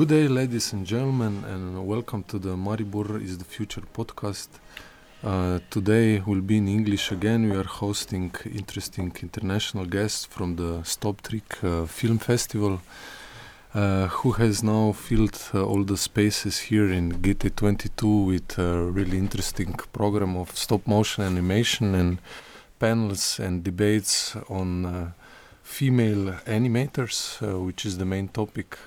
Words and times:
good 0.00 0.08
day, 0.08 0.28
ladies 0.28 0.72
and 0.72 0.86
gentlemen, 0.86 1.44
and 1.44 1.86
welcome 1.86 2.22
to 2.22 2.38
the 2.38 2.56
Maribor 2.56 3.22
is 3.22 3.36
the 3.36 3.44
Future 3.44 3.82
podcast. 3.92 4.48
Uh, 5.22 5.58
today 5.68 6.22
will 6.24 6.40
be 6.40 6.56
in 6.56 6.68
English 6.68 7.12
again. 7.12 7.50
We 7.50 7.54
are 7.54 7.70
hosting 7.82 8.32
interesting 8.46 9.12
international 9.22 9.84
guests 9.84 10.24
from 10.24 10.56
the 10.56 10.80
StopTrik 10.84 11.50
uh, 11.62 11.86
Film 11.86 12.16
Festival, 12.16 12.80
uh, 13.74 14.06
who 14.06 14.32
has 14.32 14.62
now 14.62 14.92
filled 14.92 15.38
uh, 15.52 15.66
all 15.66 15.84
the 15.84 15.98
spaces 15.98 16.60
here 16.70 16.90
in 16.90 17.12
GT22 17.20 18.26
with 18.26 18.58
a 18.58 18.82
really 18.82 19.18
interesting 19.18 19.74
program 19.92 20.34
of 20.34 20.56
stop 20.56 20.86
motion 20.86 21.24
animation 21.24 21.94
and 21.94 22.20
panels 22.78 23.38
and 23.38 23.62
debates 23.62 24.34
on 24.48 24.86
uh, 24.86 25.10
female 25.62 26.40
animators, 26.46 27.42
uh, 27.42 27.60
which 27.60 27.84
is 27.84 27.98
the 27.98 28.06
main 28.06 28.28
topic, 28.28 28.78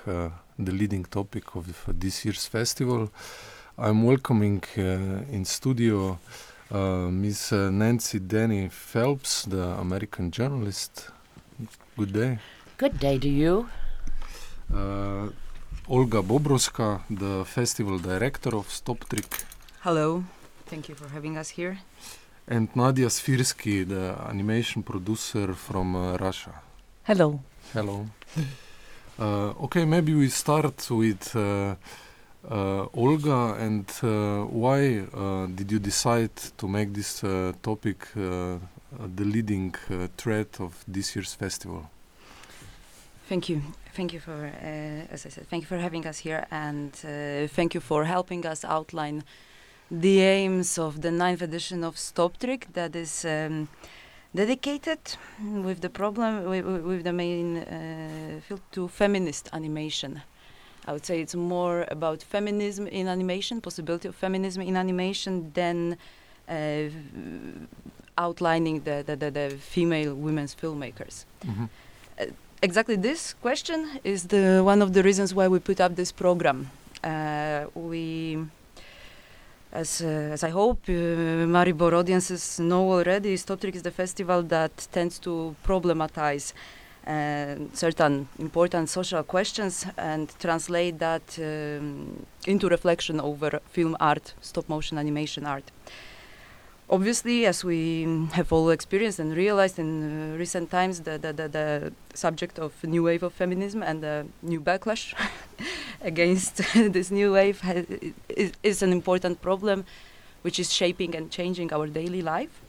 the 0.58 0.72
leading 0.72 1.06
topic 1.06 1.56
of 1.56 1.66
this 1.88 2.26
year's 2.26 2.46
festival. 2.48 3.10
I'm 3.78 4.04
welcoming 4.04 4.64
uh, 4.78 4.82
in 5.32 5.46
studio 5.46 6.20
uh, 6.72 7.10
Miss 7.12 7.52
uh, 7.52 7.70
Nancy 7.70 8.20
Denney-Phelps, 8.20 9.46
the 9.46 9.64
American 9.80 10.32
journalist. 10.32 11.10
Good 11.98 12.14
day. 12.14 12.40
Good 12.78 13.00
day 13.00 13.20
to 13.20 13.30
you. 13.30 13.70
Uh, 14.74 15.30
Olga 15.88 16.22
Bobrowska, 16.22 17.02
the 17.10 17.44
festival 17.46 18.00
director 18.00 18.56
of 18.56 18.68
StopTrik. 18.70 19.44
Hello, 19.82 20.24
thank 20.66 20.90
you 20.90 20.96
for 20.96 21.08
having 21.10 21.38
us 21.38 21.50
here. 21.50 21.78
And 22.48 22.70
Nadia 22.76 23.08
Svirsky, 23.08 23.88
the 23.88 24.16
animation 24.30 24.84
producer 24.84 25.54
from 25.54 25.96
uh, 25.96 26.18
Russia. 26.18 26.62
Hello. 27.04 27.40
Hello. 27.74 28.08
Uh, 29.20 29.54
okay, 29.64 29.86
maybe 29.86 30.14
we 30.16 30.30
start 30.30 30.90
with 30.90 31.36
uh, 31.36 31.76
uh, 32.50 32.88
Olga 32.94 33.56
and 33.60 33.90
why 34.52 35.06
did 35.56 35.72
you 35.72 35.80
decide 35.80 36.36
to 36.58 36.68
make 36.68 36.94
this 36.94 37.22
topic 37.62 38.08
the 38.16 38.60
leading 39.24 39.74
thread 40.18 40.48
of 40.60 40.84
this 40.88 41.16
year's 41.16 41.34
festival? 41.34 41.90
Thank 43.30 43.50
you. 43.50 43.62
Thank 43.94 44.12
you 44.12 44.20
for, 44.20 44.34
uh, 44.34 45.14
as 45.14 45.26
I 45.26 45.30
said, 45.30 45.48
thank 45.48 45.62
you 45.64 45.68
for 45.68 45.78
having 45.78 46.06
us 46.08 46.18
here 46.18 46.46
and 46.50 46.92
uh, 47.06 47.48
thank 47.48 47.74
you 47.76 47.80
for 47.80 48.06
helping 48.06 48.46
us 48.46 48.66
outline 48.66 49.24
the 49.92 50.22
aims 50.22 50.80
of 50.80 51.02
the 51.02 51.12
ninth 51.12 51.42
edition 51.42 51.84
of 51.84 51.96
StopTrik 51.96 52.74
that 52.74 52.96
is 52.96 53.24
um, 53.24 53.70
dedicated 54.36 55.00
with 55.40 55.82
the 55.82 55.90
problem, 55.90 56.46
with, 56.46 56.66
with 56.66 57.04
the 57.04 57.14
main 57.14 57.58
uh, 57.58 58.40
field 58.48 58.62
to 58.72 58.88
feminist 58.88 59.50
animation. 59.54 60.22
I 60.86 60.92
would 60.92 61.06
say 61.06 61.22
it's 61.22 61.36
more 61.36 61.86
about 61.90 62.22
feminism 62.24 62.88
in 62.88 63.08
animation, 63.08 63.62
possibility 63.62 64.08
of 64.10 64.16
feminism 64.16 64.62
in 64.64 64.76
animation 64.76 65.52
than 65.54 65.98
uh, 66.50 66.90
outlining 68.18 68.82
the, 68.82 69.04
the, 69.06 69.16
the, 69.16 69.32
the 69.32 69.50
female 69.60 70.14
women's 70.16 70.54
filmmakers. 70.56 71.26
Mhm. 71.46 71.70
exactly 72.62 72.96
this 72.96 73.34
question 73.42 74.00
is 74.04 74.28
the 74.28 74.62
one 74.64 74.82
of 74.82 74.94
the 74.94 75.04
reasons 75.04 75.34
why 75.34 75.48
we 75.48 75.60
put 75.60 75.80
up 75.82 75.96
this 75.96 76.12
program. 76.12 76.70
Uh, 77.04 77.66
we, 77.76 78.38
as 79.74 80.02
uh, 80.02 80.32
as 80.32 80.44
I 80.44 80.50
hope 80.50 80.80
uh, 80.88 81.46
Maribor 81.48 81.94
audiences 81.94 82.60
know 82.60 82.92
already, 82.92 83.36
StopTrik 83.36 83.76
is 83.76 83.82
the 83.82 83.92
festival 83.92 84.44
that 84.44 84.88
tends 84.92 85.20
to 85.20 85.56
problematize 85.66 86.54
uh, 87.08 87.56
certain 87.74 88.28
important 88.40 88.90
social 88.90 89.24
questions 89.24 89.86
and 89.98 90.32
translate 90.40 91.00
that 91.00 91.24
um, 91.40 92.26
into 92.46 92.70
reflection 92.70 93.20
over 93.20 93.60
film 93.70 93.98
art, 94.00 94.34
stop 94.42 94.70
motion 94.70 94.98
animation 94.98 95.46
art. 95.46 95.72
Obviously, 96.94 97.48
as 97.48 97.64
we 97.64 98.06
have 98.34 98.54
all 98.54 98.70
experienced 98.70 99.18
and 99.18 99.36
realized 99.36 99.80
in 99.80 99.90
uh, 100.04 100.38
recent 100.38 100.70
times, 100.70 101.00
the, 101.00 101.18
the, 101.18 101.34
the, 101.34 101.48
the 101.48 101.94
subject 102.14 102.60
of 102.60 102.72
new 102.84 103.02
wave 103.02 103.24
of 103.24 103.34
feminism 103.34 103.82
and 103.82 104.04
the 104.04 104.28
new 104.44 104.62
backlash 104.62 105.16
against 106.02 106.58
this 106.76 107.10
new 107.10 107.34
wave 107.34 107.62
ha- 107.62 107.82
is, 108.30 108.52
is 108.62 108.84
an 108.84 108.92
important 108.92 109.42
problem 109.42 109.86
which 110.44 110.60
is 110.60 110.72
shaping 110.72 111.16
and 111.16 111.32
changing 111.32 111.74
our 111.74 111.88
daily 111.88 112.22
life. 112.22 112.62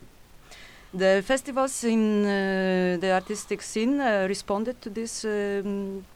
The 0.95 1.23
festivals 1.27 1.85
in 1.85 2.25
uh, 2.25 2.97
the 2.99 3.11
artistic 3.13 3.61
scene 3.61 4.01
uh, 4.01 4.25
responded 4.27 4.81
to 4.81 4.89
this 4.89 5.27
um, 5.27 6.07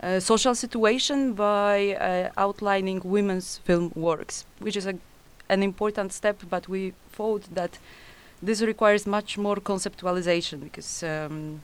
uh, 0.00 0.20
social 0.20 0.54
situation 0.54 1.32
by 1.32 1.96
uh, 1.96 2.30
outlining 2.36 3.00
women's 3.02 3.58
film 3.64 3.90
works, 3.96 4.44
which 4.60 4.76
is 4.76 4.86
a, 4.86 4.94
an 5.48 5.64
important 5.64 6.12
step, 6.12 6.40
but 6.48 6.68
we 6.68 6.92
thought 7.16 7.42
that 7.54 7.78
this 8.42 8.60
requires 8.62 9.06
much 9.06 9.38
more 9.38 9.56
conceptualization 9.56 10.60
because 10.60 11.02
um, 11.02 11.60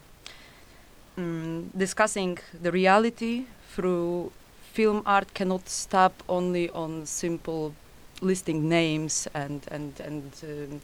mm, 1.19 1.65
discussing 1.77 2.39
the 2.63 2.73
reality 2.73 3.45
through 3.75 4.33
film 4.73 5.03
art 5.05 5.35
cannot 5.35 5.69
stop 5.69 6.13
only 6.29 6.71
on 6.71 7.07
simple 7.07 7.75
listing 8.21 8.69
names 8.69 9.29
and 9.35 9.61
and 9.71 10.01
and 10.01 10.33
um, 10.45 10.81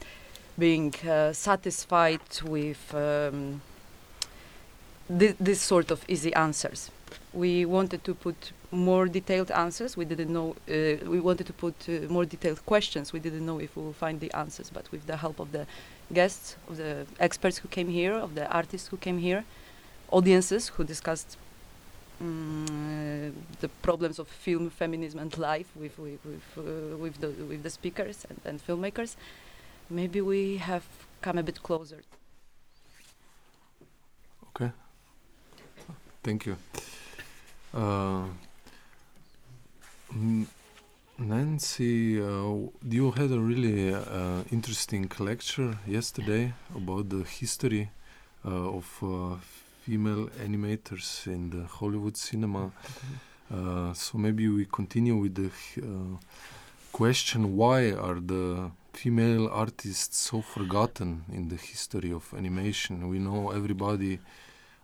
being 0.58 0.92
uh, 1.08 1.32
satisfied 1.32 2.20
with 2.44 2.94
um, 2.94 3.62
thi- 5.18 5.36
this 5.38 5.60
sort 5.60 5.90
of 5.90 6.04
easy 6.08 6.34
answers. 6.34 6.90
We 7.32 7.64
wanted 7.64 8.04
to 8.04 8.14
put 8.14 8.52
more 8.70 9.06
detailed 9.06 9.50
answers. 9.50 9.96
We 9.96 10.04
didn't 10.04 10.32
know. 10.32 10.56
Uh, 10.68 11.08
we 11.08 11.20
wanted 11.20 11.46
to 11.46 11.52
put 11.52 11.74
uh, 11.88 11.92
more 12.12 12.24
detailed 12.24 12.64
questions. 12.66 13.12
We 13.12 13.20
didn't 13.20 13.44
know 13.44 13.58
if 13.58 13.76
we 13.76 13.82
will 13.82 13.92
find 13.92 14.20
the 14.20 14.32
answers, 14.34 14.70
but 14.70 14.90
with 14.92 15.06
the 15.06 15.16
help 15.16 15.40
of 15.40 15.52
the 15.52 15.66
guests, 16.12 16.56
of 16.68 16.76
the 16.76 17.06
experts 17.20 17.58
who 17.58 17.68
came 17.68 17.88
here, 17.88 18.14
of 18.14 18.34
the 18.34 18.50
artists 18.50 18.88
who 18.88 18.96
came 18.96 19.18
here, 19.18 19.44
audiences 20.10 20.68
who 20.68 20.84
discussed 20.84 21.36
mm, 22.22 23.32
the 23.60 23.68
problems 23.82 24.18
of 24.18 24.28
film, 24.28 24.70
feminism, 24.70 25.20
and 25.20 25.36
life 25.38 25.70
with 25.76 25.98
with 25.98 26.20
with, 26.24 26.58
uh, 26.58 26.96
with 26.96 27.20
the 27.20 27.28
with 27.50 27.62
the 27.62 27.70
speakers 27.70 28.26
and, 28.28 28.40
and 28.44 28.66
filmmakers. 28.66 29.16
Maybe 29.90 30.20
we 30.20 30.58
have 30.58 30.84
come 31.22 31.38
a 31.38 31.42
bit 31.42 31.62
closer. 31.62 32.02
Okay. 34.48 34.72
Thank 36.22 36.46
you. 36.46 36.56
Uh, 37.74 38.24
Nancy, 41.18 42.22
uh, 42.22 42.54
you 42.88 43.10
had 43.10 43.30
a 43.30 43.38
really 43.38 43.92
uh, 43.92 44.42
interesting 44.50 45.10
lecture 45.18 45.76
yesterday 45.86 46.54
about 46.74 47.08
the 47.10 47.24
history 47.24 47.90
uh, 48.44 48.48
of 48.48 48.86
uh, 49.02 49.36
female 49.82 50.28
animators 50.46 51.26
in 51.26 51.50
the 51.50 51.64
Hollywood 51.64 52.16
cinema. 52.16 52.70
Uh, 53.52 53.92
so 53.92 54.16
maybe 54.16 54.48
we 54.48 54.64
continue 54.64 55.16
with 55.16 55.34
the 55.34 55.50
question 56.92 57.56
why 57.56 57.92
are 57.92 58.20
the 58.20 58.70
female 58.92 59.48
artists 59.48 60.18
so 60.18 60.40
forgotten 60.40 61.24
in 61.32 61.48
the 61.48 61.56
history 61.56 62.12
of 62.12 62.32
animation? 62.36 63.08
We 63.08 63.18
know 63.18 63.50
everybody, 63.50 64.20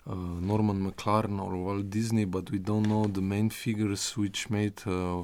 Norman 0.06 0.90
McLaren 0.90 1.40
or 1.40 1.56
Walt 1.56 1.90
Disney, 1.90 2.24
but 2.24 2.50
we 2.50 2.58
don't 2.58 2.86
know 2.86 3.06
the 3.06 3.22
main 3.22 3.50
figures 3.50 4.16
which 4.16 4.50
made 4.50 4.86
uh, 4.86 5.22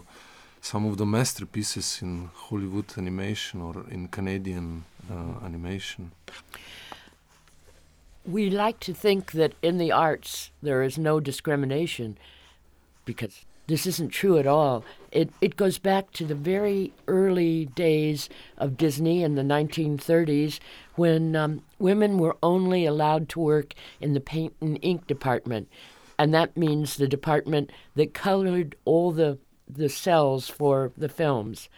some 0.61 0.87
of 0.87 0.97
the 0.97 1.07
masterpieces 1.07 2.01
in 2.03 2.31
Hollywood 2.35 2.97
animation 2.97 3.61
or 3.61 3.85
in 3.91 4.09
Canadian 4.09 4.85
uh, 5.11 5.45
animation. 5.45 6.13
We 8.25 8.51
like 8.51 8.81
to 8.81 8.95
think 8.95 9.33
that 9.33 9.55
in 9.63 9.79
the 9.79 9.93
arts 9.93 10.51
there 10.63 10.83
is 10.83 10.99
no 10.99 11.21
discrimination 11.21 12.19
because 13.05 13.45
this 13.71 13.87
isn't 13.87 14.11
true 14.11 14.37
at 14.37 14.47
all. 14.47 14.85
It, 15.13 15.31
it 15.41 15.57
goes 15.57 15.79
back 15.79 16.11
to 16.13 16.25
the 16.25 16.35
very 16.35 16.93
early 17.07 17.67
days 17.67 18.29
of 18.59 18.77
Disney 18.77 19.23
in 19.23 19.37
the 19.37 19.43
1930s 19.43 20.59
when 20.97 21.37
um, 21.37 21.63
women 21.79 22.19
were 22.19 22.37
only 22.43 22.85
allowed 22.85 23.29
to 23.31 23.41
work 23.41 23.75
in 24.01 24.13
the 24.13 24.21
paint 24.21 24.55
and 24.61 24.79
ink 24.83 25.07
department. 25.07 25.69
And 26.19 26.35
that 26.35 26.57
means 26.57 26.97
the 26.97 27.09
department 27.09 27.71
that 27.95 28.13
colored 28.13 28.75
all 28.85 29.13
the, 29.13 29.39
the 29.69 29.89
cells 29.89 30.49
for 30.49 30.93
the 30.97 31.09
films. 31.09 31.69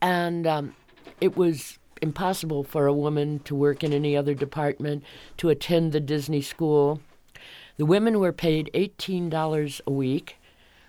And 0.00 0.46
um, 0.46 0.74
it 1.20 1.36
was 1.36 1.78
impossible 2.02 2.64
for 2.64 2.86
a 2.86 2.92
woman 2.92 3.40
to 3.40 3.54
work 3.54 3.84
in 3.84 3.92
any 3.92 4.16
other 4.16 4.34
department, 4.34 5.04
to 5.36 5.50
attend 5.50 5.92
the 5.92 6.00
Disney 6.00 6.42
school. 6.42 7.00
The 7.76 7.86
women 7.86 8.20
were 8.20 8.32
paid 8.32 8.70
$18 8.74 9.80
a 9.86 9.90
week, 9.90 10.38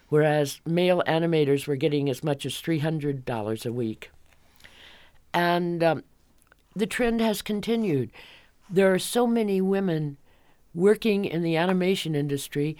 whereas 0.09 0.62
male 0.65 1.04
animators 1.07 1.68
were 1.68 1.75
getting 1.75 2.09
as 2.09 2.24
much 2.24 2.45
as 2.45 2.54
$300 2.54 3.65
a 3.65 3.71
week. 3.71 4.12
And 5.33 5.83
um, 5.83 6.04
the 6.75 6.88
trend 6.88 7.21
has 7.21 7.42
continued. 7.42 8.12
There 8.69 8.94
are 8.94 9.00
so 9.00 9.27
many 9.27 9.62
women 9.62 10.18
working 10.74 11.25
in 11.25 11.42
the 11.42 11.57
animation 11.57 12.15
industry 12.15 12.77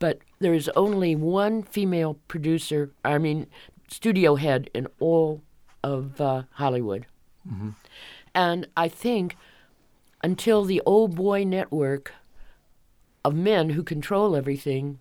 but 0.00 0.18
there 0.40 0.54
is 0.54 0.68
only 0.74 1.14
one 1.14 1.62
female 1.62 2.14
producer, 2.26 2.90
I 3.04 3.18
mean, 3.18 3.46
studio 3.88 4.34
head 4.34 4.68
in 4.74 4.88
all 4.98 5.42
of 5.84 6.20
uh, 6.20 6.44
Hollywood. 6.54 7.06
Mhm. 7.48 7.74
And 8.34 8.66
I 8.76 8.88
think 8.88 9.36
until 10.24 10.64
the 10.64 10.82
old 10.84 11.14
boy 11.14 11.44
network 11.44 12.12
of 13.24 13.34
men 13.34 13.70
who 13.70 13.82
control 13.82 14.34
everything 14.34 14.98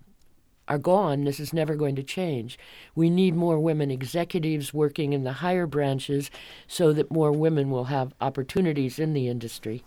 are 0.70 0.78
gone, 0.78 1.26
this 1.26 1.40
is 1.40 1.52
never 1.52 1.76
going 1.76 1.96
to 1.96 2.04
change. 2.04 2.58
We 2.96 3.10
need 3.10 3.36
more 3.36 3.60
women 3.60 3.90
executives 3.92 4.74
working 4.74 5.14
in 5.14 5.24
the 5.24 5.34
higher 5.34 5.66
branches 5.66 6.30
so 6.68 6.94
that 6.94 7.12
more 7.12 7.32
women 7.32 7.72
will 7.72 7.86
have 7.86 8.14
opportunities 8.22 9.00
in 9.00 9.14
the 9.14 9.28
industry. 9.28 9.84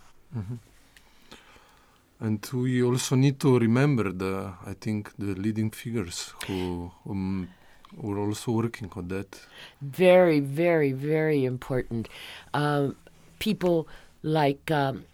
And 2.19 2.45
we 2.53 2.83
also 2.83 3.15
need 3.15 3.39
to 3.39 3.57
remember 3.57 4.11
the, 4.11 4.53
I 4.65 4.73
think, 4.73 5.11
the 5.17 5.33
leading 5.35 5.71
figures 5.71 6.33
who 6.47 6.91
um, 7.09 7.49
were 7.95 8.19
also 8.19 8.51
working 8.51 8.91
on 8.95 9.07
that. 9.09 9.39
Very, 9.81 10.39
very, 10.39 10.91
very 10.91 11.45
important. 11.45 12.09
Um, 12.53 12.95
people 13.39 13.87
like 14.21 14.71
um, 14.71 15.05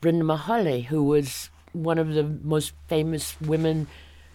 Brenda 0.00 0.24
Mahale, 0.24 0.84
who 0.84 1.02
was 1.02 1.50
one 1.72 1.98
of 1.98 2.14
the 2.14 2.24
most 2.24 2.72
famous 2.88 3.40
women 3.40 3.86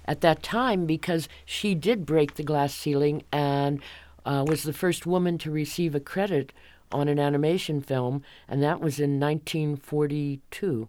at 0.05 0.21
that 0.21 0.43
time 0.43 0.85
because 0.85 1.27
she 1.45 1.75
did 1.75 2.05
break 2.05 2.35
the 2.35 2.43
glass 2.43 2.73
ceiling 2.73 3.23
and 3.31 3.81
uh, 4.25 4.43
was 4.47 4.63
the 4.63 4.73
first 4.73 5.05
woman 5.05 5.37
to 5.37 5.51
receive 5.51 5.95
a 5.95 5.99
credit 5.99 6.53
on 6.91 7.07
an 7.07 7.19
animation 7.19 7.81
film, 7.81 8.23
and 8.47 8.61
that 8.61 8.79
was 8.79 8.99
in 8.99 9.19
1942. 9.19 10.87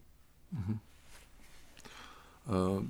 Uh, 2.48 2.80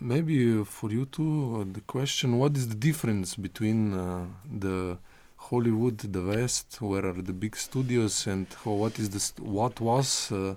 maybe 0.00 0.64
for 0.64 0.90
you 0.90 1.04
too, 1.04 1.60
uh, 1.60 1.72
the 1.72 1.82
question: 1.82 2.38
What 2.38 2.56
is 2.56 2.68
the 2.68 2.74
difference 2.74 3.36
between 3.36 3.92
uh, 3.92 4.24
the 4.50 4.98
Hollywood, 5.36 5.98
the 5.98 6.22
West, 6.22 6.80
where 6.80 7.04
are 7.04 7.20
the 7.20 7.32
big 7.32 7.56
studios, 7.56 8.26
and 8.26 8.46
how, 8.64 8.72
what 8.72 8.98
is 8.98 9.10
the 9.10 9.42
what 9.42 9.80
was 9.80 10.32
uh, 10.32 10.54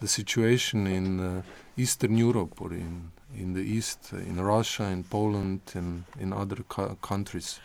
the 0.00 0.08
situation 0.08 0.86
in 0.86 1.20
uh, 1.20 1.42
Eastern 1.76 2.16
Europe 2.16 2.60
or 2.60 2.72
in 2.72 3.12
in 3.36 3.54
the 3.54 3.62
East, 3.62 4.12
in 4.12 4.40
Russia, 4.40 4.84
in 4.84 5.04
Poland, 5.04 5.60
and 5.74 6.04
in 6.18 6.32
other 6.32 6.56
co- 6.68 6.96
countries? 7.00 7.60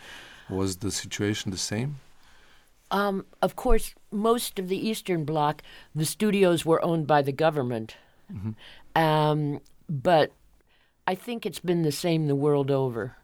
Was 0.48 0.76
the 0.76 0.92
situation 0.92 1.50
the 1.50 1.58
same? 1.58 1.96
Um, 2.92 3.26
of 3.42 3.56
course, 3.56 3.94
most 4.12 4.60
of 4.60 4.68
the 4.68 4.88
Eastern 4.88 5.24
Bloc, 5.24 5.60
the 5.92 6.04
studios 6.04 6.64
were 6.64 6.84
owned 6.84 7.06
by 7.06 7.20
the 7.22 7.32
government. 7.32 7.96
Um, 8.94 9.60
but 9.88 10.30
I 11.06 11.14
think 11.14 11.44
it's 11.44 11.58
been 11.58 11.82
the 11.82 11.92
same 11.92 12.26
the 12.26 12.36
world 12.36 12.70
over. 12.70 13.16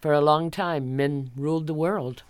For 0.00 0.12
a 0.12 0.20
long 0.20 0.50
time, 0.50 0.96
men 0.96 1.30
ruled 1.36 1.66
the 1.66 1.74
world. 1.74 2.22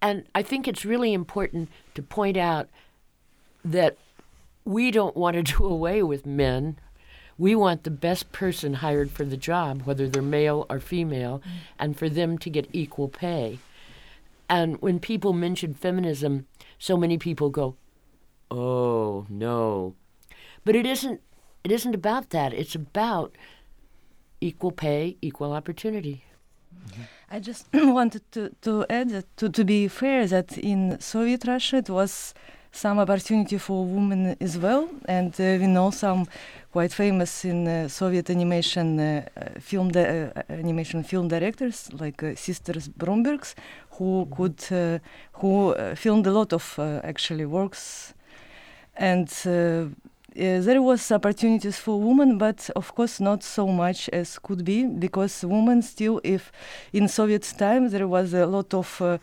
And 0.00 0.24
I 0.34 0.42
think 0.42 0.68
it's 0.68 0.84
really 0.84 1.12
important 1.12 1.70
to 1.94 2.02
point 2.02 2.36
out 2.36 2.68
that 3.64 3.96
we 4.64 4.90
don't 4.90 5.16
want 5.16 5.36
to 5.36 5.42
do 5.42 5.64
away 5.64 6.02
with 6.02 6.26
men. 6.26 6.78
We 7.38 7.54
want 7.54 7.84
the 7.84 7.90
best 7.90 8.32
person 8.32 8.74
hired 8.74 9.10
for 9.10 9.24
the 9.24 9.36
job, 9.36 9.82
whether 9.82 10.08
they're 10.08 10.22
male 10.22 10.66
or 10.70 10.80
female, 10.80 11.40
mm. 11.40 11.50
and 11.78 11.98
for 11.98 12.08
them 12.08 12.38
to 12.38 12.50
get 12.50 12.68
equal 12.72 13.08
pay. 13.08 13.58
And 14.48 14.80
when 14.80 15.00
people 15.00 15.32
mention 15.32 15.74
feminism, 15.74 16.46
so 16.78 16.96
many 16.96 17.18
people 17.18 17.50
go, 17.50 17.76
"Oh, 18.50 19.26
no." 19.28 19.94
But 20.64 20.76
it 20.76 20.86
isn't 20.86 21.20
it 21.64 21.72
isn't 21.72 21.94
about 21.94 22.30
that. 22.30 22.52
It's 22.54 22.76
about 22.76 23.36
equal 24.40 24.70
pay, 24.70 25.16
equal 25.20 25.52
opportunity. 25.52 26.24
Mm-hmm. 26.88 27.02
I 27.30 27.40
just 27.40 27.66
wanted 27.74 28.22
to, 28.32 28.54
to 28.62 28.86
add 28.88 29.24
to, 29.38 29.48
to 29.48 29.64
be 29.64 29.88
fair 29.88 30.26
that 30.28 30.56
in 30.56 31.00
Soviet 31.00 31.44
Russia 31.44 31.78
it 31.78 31.90
was 31.90 32.34
some 32.76 32.98
opportunity 32.98 33.56
for 33.58 33.84
women 33.84 34.36
as 34.40 34.58
well, 34.58 34.88
and 35.06 35.32
uh, 35.40 35.56
we 35.58 35.66
know 35.66 35.90
some 35.90 36.26
quite 36.70 36.92
famous 36.92 37.44
in 37.44 37.66
uh, 37.66 37.88
Soviet 37.88 38.28
animation 38.28 39.00
uh, 39.00 39.22
film 39.60 39.90
animation 40.50 41.02
film 41.02 41.28
directors 41.28 41.90
like 41.94 42.22
Sisters 42.36 42.88
Brumbergs, 42.88 43.54
who 43.92 44.28
could 44.36 44.62
uh, 44.70 44.98
who 45.32 45.74
filmed 45.94 46.26
a 46.26 46.32
lot 46.32 46.52
of 46.52 46.78
actually 47.02 47.46
works, 47.46 48.14
and. 48.96 49.28
Uh, 50.38 50.60
there 50.60 50.82
was 50.82 51.10
opportunities 51.10 51.78
for 51.78 51.98
women, 51.98 52.36
but 52.36 52.68
of 52.76 52.94
course 52.94 53.20
not 53.20 53.42
so 53.42 53.66
much 53.68 54.10
as 54.10 54.38
could 54.38 54.66
be 54.66 54.84
because 54.84 55.42
women 55.42 55.80
still, 55.80 56.20
if 56.22 56.52
in 56.92 57.08
Soviet 57.08 57.54
time 57.56 57.88
there 57.88 58.06
was 58.06 58.34
a 58.34 58.44
lot 58.44 58.74
of, 58.74 59.00
uh, 59.00 59.16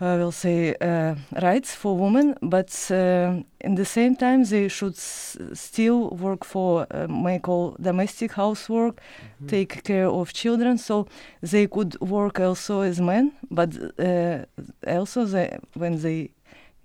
I 0.00 0.16
will 0.16 0.30
say, 0.32 0.76
uh, 0.80 1.16
rights 1.42 1.74
for 1.74 1.96
women, 1.96 2.36
but 2.40 2.70
uh, 2.90 3.42
in 3.60 3.74
the 3.74 3.84
same 3.84 4.14
time 4.14 4.44
they 4.44 4.68
should 4.68 4.94
s- 4.94 5.36
still 5.54 6.10
work 6.10 6.44
for 6.44 6.86
uh, 6.90 7.08
make 7.08 7.48
all 7.48 7.74
domestic 7.80 8.32
housework, 8.32 9.00
take 9.48 9.82
care 9.82 10.06
of 10.08 10.32
children, 10.32 10.78
so 10.78 11.06
they 11.40 11.66
could 11.66 12.00
work 12.00 12.38
also 12.38 12.82
as 12.82 13.00
men, 13.00 13.32
but 13.50 13.70
uh, 13.98 14.44
also 14.86 15.24
they, 15.24 15.58
when 15.74 16.00
they 16.00 16.30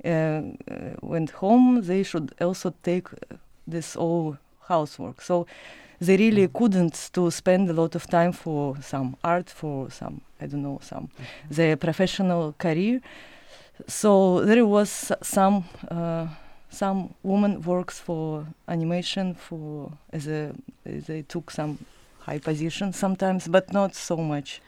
uh, 0.04 0.10
uh, 0.10 0.42
went 1.04 1.30
home, 1.32 1.82
they 1.84 2.02
should 2.04 2.34
also 2.42 2.74
take 2.82 3.08
uh, 3.14 3.36
this 3.68 3.96
all 3.96 4.38
housework. 4.68 5.22
So 5.22 5.46
they 6.00 6.18
really 6.18 6.48
couldn't 6.48 7.10
to 7.14 7.30
spend 7.32 7.70
a 7.70 7.74
lot 7.74 7.96
of 7.96 8.08
time 8.08 8.32
for 8.34 8.76
some 8.82 9.16
art, 9.24 9.50
for 9.50 9.92
some 9.92 10.22
I 10.44 10.48
don't 10.48 10.62
know 10.62 10.80
some 10.82 11.10
their 11.50 11.78
professional 11.78 12.54
career. 12.58 13.00
So 13.88 14.44
there 14.46 14.66
was 14.66 15.12
some 15.22 15.64
uh, 15.90 16.28
some 16.70 17.14
woman 17.24 17.62
works 17.62 18.00
for 18.00 18.48
animation 18.68 19.36
for 19.36 19.92
as 20.12 20.28
a 20.28 20.54
they 20.86 21.22
took 21.22 21.52
some 21.52 21.78
high 22.20 22.40
position 22.40 22.94
sometimes, 22.94 23.48
but 23.48 23.72
not 23.72 23.96
so 23.96 24.18
much. 24.18 24.62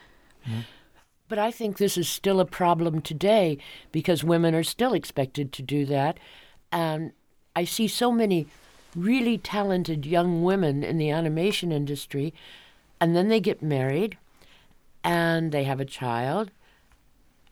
But 1.28 1.40
I 1.40 1.52
think 1.52 1.78
this 1.78 1.98
is 1.98 2.08
still 2.08 2.40
a 2.40 2.46
problem 2.46 3.02
today 3.02 3.58
because 3.92 4.24
women 4.24 4.54
are 4.54 4.64
still 4.64 4.94
expected 4.94 5.52
to 5.54 5.64
do 5.64 5.86
that. 5.86 6.20
And 6.72 7.12
I 7.56 7.66
see 7.66 7.88
so 7.88 8.12
many 8.12 8.48
really 8.96 9.38
talented 9.38 10.06
young 10.06 10.44
women 10.44 10.84
in 10.84 10.98
the 10.98 11.10
animation 11.10 11.72
industry, 11.72 12.34
and 13.02 13.16
then 13.16 13.28
they 13.28 13.40
get 13.40 13.62
married 13.62 14.18
and 15.06 15.52
they 15.52 15.64
have 15.64 15.80
a 15.80 15.86
child, 15.86 16.50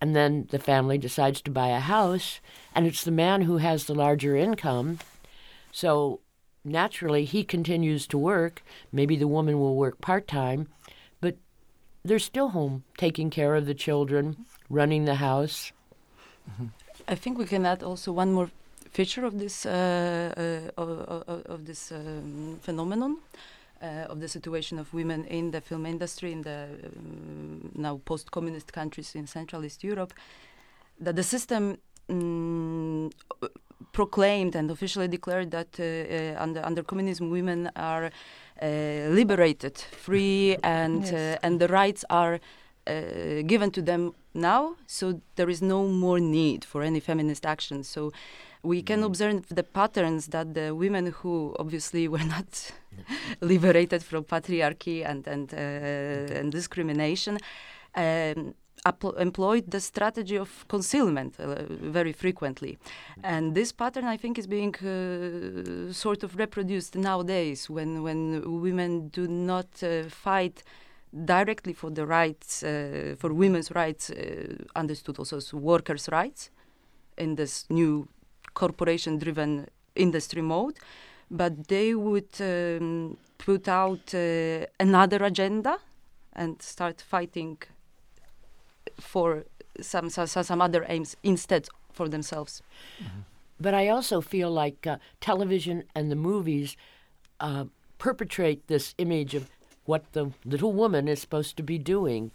and 0.01 0.15
then 0.15 0.47
the 0.49 0.59
family 0.59 0.97
decides 0.97 1.39
to 1.41 1.51
buy 1.51 1.67
a 1.67 1.79
house, 1.79 2.41
and 2.73 2.87
it's 2.87 3.03
the 3.03 3.11
man 3.11 3.43
who 3.43 3.57
has 3.57 3.85
the 3.85 3.93
larger 3.93 4.35
income. 4.35 4.97
So 5.71 6.19
naturally, 6.65 7.25
he 7.25 7.43
continues 7.43 8.07
to 8.07 8.17
work. 8.17 8.63
Maybe 8.91 9.15
the 9.15 9.27
woman 9.27 9.59
will 9.59 9.75
work 9.75 10.01
part 10.01 10.27
time, 10.27 10.67
but 11.21 11.35
they're 12.03 12.19
still 12.19 12.49
home 12.49 12.83
taking 12.97 13.29
care 13.29 13.55
of 13.55 13.67
the 13.67 13.75
children, 13.75 14.45
running 14.69 15.05
the 15.05 15.15
house. 15.15 15.71
I 17.07 17.15
think 17.15 17.37
we 17.37 17.45
can 17.45 17.65
add 17.65 17.83
also 17.83 18.11
one 18.11 18.33
more 18.33 18.49
feature 18.91 19.25
of 19.25 19.37
this 19.37 19.65
uh, 19.65 20.33
uh, 20.37 20.81
of, 20.81 20.89
of, 20.89 21.45
of 21.45 21.65
this 21.65 21.91
um, 21.91 22.59
phenomenon. 22.61 23.17
Uh, 23.83 24.11
of 24.11 24.19
the 24.19 24.27
situation 24.27 24.79
of 24.79 24.93
women 24.93 25.25
in 25.25 25.51
the 25.51 25.59
film 25.59 25.85
industry 25.85 26.31
in 26.31 26.41
the 26.41 26.67
um, 26.97 27.69
now 27.75 27.99
post-communist 28.05 28.71
countries 28.71 29.13
in 29.15 29.27
Central 29.27 29.65
East 29.65 29.83
Europe, 29.83 30.13
that 31.01 31.15
the 31.15 31.23
system 31.23 31.77
mm, 32.07 33.11
proclaimed 33.91 34.55
and 34.55 34.71
officially 34.71 35.07
declared 35.09 35.51
that 35.51 35.79
uh, 35.79 35.83
uh, 35.83 36.43
under 36.43 36.65
under 36.65 36.83
communism 36.83 37.29
women 37.29 37.69
are 37.75 38.05
uh, 38.61 38.67
liberated, 39.09 39.77
free, 39.77 40.55
and 40.63 41.03
Yes. 41.03 41.13
uh, 41.13 41.45
and 41.45 41.59
the 41.59 41.67
rights 41.67 42.05
are 42.09 42.39
uh, 42.87 43.43
given 43.45 43.71
to 43.71 43.81
them 43.81 44.13
now. 44.33 44.75
So 44.87 45.21
there 45.35 45.49
is 45.51 45.61
no 45.61 45.87
more 45.87 46.21
need 46.21 46.63
for 46.65 46.83
any 46.83 46.99
feminist 47.01 47.45
action. 47.45 47.83
So 47.83 48.11
we 48.63 48.81
can 48.81 49.03
observe 49.03 49.47
the 49.49 49.63
patterns 49.63 50.27
that 50.27 50.53
the 50.53 50.73
women 50.73 51.07
who 51.07 51.55
obviously 51.59 52.07
were 52.13 52.23
not 52.23 52.71
liberated 53.41 54.03
from 54.03 54.23
patriarchy 54.23 55.05
and 55.05 55.27
and 55.27 55.53
uh, 55.53 56.39
and 56.39 56.51
discrimination. 56.51 57.37
Um, 57.95 58.55
employed 59.17 59.71
the 59.71 59.79
strategy 59.79 60.35
of 60.37 60.67
concealment 60.67 61.39
uh, 61.39 61.63
very 61.69 62.11
frequently. 62.11 62.77
And 63.23 63.55
this 63.55 63.71
pattern, 63.71 64.05
I 64.05 64.17
think, 64.17 64.37
is 64.37 64.47
being 64.47 64.75
uh, 64.75 65.93
sort 65.93 66.23
of 66.23 66.35
reproduced 66.35 66.95
nowadays 66.95 67.69
when, 67.69 68.03
when 68.03 68.61
women 68.61 69.07
do 69.07 69.27
not 69.27 69.81
uh, 69.83 70.03
fight 70.09 70.63
directly 71.25 71.73
for 71.73 71.91
the 71.91 72.05
rights, 72.05 72.63
uh, 72.63 73.15
for 73.17 73.33
women's 73.33 73.71
rights, 73.71 74.09
uh, 74.09 74.55
understood 74.75 75.17
also 75.17 75.37
as 75.37 75.53
workers' 75.53 76.09
rights 76.11 76.49
in 77.17 77.35
this 77.35 77.65
new 77.69 78.07
corporation 78.53 79.17
driven 79.17 79.67
industry 79.95 80.41
mode. 80.41 80.77
But 81.29 81.67
they 81.67 81.95
would 81.95 82.29
um, 82.39 83.17
put 83.37 83.67
out 83.67 84.13
uh, 84.13 84.65
another 84.79 85.23
agenda 85.23 85.79
and 86.33 86.61
start 86.61 87.01
fighting 87.01 87.57
for 88.99 89.45
some, 89.81 90.09
some 90.09 90.27
some 90.27 90.61
other 90.61 90.85
aims 90.87 91.15
instead 91.23 91.67
for 91.91 92.07
themselves. 92.07 92.61
Mm-hmm. 93.01 93.21
But 93.59 93.73
I 93.73 93.87
also 93.87 94.21
feel 94.21 94.51
like 94.51 94.85
uh, 94.85 94.97
television 95.21 95.83
and 95.95 96.11
the 96.11 96.15
movies 96.15 96.75
uh, 97.39 97.65
perpetrate 97.97 98.67
this 98.67 98.93
image 98.97 99.33
of 99.35 99.49
what 99.85 100.11
the 100.13 100.31
little 100.45 100.73
woman 100.73 101.07
is 101.07 101.21
supposed 101.21 101.57
to 101.57 101.63
be 101.63 101.77
doing. 101.77 102.31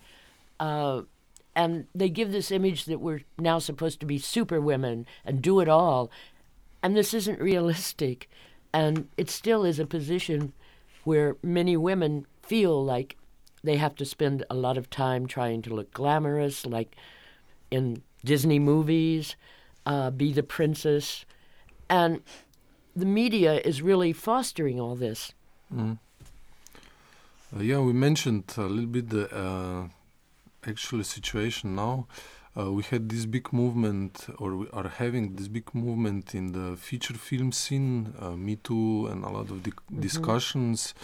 And 1.59 1.89
they 1.93 2.09
give 2.09 2.31
this 2.31 2.53
image 2.53 2.85
that 2.85 3.01
we're 3.01 3.23
now 3.37 3.59
supposed 3.59 3.99
to 3.99 4.07
be 4.07 4.21
super 4.21 4.61
women 4.61 5.07
and 5.25 5.43
do 5.43 5.59
it 5.59 5.69
all. 5.69 6.09
And 6.85 6.97
this 6.97 7.13
isn't 7.13 7.41
realistic. 7.41 8.31
And 8.73 9.09
it 9.17 9.29
still 9.29 9.65
is 9.65 9.81
a 9.81 9.85
position 9.85 10.53
where 11.03 11.37
many 11.43 11.77
women 11.77 12.27
feel 12.43 12.85
like 12.85 13.17
they 13.65 13.77
have 13.77 13.97
to 13.97 14.05
spend 14.05 14.45
a 14.49 14.55
lot 14.55 14.79
of 14.79 14.89
time 14.89 15.27
trying 15.27 15.61
to 15.63 15.75
look 15.75 15.93
glamorous, 15.93 16.65
like 16.65 16.95
in 17.73 18.03
Disney 18.25 18.61
movies, 18.61 19.35
uh, 19.85 20.13
be 20.13 20.33
the 20.33 20.45
princess. 20.45 21.25
And 21.91 22.23
the 22.95 23.05
media 23.05 23.61
is 23.65 23.83
really 23.83 24.13
fostering 24.13 24.79
all 24.79 24.95
this. 24.95 25.33
Mm. 25.75 25.99
Uh, 27.53 27.61
yeah, 27.63 27.81
we 27.81 27.93
mentioned 27.93 28.45
a 28.57 28.63
little 28.63 28.87
bit 28.87 29.11
the 29.11 29.29
uh, 29.35 29.89
actual 30.67 31.05
situation 31.05 31.75
now. 31.75 32.07
Uh, 32.59 32.73
we 32.73 32.83
had 32.83 33.09
this 33.09 33.25
big 33.27 33.53
movement, 33.53 34.27
or 34.39 34.57
we 34.57 34.67
are 34.73 34.89
having 34.89 35.37
this 35.37 35.49
big 35.49 35.73
movement 35.75 36.35
in 36.35 36.53
the 36.53 36.77
feature 36.77 37.15
film 37.15 37.53
scene, 37.53 38.13
uh, 38.21 38.31
Me 38.31 38.57
Too, 38.57 39.07
and 39.07 39.25
a 39.25 39.29
lot 39.29 39.51
of 39.51 39.63
di- 39.63 39.71
mm-hmm. 39.71 40.01
discussions. 40.01 40.95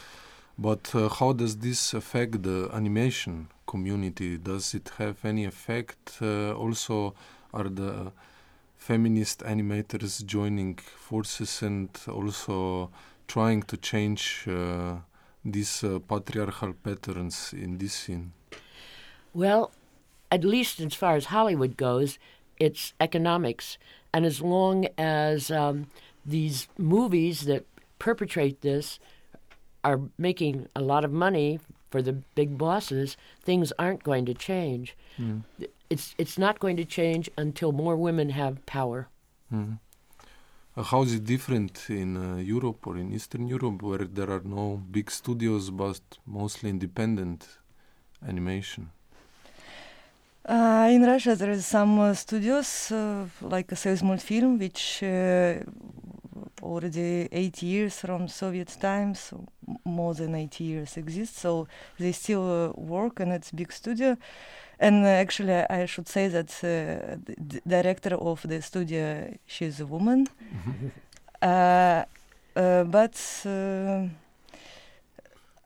But 0.58 0.94
uh, 0.94 1.08
how 1.08 1.32
does 1.32 1.56
this 1.58 1.94
affect 1.94 2.42
the 2.42 2.70
animation 2.72 3.48
community? 3.66 4.38
Does 4.38 4.74
it 4.74 4.90
have 4.98 5.24
any 5.24 5.44
effect? 5.44 6.18
Uh, 6.20 6.54
also, 6.54 7.14
are 7.52 7.68
the 7.68 8.12
feminist 8.76 9.40
animators 9.40 10.24
joining 10.24 10.76
forces 10.76 11.62
and 11.62 11.88
also 12.08 12.90
trying 13.26 13.62
to 13.62 13.76
change 13.76 14.44
uh, 14.48 14.96
these 15.44 15.84
uh, 15.84 15.98
patriarchal 16.00 16.72
patterns 16.72 17.52
in 17.52 17.78
this 17.78 17.94
scene? 17.94 18.32
Well, 19.34 19.72
at 20.30 20.44
least 20.44 20.80
as 20.80 20.94
far 20.94 21.16
as 21.16 21.26
Hollywood 21.26 21.76
goes, 21.76 22.18
it's 22.58 22.94
economics. 23.00 23.78
And 24.12 24.24
as 24.24 24.40
long 24.40 24.86
as 24.96 25.50
um, 25.50 25.88
these 26.24 26.68
movies 26.78 27.42
that 27.46 27.66
perpetrate 27.98 28.60
this 28.62 28.98
are 29.82 30.00
making 30.18 30.68
a 30.74 30.80
lot 30.80 31.04
of 31.04 31.12
money 31.12 31.60
for 31.90 32.00
the 32.00 32.12
big 32.12 32.56
bosses, 32.56 33.16
things 33.42 33.72
aren't 33.78 34.02
going 34.02 34.24
to 34.26 34.34
change. 34.34 34.96
Mm. 35.18 35.42
It's 35.90 36.14
it's 36.18 36.38
not 36.38 36.58
going 36.58 36.76
to 36.76 36.84
change 36.84 37.30
until 37.36 37.70
more 37.72 37.96
women 37.96 38.30
have 38.30 38.64
power. 38.66 39.08
Mm. 39.52 39.78
Uh, 40.76 40.82
how 40.82 41.02
is 41.02 41.14
it 41.14 41.24
different 41.24 41.88
in 41.88 42.16
uh, 42.16 42.36
Europe 42.36 42.84
or 42.86 42.96
in 42.96 43.12
Eastern 43.12 43.46
Europe, 43.46 43.82
where 43.82 44.04
there 44.18 44.30
are 44.30 44.42
no 44.44 44.82
big 44.90 45.10
studios 45.10 45.70
but 45.70 46.00
mostly 46.26 46.68
independent 46.70 47.46
animation? 48.26 48.90
Uh, 50.46 50.88
in 50.90 51.02
Russia, 51.02 51.34
there 51.34 51.52
is 51.52 51.64
some 51.64 51.98
uh, 51.98 52.12
studios 52.12 52.92
uh, 52.92 53.24
like 53.40 53.72
a 53.72 53.74
Soyuzmultfilm, 53.74 54.58
which 54.58 55.02
uh, 55.02 55.54
already 56.62 57.26
eight 57.32 57.62
years 57.62 57.98
from 57.98 58.28
Soviet 58.28 58.76
times, 58.78 59.20
so 59.20 59.46
more 59.86 60.12
than 60.12 60.34
eight 60.34 60.60
years 60.60 60.98
exist. 60.98 61.38
So 61.38 61.66
they 61.98 62.12
still 62.12 62.42
uh, 62.42 62.72
work, 62.78 63.20
and 63.20 63.32
it's 63.32 63.52
big 63.52 63.72
studio. 63.72 64.18
And 64.78 65.06
uh, 65.06 65.08
actually, 65.08 65.54
I 65.54 65.86
should 65.86 66.08
say 66.08 66.28
that 66.28 66.48
the 66.60 67.18
director 67.66 68.14
of 68.14 68.42
the 68.46 68.60
studio, 68.60 69.34
she's 69.46 69.80
a 69.80 69.86
woman. 69.86 70.28
but 71.40 73.16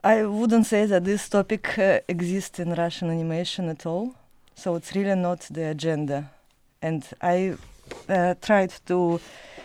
I 0.01 0.23
wouldn't 0.23 0.67
say 0.67 0.85
that 0.85 1.03
this 1.03 1.27
topic 1.27 1.77
exists 2.07 2.59
in 2.59 2.73
Russian 2.73 3.09
animation 3.09 3.67
at 3.67 3.85
all. 3.85 4.15
So 4.59 4.75
it's 4.75 4.93
really 4.93 5.15
not 5.15 5.39
the 5.49 5.69
agenda. 5.69 6.29
And 6.81 7.05
I 7.21 7.55
uh, 8.09 8.33
tried 8.41 8.73
to 8.87 9.19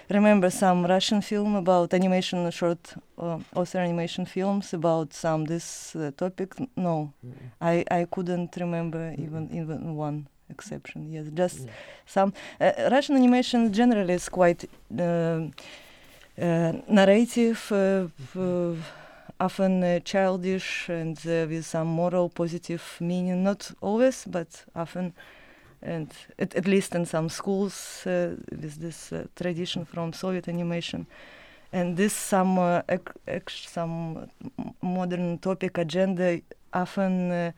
remember 0.08 0.50
some 0.50 0.86
Russian 0.86 1.20
film 1.20 1.56
about 1.56 1.92
animation, 1.92 2.48
short 2.52 2.94
uh, 3.18 3.38
author 3.56 3.78
animation 3.78 4.24
films 4.24 4.72
about 4.72 5.12
some 5.12 5.46
this 5.46 5.96
uh, 5.96 6.12
topic. 6.16 6.54
No, 6.76 7.12
mm. 7.26 7.32
I, 7.60 7.84
I 7.90 8.06
couldn't 8.08 8.56
remember 8.56 8.98
mm. 8.98 9.18
even 9.18 9.50
even 9.52 9.96
one 9.96 10.28
exception. 10.48 11.10
Yes, 11.12 11.26
just 11.34 11.66
mm. 11.66 11.70
some 12.06 12.32
uh, 12.60 12.88
Russian 12.90 13.16
animation 13.16 13.72
generally 13.72 14.14
is 14.14 14.28
quite 14.28 14.64
uh, 14.96 15.40
uh, 16.40 16.72
narrative. 16.88 17.72
Uh, 17.72 18.74
often 19.40 19.82
uh, 19.82 20.00
childish 20.00 20.88
and 20.88 21.18
uh, 21.26 21.46
with 21.48 21.64
some 21.64 21.88
moral 21.88 22.28
positive 22.28 22.82
meaning. 23.00 23.42
Not 23.44 23.70
always 23.80 24.24
but 24.26 24.64
often. 24.74 25.12
And 25.82 26.10
at, 26.38 26.54
at 26.54 26.66
least 26.66 26.94
in 26.94 27.04
some 27.06 27.28
schools 27.28 28.06
uh, 28.06 28.36
with 28.50 28.80
this 28.80 29.12
uh, 29.12 29.26
tradition 29.36 29.84
from 29.84 30.12
soviet 30.12 30.48
animation. 30.48 31.06
And 31.72 31.96
this 31.96 32.12
some 32.12 32.58
uh, 32.58 32.82
some 33.46 34.30
modern 34.80 35.38
topic 35.38 35.76
agenda 35.78 36.40
often 36.72 37.52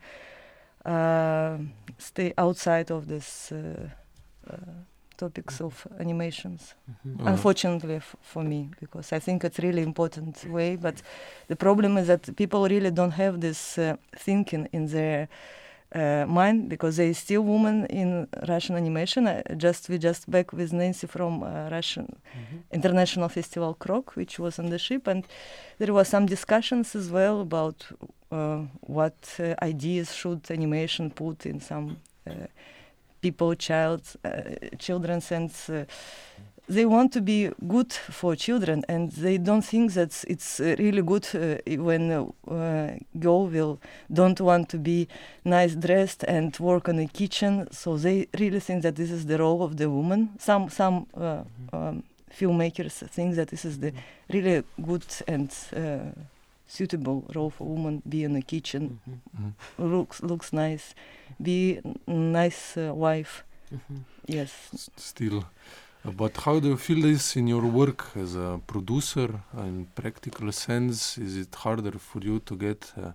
uh, 0.85 1.57
stay 1.97 2.33
outside 2.37 2.91
of 2.91 3.07
this 3.07 3.53
topics 5.17 5.61
of 5.61 5.87
animations. 5.99 6.75
Mm-hmm. 7.07 7.27
Unfortunately 7.27 7.95
f- 7.95 8.15
for 8.21 8.43
me, 8.43 8.69
because 8.79 9.11
I 9.13 9.19
think 9.19 9.43
it's 9.43 9.59
really 9.59 9.81
important 9.81 10.45
way. 10.49 10.75
But 10.75 11.01
the 11.47 11.55
problem 11.55 11.97
is 11.97 12.07
that 12.07 12.35
people 12.35 12.67
really 12.67 12.91
don't 12.91 13.11
have 13.11 13.41
this 13.41 13.77
uh, 13.77 13.97
thinking 14.15 14.67
in 14.71 14.87
their 14.87 15.27
uh, 15.95 16.25
mind 16.27 16.69
because 16.69 16.97
they 16.97 17.13
still 17.13 17.41
women 17.41 17.85
in 17.85 18.27
Russian 18.47 18.75
animation. 18.75 19.27
Uh, 19.27 19.41
just 19.55 19.89
we 19.89 19.97
just 19.97 20.29
back 20.29 20.53
with 20.53 20.73
Nancy 20.73 21.07
from 21.07 21.43
uh, 21.43 21.69
Russian 21.69 22.05
mm-hmm. 22.05 22.57
International 22.71 23.29
Festival 23.29 23.73
Krok, 23.73 24.15
which 24.15 24.39
was 24.39 24.59
on 24.59 24.69
the 24.69 24.79
ship, 24.79 25.07
and 25.07 25.25
there 25.77 25.93
was 25.93 26.07
some 26.07 26.25
discussions 26.25 26.95
as 26.95 27.09
well 27.09 27.41
about 27.41 27.85
uh, 28.31 28.63
what 28.81 29.39
uh, 29.39 29.55
ideas 29.61 30.13
should 30.13 30.51
animation 30.51 31.09
put 31.09 31.45
in 31.45 31.59
some 31.59 31.97
people, 33.21 33.55
child, 33.55 34.01
uh, 34.23 34.31
children, 34.77 35.21
since 35.21 35.69
uh, 35.69 35.85
they 36.69 36.85
want 36.85 37.13
to 37.13 37.21
be 37.21 37.49
good 37.67 37.93
for 37.93 38.35
children, 38.35 38.83
and 38.89 39.11
they 39.11 39.37
don't 39.37 39.61
think 39.61 39.93
that 39.93 40.23
it's 40.27 40.59
really 40.59 41.01
good 41.01 41.25
uh, 41.33 41.57
when 41.81 42.11
a 42.11 42.99
girl 43.19 43.47
will 43.47 43.79
don't 44.11 44.41
want 44.41 44.69
to 44.69 44.77
be 44.77 45.07
nice 45.45 45.75
dressed 45.75 46.25
and 46.27 46.57
work 46.59 46.89
in 46.89 46.97
the 46.97 47.07
kitchen. 47.07 47.67
So 47.71 47.97
they 47.97 48.27
really 48.37 48.59
think 48.59 48.83
that 48.83 48.95
this 48.95 49.11
is 49.11 49.25
the 49.25 49.37
role 49.37 49.63
of 49.63 49.77
the 49.77 49.89
woman. 49.89 50.29
Some 50.39 50.69
some 50.69 51.07
um, 51.15 52.03
filmmakers 52.31 53.07
think 53.09 53.35
that 53.35 53.47
this 53.47 53.63
is 53.63 53.79
the 53.79 53.93
really 54.29 54.63
good 54.81 55.05
and 55.27 55.49
suitable 56.67 57.25
role 57.33 57.49
for 57.49 57.65
woman 57.67 58.03
be 58.07 58.23
in 58.23 58.33
the 58.33 58.41
kitchen. 58.41 58.99
Mm-hmm. 59.09 59.47
mm-hmm. 59.47 59.95
looks 59.95 60.21
looks 60.21 60.53
nice. 60.53 60.93
Be 61.41 61.81
nice 62.07 62.77
uh, 62.77 62.93
wife. 62.93 63.43
Mm-hmm. 63.73 63.97
yes. 64.27 64.69
S- 64.73 64.89
still 64.95 65.45
uh, 66.05 66.11
but 66.11 66.37
how 66.37 66.59
do 66.59 66.69
you 66.69 66.77
feel 66.77 67.01
this 67.01 67.35
in 67.35 67.47
your 67.47 67.65
work 67.65 68.05
as 68.15 68.35
a 68.35 68.59
producer? 68.67 69.29
In 69.57 69.87
practical 69.95 70.51
sense 70.51 71.17
is 71.17 71.37
it 71.37 71.53
harder 71.55 71.97
for 71.99 72.19
you 72.19 72.39
to 72.39 72.55
get 72.55 72.91
uh, 72.97 73.11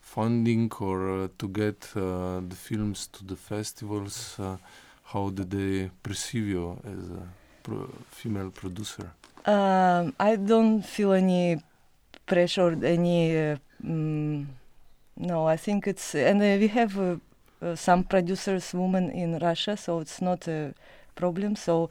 funding 0.00 0.70
or 0.80 1.24
uh, 1.24 1.28
to 1.38 1.48
get 1.48 1.88
uh, 1.96 2.40
the 2.48 2.56
films 2.56 3.08
to 3.08 3.24
the 3.24 3.36
festivals? 3.36 4.36
Uh, 4.38 4.56
how 5.12 5.30
do 5.30 5.44
they 5.44 5.90
perceive 6.02 6.46
you 6.48 6.78
as 6.84 7.10
a 7.10 7.22
pro- 7.62 7.90
female 8.10 8.50
producer? 8.50 9.10
Um, 9.46 10.12
i 10.18 10.34
don't 10.34 10.82
feel 10.82 11.12
any 11.12 11.62
pressured 12.26 12.84
any. 12.84 13.36
Uh, 13.36 13.56
mm, 13.84 14.46
no, 15.16 15.46
I 15.46 15.56
think 15.56 15.86
it's 15.86 16.14
and 16.14 16.42
uh, 16.42 16.58
we 16.60 16.68
have 16.68 16.98
uh, 16.98 17.74
some 17.74 18.04
producers 18.04 18.74
women 18.74 19.10
in 19.10 19.38
Russia, 19.38 19.76
so 19.76 20.00
it's 20.00 20.20
not 20.20 20.46
a 20.48 20.74
problem. 21.14 21.56
So 21.56 21.88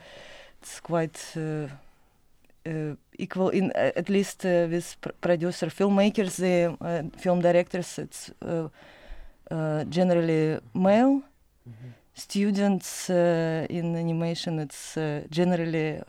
it's 0.61 0.79
quite. 0.79 1.35
Uh, 2.67 2.95
equal 3.19 3.49
in 3.49 3.71
uh, 3.75 3.91
at 3.95 4.09
least 4.09 4.43
uh, 4.43 4.65
with 4.71 4.97
pr 4.99 5.11
producer 5.21 5.67
filmmakers 5.67 6.37
the 6.37 6.75
film 7.15 7.39
directors 7.39 7.99
it's 7.99 8.31
generally 9.89 10.59
male 10.73 11.21
mm 11.21 11.73
-hmm. 11.73 11.91
students 12.13 13.09
in 13.69 13.95
animation 13.95 14.59
it's 14.59 14.97
generally 15.29 16.01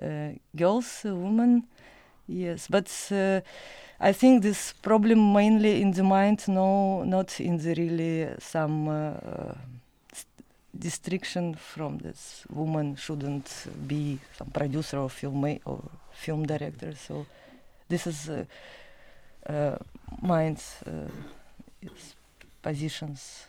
girls 0.60 1.04
women 1.04 1.68
Yes, 2.28 2.68
but 2.68 2.90
uh, 3.10 3.40
I 3.98 4.12
think 4.12 4.42
this 4.42 4.74
problem 4.82 5.32
mainly 5.32 5.80
in 5.80 5.92
the 5.92 6.02
mind, 6.02 6.46
no, 6.46 7.02
not 7.04 7.40
in 7.40 7.56
the 7.56 7.74
really 7.74 8.28
some 8.38 8.88
uh, 8.88 9.54
distraction 10.78 11.54
from 11.54 11.98
this 11.98 12.44
woman 12.50 12.96
shouldn't 12.96 13.66
be 13.86 14.18
some 14.36 14.50
producer 14.50 14.98
or 14.98 15.08
film 15.08 15.58
or 15.64 15.82
film 16.12 16.46
director. 16.46 16.94
So 16.94 17.24
this 17.88 18.06
is 18.06 18.28
uh, 18.28 18.44
uh, 19.46 19.78
mind 20.20 20.62
uh, 20.86 21.88
positions. 22.62 23.46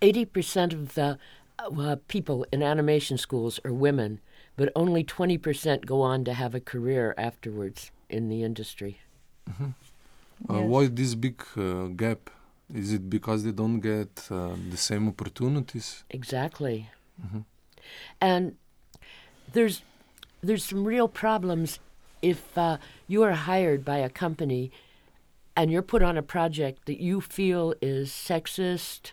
Eighty 0.00 0.24
percent 0.24 0.72
of 0.72 0.94
the 0.94 1.18
uh, 1.58 1.96
people 2.08 2.46
in 2.50 2.62
animation 2.62 3.18
schools 3.18 3.60
are 3.64 3.72
women, 3.72 4.20
but 4.56 4.70
only 4.74 5.04
twenty 5.04 5.38
percent 5.38 5.86
go 5.86 6.02
on 6.02 6.24
to 6.24 6.32
have 6.32 6.54
a 6.54 6.60
career 6.60 7.14
afterwards 7.16 7.90
in 8.08 8.28
the 8.28 8.42
industry. 8.42 9.00
Mm-hmm. 9.48 9.70
Uh, 10.48 10.60
yes. 10.60 10.68
Why 10.68 10.86
this 10.86 11.14
big 11.14 11.42
uh, 11.56 11.86
gap? 11.88 12.30
Is 12.72 12.92
it 12.92 13.10
because 13.10 13.42
they 13.42 13.50
don't 13.52 13.80
get 13.80 14.28
uh, 14.30 14.54
the 14.70 14.76
same 14.76 15.08
opportunities? 15.08 16.04
Exactly. 16.10 16.88
Mm-hmm. 17.20 17.40
And 18.20 18.56
there's 19.52 19.82
there's 20.42 20.64
some 20.64 20.84
real 20.84 21.08
problems 21.08 21.78
if 22.22 22.56
uh, 22.56 22.78
you 23.06 23.22
are 23.22 23.32
hired 23.32 23.84
by 23.84 23.98
a 23.98 24.08
company 24.08 24.70
and 25.56 25.70
you're 25.70 25.82
put 25.82 26.02
on 26.02 26.16
a 26.16 26.22
project 26.22 26.86
that 26.86 27.00
you 27.00 27.20
feel 27.20 27.74
is 27.82 28.10
sexist 28.10 29.12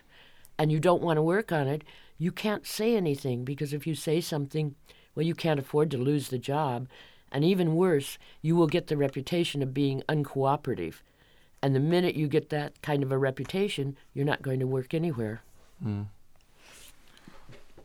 and 0.58 0.70
you 0.72 0.80
don't 0.80 1.02
want 1.02 1.16
to 1.16 1.22
work 1.22 1.52
on 1.52 1.68
it, 1.68 1.82
you 2.18 2.32
can't 2.32 2.66
say 2.66 2.96
anything 2.96 3.44
because 3.44 3.72
if 3.72 3.86
you 3.86 3.94
say 3.94 4.20
something, 4.20 4.74
well, 5.18 5.26
you 5.26 5.34
can't 5.34 5.58
afford 5.58 5.90
to 5.90 5.98
lose 5.98 6.28
the 6.28 6.38
job. 6.38 6.86
And 7.32 7.44
even 7.44 7.74
worse, 7.74 8.18
you 8.40 8.54
will 8.54 8.68
get 8.68 8.86
the 8.86 8.96
reputation 8.96 9.64
of 9.64 9.74
being 9.74 10.04
uncooperative. 10.08 11.02
And 11.60 11.74
the 11.74 11.80
minute 11.80 12.14
you 12.14 12.28
get 12.28 12.50
that 12.50 12.80
kind 12.82 13.02
of 13.02 13.10
a 13.10 13.18
reputation, 13.18 13.96
you're 14.14 14.24
not 14.32 14.42
going 14.42 14.60
to 14.60 14.66
work 14.68 14.94
anywhere. 14.94 15.42
Mm. 15.84 16.06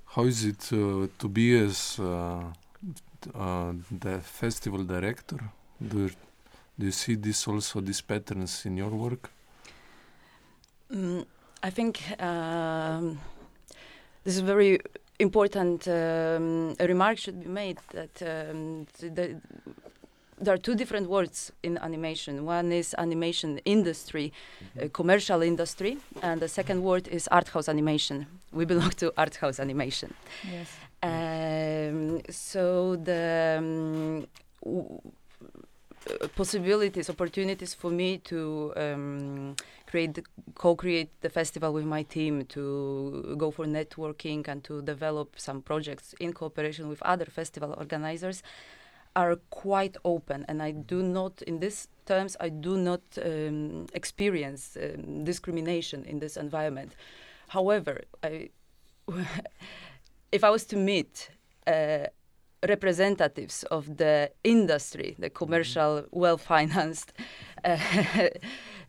How 0.05 0.25
is 0.25 0.45
it 0.45 0.71
uh, 0.71 1.07
to 1.17 1.27
be 1.27 1.57
as 1.57 1.97
uh, 1.99 2.43
uh, 3.33 3.73
the 3.89 4.19
festival 4.19 4.83
director? 4.83 5.39
Do, 5.81 6.11
do 6.77 6.85
you 6.85 6.91
see 6.91 7.15
this 7.15 7.47
also 7.47 7.81
these 7.81 8.01
patterns 8.01 8.63
in 8.67 8.77
your 8.77 8.91
work? 8.91 9.31
Mm, 10.91 11.25
I 11.63 11.71
think 11.71 11.99
um, 12.21 13.19
this 14.23 14.35
is 14.35 14.41
very 14.41 14.79
important 15.19 15.87
um, 15.87 16.75
remark 16.79 17.17
should 17.17 17.39
be 17.43 17.49
made 17.49 17.77
that 17.91 18.21
um, 18.21 18.87
the, 18.99 19.39
there 20.39 20.53
are 20.53 20.57
two 20.57 20.75
different 20.75 21.09
words 21.09 21.51
in 21.61 21.77
animation. 21.77 22.45
One 22.45 22.71
is 22.71 22.95
animation 22.97 23.59
industry, 23.65 24.33
mm-hmm. 24.33 24.85
uh, 24.85 24.89
commercial 24.89 25.41
industry, 25.41 25.97
and 26.21 26.41
the 26.41 26.47
second 26.47 26.83
word 26.83 27.07
is 27.07 27.27
art 27.29 27.49
house 27.49 27.69
animation. 27.69 28.25
We 28.51 28.65
belong 28.65 28.91
to 28.91 29.13
art 29.17 29.35
house 29.35 29.59
animation. 29.59 30.13
Yes. 30.51 30.69
Um, 31.01 32.21
so 32.29 32.95
the 32.95 33.55
um, 33.59 34.27
w- 34.63 35.01
uh, 36.09 36.27
possibilities, 36.35 37.09
opportunities 37.09 37.73
for 37.73 37.89
me 37.89 38.17
to 38.19 38.73
um, 38.75 39.55
create, 39.93 40.17
co-create 40.55 41.11
the 41.21 41.29
festival 41.29 41.71
with 41.71 41.85
my 41.85 42.01
team, 42.01 42.45
to 42.45 43.35
go 43.37 43.51
for 43.51 43.65
networking 43.67 44.47
and 44.47 44.63
to 44.63 44.81
develop 44.81 45.27
some 45.37 45.61
projects 45.61 46.15
in 46.19 46.33
cooperation 46.33 46.89
with 46.89 46.99
other 47.03 47.25
festival 47.25 47.75
organizers 47.77 48.41
are 49.15 49.35
quite 49.51 49.95
open 50.03 50.43
and 50.49 50.63
i 50.63 50.71
do 50.71 51.03
not 51.03 51.43
in 51.43 51.59
these 51.59 51.87
terms 52.07 52.35
i 52.39 52.49
do 52.49 52.75
not 52.75 53.01
um, 53.23 53.85
experience 53.93 54.75
um, 54.81 55.23
discrimination 55.23 56.03
in 56.05 56.17
this 56.17 56.35
environment 56.35 56.91
however 57.49 58.01
I, 58.23 58.49
if 60.31 60.43
i 60.43 60.49
was 60.49 60.65
to 60.65 60.75
meet 60.75 61.29
uh, 61.67 62.07
representatives 62.67 63.61
of 63.69 63.97
the 63.97 64.31
industry 64.43 65.15
the 65.19 65.29
commercial 65.29 65.91
mm-hmm. 66.01 66.19
well-financed 66.19 67.13
uh, 67.63 67.77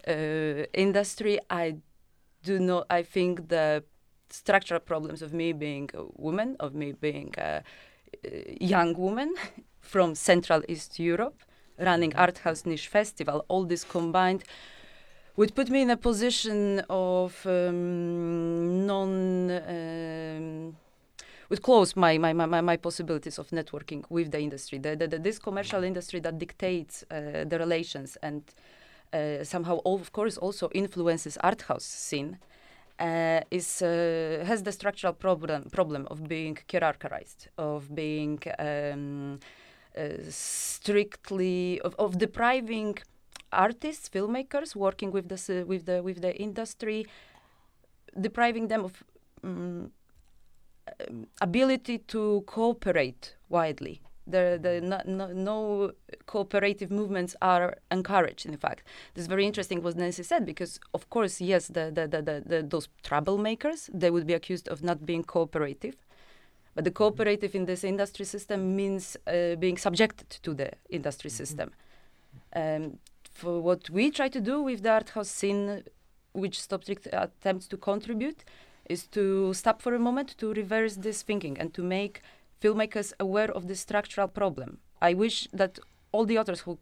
uh, 0.06 0.64
industry 0.72 1.38
i 1.50 1.76
do 2.42 2.58
not 2.58 2.86
i 2.90 3.02
think 3.02 3.48
the 3.48 3.82
structural 4.34 4.80
problems 4.80 5.22
of 5.22 5.32
me 5.32 5.52
being 5.52 5.88
a 5.94 6.04
woman 6.16 6.56
of 6.60 6.74
me 6.74 6.92
being 6.92 7.32
a, 7.38 7.62
a 8.24 8.56
young 8.60 8.94
woman 8.94 9.34
from 9.80 10.14
Central 10.14 10.62
East 10.68 10.98
Europe, 10.98 11.42
running 11.78 12.10
mm-hmm. 12.10 12.20
Art 12.20 12.38
House 12.38 12.66
Niche 12.66 12.88
Festival. 12.88 13.44
All 13.48 13.64
this 13.64 13.84
combined 13.84 14.44
would 15.36 15.54
put 15.54 15.68
me 15.70 15.82
in 15.82 15.90
a 15.90 15.96
position 15.96 16.82
of 16.88 17.46
um, 17.46 18.86
non. 18.86 19.50
Um, 19.50 20.76
would 21.50 21.62
close 21.62 21.94
my, 21.94 22.16
my, 22.16 22.32
my, 22.32 22.62
my 22.62 22.76
possibilities 22.76 23.38
of 23.38 23.50
networking 23.50 24.02
with 24.08 24.30
the 24.30 24.40
industry. 24.40 24.78
The, 24.78 24.96
the, 24.96 25.06
the 25.06 25.18
this 25.18 25.38
commercial 25.38 25.80
mm-hmm. 25.80 25.88
industry 25.88 26.20
that 26.20 26.38
dictates 26.38 27.04
uh, 27.10 27.44
the 27.46 27.58
relations 27.58 28.16
and 28.22 28.42
uh, 29.14 29.44
somehow, 29.44 29.78
of 29.84 30.12
course, 30.12 30.36
also 30.38 30.68
influences 30.74 31.36
art 31.38 31.62
house 31.62 31.84
scene. 31.84 32.38
Uh, 32.96 33.40
is 33.50 33.82
uh, 33.82 34.44
has 34.46 34.62
the 34.62 34.70
structural 34.70 35.12
problem 35.12 35.68
problem 35.70 36.06
of 36.12 36.28
being 36.28 36.56
hierarchized, 36.68 37.48
of 37.58 37.92
being 37.92 38.38
um, 38.60 39.40
uh, 39.98 40.08
strictly 40.30 41.80
of, 41.80 41.92
of 41.98 42.18
depriving 42.18 42.96
artists, 43.52 44.08
filmmakers 44.08 44.76
working 44.76 45.10
with 45.10 45.28
the 45.28 45.64
with 45.66 45.86
the 45.86 46.02
with 46.04 46.20
the 46.20 46.32
industry, 46.36 47.04
depriving 48.20 48.68
them 48.68 48.84
of 48.84 49.02
um, 49.42 49.90
ability 51.40 51.98
to 51.98 52.44
cooperate 52.46 53.34
widely. 53.48 54.00
The, 54.26 54.58
the 54.60 54.80
no, 54.80 55.02
no, 55.04 55.32
no, 55.32 55.92
cooperative 56.24 56.90
movements 56.90 57.36
are 57.42 57.76
encouraged. 57.90 58.46
In 58.46 58.56
fact, 58.56 58.84
this 59.12 59.22
is 59.22 59.28
very 59.28 59.44
interesting 59.44 59.82
what 59.82 59.96
Nancy 59.96 60.22
said 60.22 60.46
because, 60.46 60.80
of 60.94 61.10
course, 61.10 61.42
yes, 61.42 61.68
the, 61.68 61.90
the, 61.92 62.08
the, 62.08 62.42
the, 62.46 62.62
those 62.62 62.88
troublemakers 63.02 63.90
they 63.92 64.10
would 64.10 64.26
be 64.26 64.32
accused 64.32 64.68
of 64.68 64.82
not 64.82 65.04
being 65.04 65.24
cooperative, 65.24 65.96
but 66.74 66.84
the 66.84 66.90
cooperative 66.90 67.54
in 67.54 67.66
this 67.66 67.84
industry 67.84 68.24
system 68.24 68.74
means 68.74 69.16
uh, 69.26 69.56
being 69.56 69.76
subjected 69.76 70.30
to 70.42 70.54
the 70.54 70.70
industry 70.88 71.30
mm-hmm. 71.30 71.36
system. 71.36 71.70
Um, 72.56 72.98
for 73.30 73.60
what 73.60 73.90
we 73.90 74.10
try 74.10 74.28
to 74.28 74.40
do 74.40 74.62
with 74.62 74.82
the 74.82 74.90
art 74.90 75.10
house 75.10 75.28
scene, 75.28 75.82
which 76.32 76.58
StopTrik 76.58 77.06
attempts 77.12 77.68
to 77.68 77.76
contribute, 77.76 78.44
is 78.88 79.06
to 79.08 79.52
stop 79.54 79.82
for 79.82 79.94
a 79.94 79.98
moment 79.98 80.36
to 80.38 80.52
reverse 80.54 80.96
this 80.96 81.22
thinking 81.22 81.58
and 81.58 81.72
to 81.74 81.82
make 81.82 82.22
filmmakers 82.64 83.12
aware 83.20 83.50
of 83.52 83.66
the 83.66 83.74
structural 83.74 84.28
problem. 84.28 84.78
I 85.02 85.14
wish 85.14 85.48
that 85.52 85.78
all 86.12 86.24
the 86.24 86.38
authors 86.38 86.60
who 86.60 86.78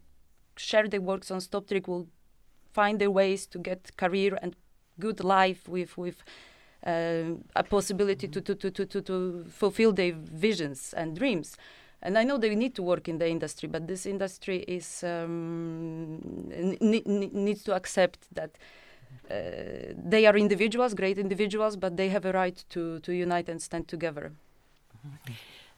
share 0.55 0.87
their 0.87 1.01
works 1.01 1.29
on 1.31 1.39
StopTrik 1.39 1.87
will 1.87 2.07
find 2.71 2.99
their 2.99 3.11
ways 3.11 3.47
to 3.47 3.59
get 3.59 3.97
career 3.97 4.37
and 4.41 4.55
good 4.99 5.23
life 5.23 5.67
with 5.67 5.97
with 5.97 6.23
uh, 6.85 7.35
a 7.55 7.63
possibility 7.63 8.27
to, 8.27 8.41
to, 8.41 8.55
to, 8.55 8.69
to, 8.71 9.01
to 9.01 9.45
fulfill 9.49 9.93
their 9.93 10.13
visions 10.13 10.93
and 10.93 11.17
dreams. 11.17 11.57
And 12.01 12.17
I 12.17 12.23
know 12.23 12.37
they 12.37 12.53
need 12.55 12.75
to 12.75 12.83
work 12.83 13.07
in 13.07 13.17
the 13.17 13.29
industry, 13.29 13.69
but 13.69 13.87
this 13.87 14.05
industry 14.05 14.59
is 14.67 15.03
um, 15.03 16.19
needs 17.47 17.63
to 17.63 17.73
accept 17.73 18.27
that 18.33 18.51
uh, 19.31 19.35
they 19.95 20.25
are 20.25 20.37
individuals, 20.37 20.93
great 20.93 21.17
individuals, 21.17 21.77
but 21.77 21.95
they 21.95 22.09
have 22.09 22.25
a 22.25 22.33
right 22.33 22.65
to, 22.69 22.99
to 22.99 23.13
unite 23.13 23.47
and 23.47 23.61
stand 23.61 23.87
together. 23.87 24.33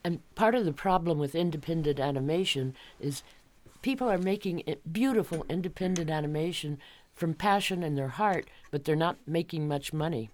And 0.06 0.20
part 0.36 0.54
of 0.54 0.66
the 0.66 0.72
problem 0.72 1.18
with 1.18 1.34
independent 1.34 2.00
animation 2.00 2.76
is 3.00 3.24
people 3.82 4.08
are 4.08 4.20
making 4.20 4.62
beautiful 4.92 5.48
independent 5.50 6.12
animation 6.12 6.78
from 7.16 7.34
passion 7.34 7.82
in 7.82 7.96
their 7.96 8.10
heart, 8.10 8.48
but 8.70 8.84
they're 8.84 8.96
not 8.96 9.18
making 9.26 9.68
much 9.68 9.94
money. 9.94 10.30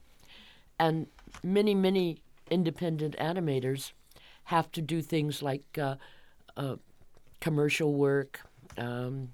And 0.78 1.08
many, 1.42 1.74
many 1.74 2.22
independent 2.50 3.16
animators 3.16 3.94
have 4.46 4.70
to 4.74 4.82
do 4.82 5.02
things 5.02 5.42
like 5.42 5.78
uh, 5.78 5.96
uh, 6.58 6.76
commercial 7.40 7.94
work, 7.94 8.42
um, 8.78 9.30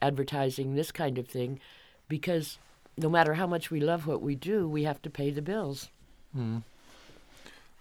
advertising, 0.00 0.74
this 0.74 0.90
kind 0.90 1.18
of 1.18 1.28
thing, 1.28 1.60
because 2.08 2.58
no 2.96 3.08
matter 3.08 3.34
how 3.34 3.46
much 3.46 3.70
we 3.70 3.78
love 3.78 4.08
what 4.08 4.22
we 4.22 4.34
do, 4.34 4.66
we 4.66 4.82
have 4.82 5.00
to 5.02 5.10
pay 5.10 5.30
the 5.30 5.40
bills. 5.40 5.88
Mm. 6.36 6.64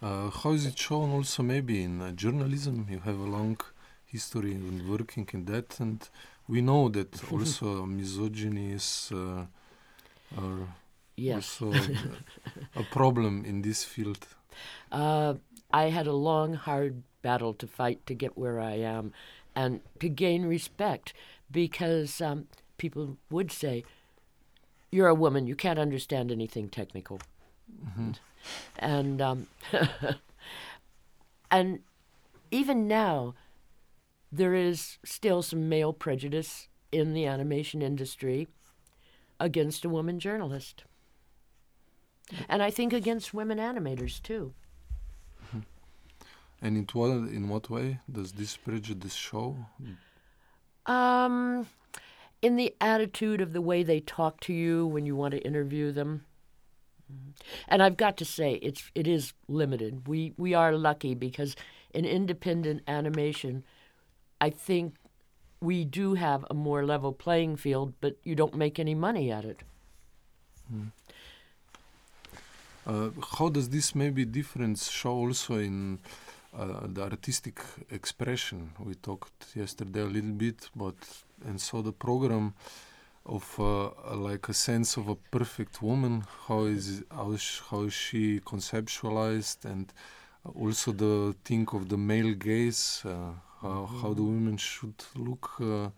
Uh, 0.02 0.30
how 0.32 0.52
is 0.52 0.66
it 0.66 0.78
shown 0.78 1.12
also 1.12 1.44
maybe 1.44 1.84
in 1.84 2.02
uh, 2.02 2.12
journalism? 2.12 2.88
You 2.90 3.00
have 3.00 3.20
a 3.20 3.30
long 3.38 3.58
history 4.06 4.54
in 4.54 4.90
working 4.90 5.28
in 5.32 5.46
that, 5.46 5.80
and 5.80 6.08
we 6.48 6.62
know 6.62 6.90
that 6.90 7.22
also 7.32 7.86
misogyny 7.86 8.72
is 8.72 9.12
uh, 9.14 9.46
yes. 11.16 11.62
also 11.62 11.80
a 12.76 12.84
problem 12.84 13.46
in 13.46 13.62
this 13.62 13.84
field? 13.84 14.26
Uh, 14.92 15.36
I 15.72 15.84
had 15.90 16.08
a 16.08 16.14
long, 16.14 16.56
hard 16.56 17.04
battle 17.22 17.54
to 17.54 17.68
fight 17.68 18.06
to 18.08 18.16
get 18.16 18.38
where 18.38 18.60
I 18.60 18.74
am, 18.74 19.14
and 19.56 19.82
to 20.00 20.10
gain 20.10 20.46
respect 20.46 21.14
because 21.52 22.22
um, 22.22 22.48
people 22.78 23.18
would 23.30 23.52
say, 23.52 23.84
You're 24.92 25.10
a 25.10 25.16
woman, 25.16 25.46
you 25.48 25.56
can't 25.56 25.80
understand 25.80 26.32
anything 26.32 26.70
technical. 26.70 27.20
Mm-hmm. 27.86 28.12
And, 28.80 29.22
um, 29.22 29.48
and 31.52 31.80
even 32.52 32.88
now, 32.88 33.36
there 34.32 34.54
is 34.54 34.98
still 35.04 35.42
some 35.42 35.68
male 35.68 35.94
prejudice 35.94 36.68
in 36.92 37.14
the 37.14 37.26
animation 37.26 37.82
industry 37.82 38.48
against 39.40 39.86
a 39.86 39.90
woman 39.90 40.20
journalist. 40.20 40.84
And 42.48 42.62
I 42.62 42.72
think 42.72 42.94
against 42.94 43.34
women 43.34 43.58
animators 43.58 44.22
too. 44.22 44.54
And 46.62 46.78
in 46.78 46.88
what 46.94 47.10
in 47.10 47.50
what 47.50 47.70
way 47.70 48.00
does 48.10 48.34
this 48.34 48.56
prejudice 48.56 49.16
show? 49.16 49.58
Um, 50.86 51.68
in 52.42 52.56
the 52.56 52.76
attitude 52.80 53.42
of 53.42 53.52
the 53.54 53.62
way 53.62 53.82
they 53.82 54.00
talk 54.00 54.40
to 54.42 54.54
you 54.54 54.86
when 54.86 55.06
you 55.06 55.16
want 55.16 55.32
to 55.32 55.40
interview 55.40 55.92
them. 55.92 56.26
And 57.68 57.82
I've 57.82 57.98
got 57.98 58.18
to 58.18 58.26
say, 58.26 58.60
it's 58.62 58.92
it 58.96 59.08
is 59.08 59.34
limited. 59.48 60.08
We 60.08 60.34
we 60.38 60.54
are 60.54 60.74
lucky 60.74 61.16
because 61.16 61.56
in 61.94 62.06
independent 62.06 62.82
animation, 62.88 63.64
I 64.40 64.50
think 64.50 64.96
we 65.60 65.86
do 65.86 66.16
have 66.16 66.46
a 66.50 66.54
more 66.54 66.86
level 66.86 67.14
playing 67.14 67.58
field, 67.58 67.94
but 68.02 68.18
you 68.24 68.36
don't 68.36 68.56
make 68.56 68.80
any 68.80 68.96
money 68.96 69.32
at 69.32 69.46
it. 69.46 69.60
Mm. 70.74 70.92
Uh, 72.86 73.10
how 73.38 73.50
does 73.50 73.70
this 73.70 73.94
maybe 73.94 74.26
difference 74.26 74.90
show 74.90 75.12
also 75.12 75.56
in 75.56 76.00
uh, 76.58 76.88
the 76.88 77.04
artistic 77.04 77.62
expression? 77.92 78.72
We 78.80 78.96
talked 78.96 79.56
yesterday 79.56 80.02
a 80.02 80.06
little 80.06 80.32
bit, 80.32 80.70
but 80.76 80.96
and 81.46 81.62
so 81.62 81.82
the 81.82 81.92
program 81.92 82.54
of 83.26 83.60
uh, 83.60 83.90
like 84.16 84.50
a 84.50 84.54
sense 84.54 84.98
of 84.98 85.08
a 85.08 85.16
perfect 85.16 85.82
woman. 85.82 86.24
How 86.48 86.66
is 86.66 87.04
how 87.12 87.32
is, 87.32 87.62
how 87.70 87.84
is 87.84 87.94
she 87.94 88.40
conceptualized, 88.40 89.66
and 89.66 89.92
also 90.56 90.92
the 90.92 91.36
think 91.46 91.74
of 91.74 91.90
the 91.90 91.98
male 91.98 92.34
gaze. 92.34 93.04
Uh, 93.06 93.34
how, 93.62 93.86
how 94.02 94.14
the 94.14 94.24
women 94.24 94.58
should 94.58 94.96
look. 95.16 95.52
Uh, 95.60 95.90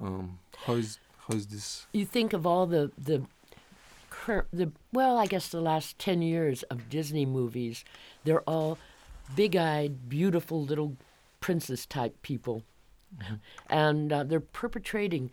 um, 0.00 0.38
how 0.66 0.74
is 0.74 0.98
how 1.26 1.34
is 1.34 1.46
this? 1.46 1.86
You 1.92 2.06
think 2.06 2.32
of 2.32 2.46
all 2.46 2.66
the 2.66 2.90
the 2.96 3.22
the 4.52 4.72
well, 4.92 5.18
I 5.18 5.26
guess 5.26 5.48
the 5.48 5.60
last 5.60 5.98
ten 5.98 6.22
years 6.22 6.62
of 6.64 6.88
Disney 6.88 7.26
movies, 7.26 7.84
they're 8.24 8.42
all 8.42 8.78
big-eyed, 9.36 10.08
beautiful 10.08 10.62
little 10.62 10.96
princess 11.40 11.84
type 11.86 12.20
people, 12.22 12.62
mm-hmm. 13.18 13.34
and 13.68 14.12
uh, 14.12 14.24
they're 14.24 14.40
perpetrating 14.40 15.30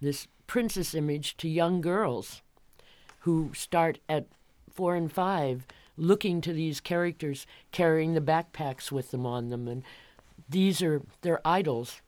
this 0.00 0.28
princess 0.50 0.96
image 0.96 1.36
to 1.36 1.48
young 1.48 1.80
girls 1.80 2.42
who 3.20 3.52
start 3.54 4.00
at 4.08 4.26
four 4.68 4.96
and 4.96 5.12
five 5.12 5.64
looking 5.96 6.40
to 6.40 6.52
these 6.52 6.80
characters 6.80 7.46
carrying 7.70 8.14
the 8.14 8.20
backpacks 8.20 8.90
with 8.90 9.12
them 9.12 9.24
on 9.24 9.50
them. 9.50 9.68
And 9.68 9.84
these 10.48 10.82
are 10.82 11.02
their 11.20 11.40
idols. 11.44 12.00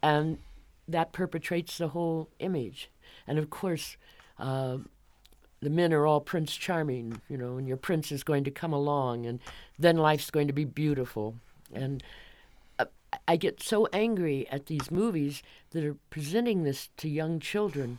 And 0.00 0.38
that 0.86 1.10
perpetrates 1.10 1.78
the 1.78 1.88
whole 1.88 2.28
image. 2.38 2.90
And 3.26 3.40
of 3.40 3.50
course 3.50 3.96
uh, 4.38 4.78
the 5.60 5.70
men 5.70 5.92
are 5.92 6.06
all 6.06 6.20
Prince 6.20 6.54
Charming, 6.54 7.20
you 7.28 7.36
know, 7.36 7.56
and 7.56 7.66
your 7.66 7.76
prince 7.76 8.12
is 8.12 8.22
going 8.22 8.44
to 8.44 8.52
come 8.52 8.72
along, 8.72 9.26
and 9.26 9.40
then 9.76 9.96
life's 9.96 10.30
going 10.30 10.46
to 10.46 10.52
be 10.52 10.64
beautiful. 10.64 11.34
And 11.74 12.04
I 13.28 13.36
get 13.36 13.62
so 13.62 13.86
angry 13.92 14.48
at 14.50 14.66
these 14.66 14.90
movies 14.90 15.42
that 15.70 15.84
are 15.84 15.96
presenting 16.08 16.64
this 16.64 16.88
to 16.96 17.08
young 17.08 17.40
children. 17.40 17.98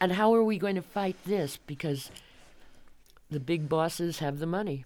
And 0.00 0.12
how 0.12 0.34
are 0.34 0.42
we 0.42 0.58
going 0.58 0.74
to 0.74 0.82
fight 0.82 1.16
this? 1.24 1.56
Because 1.56 2.10
the 3.30 3.38
big 3.38 3.68
bosses 3.68 4.18
have 4.18 4.40
the 4.40 4.46
money. 4.46 4.84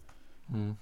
Mm. 0.53 0.75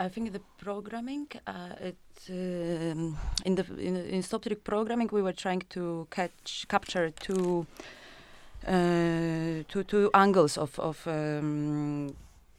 I 0.00 0.08
think 0.08 0.32
the 0.32 0.42
programming, 0.58 1.28
uh, 1.46 1.74
it, 1.80 1.96
um, 2.30 3.16
in 3.44 3.54
the 3.54 3.64
in, 3.78 3.96
in 3.96 4.22
Stop 4.22 4.42
Trick 4.42 4.64
programming, 4.64 5.08
we 5.12 5.22
were 5.22 5.32
trying 5.32 5.62
to 5.70 6.06
catch 6.10 6.66
capture 6.68 7.10
two 7.10 7.66
uh, 8.66 9.62
two 9.68 9.82
two 9.84 10.10
angles 10.14 10.58
of 10.58 10.78
of 10.78 11.06
um, 11.06 12.14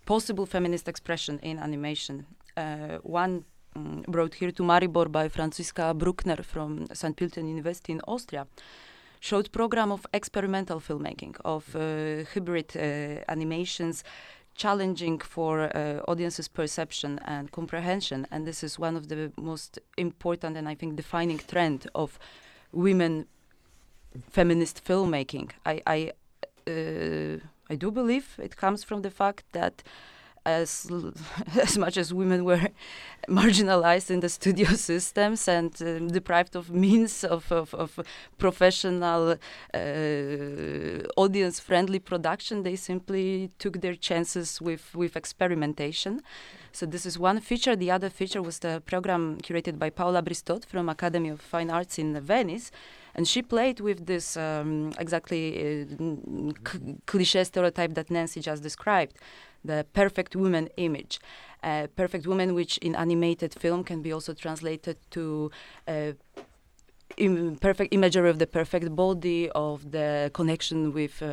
possible 0.06 0.46
feminist 0.46 0.88
expression 0.88 1.40
in 1.40 1.60
animation. 1.60 2.26
Uh, 2.60 2.98
one 3.04 3.44
um, 3.76 4.04
brought 4.08 4.34
here 4.34 4.52
to 4.52 4.64
Maribor 4.64 5.08
by 5.12 5.30
Franziska 5.30 5.94
Bruckner 5.94 6.44
from 6.44 6.88
St. 6.94 7.16
Pölten 7.16 7.48
University 7.48 7.92
in 7.94 8.02
Austria 8.08 8.48
showed 9.20 9.52
program 9.52 9.92
of 9.92 10.06
experimental 10.14 10.80
filmmaking 10.80 11.36
of 11.46 11.76
uh, 11.76 11.80
hybrid 12.34 12.70
uh, 12.76 12.80
animations 13.28 14.04
challenging 14.56 15.20
for 15.20 15.54
uh, 15.62 16.02
audiences 16.08 16.48
perception 16.48 17.20
and 17.26 17.52
comprehension 17.52 18.28
and 18.32 18.46
this 18.46 18.64
is 18.64 18.80
one 18.80 18.96
of 18.98 19.08
the 19.08 19.32
most 19.38 19.80
important 19.98 20.58
and 20.58 20.68
i 20.68 20.76
think 20.76 20.96
defining 20.96 21.38
trend 21.38 21.88
of 21.96 22.20
women 22.72 23.26
feminist 24.30 24.84
filmmaking. 24.84 25.52
I 25.66 25.82
I, 25.86 26.12
uh, 26.68 27.38
I 27.70 27.76
do 27.76 27.92
believe 27.92 28.28
it 28.38 28.56
comes 28.56 28.84
from 28.84 29.02
the 29.02 29.12
fact 29.12 29.44
that 29.52 29.84
as 30.50 30.88
as 31.66 31.78
much 31.78 31.98
as 31.98 32.14
women 32.14 32.44
were 32.44 32.68
marginalized 33.28 34.10
in 34.10 34.20
the 34.20 34.30
studio 34.30 34.68
systems 34.92 35.48
and 35.48 35.72
uh, 35.82 36.00
deprived 36.18 36.56
of 36.56 36.70
means 36.70 37.24
of, 37.24 37.52
of, 37.52 37.74
of 37.74 38.00
professional 38.38 39.36
uh, 39.74 41.22
audience 41.24 41.60
friendly 41.60 42.00
production 42.00 42.64
they 42.64 42.76
simply 42.76 43.50
took 43.60 43.82
their 43.82 43.96
chances 43.96 44.62
with 44.62 44.96
with 44.96 45.16
experimentation. 45.16 46.22
So 46.72 46.86
this 46.86 47.06
is 47.06 47.18
one 47.18 47.40
feature. 47.40 47.76
The 47.76 47.92
other 47.92 48.10
feature 48.10 48.42
was 48.42 48.60
the 48.60 48.82
program 48.86 49.40
curated 49.42 49.80
by 49.80 49.90
Paola 49.90 50.22
Bristot 50.22 50.66
from 50.66 50.88
Academy 50.88 51.30
of 51.30 51.42
Fine 51.42 51.72
Arts 51.72 51.98
in 51.98 52.20
Venice 52.22 52.72
and 53.16 53.28
she 53.28 53.42
played 53.42 53.80
with 53.80 54.06
this 54.06 54.38
um, 54.38 54.92
exactly 55.00 55.88
uh, 55.90 56.52
cliche 57.06 57.44
stereotype 57.44 57.94
that 57.96 58.10
Nancy 58.10 58.40
just 58.42 58.64
described, 58.64 59.16
the 59.64 59.86
perfect 59.94 60.36
woman 60.36 60.70
image. 60.78 61.20
Uh, 61.62 61.88
perfect 61.96 62.26
woman, 62.26 62.54
which 62.54 62.78
in 62.78 62.96
animated 62.96 63.54
film 63.54 63.84
can 63.84 64.02
be 64.02 64.14
also 64.14 64.34
translated 64.34 64.98
to 65.12 65.52
uh, 65.88 66.14
Im 67.18 67.58
perfect 67.58 67.94
imagery 67.94 68.30
of 68.30 68.38
the 68.40 68.48
perfect 68.48 68.96
body, 68.96 69.50
of 69.50 69.92
the 69.92 70.30
connection 70.34 70.94
with 70.94 71.22
uh, 71.22 71.26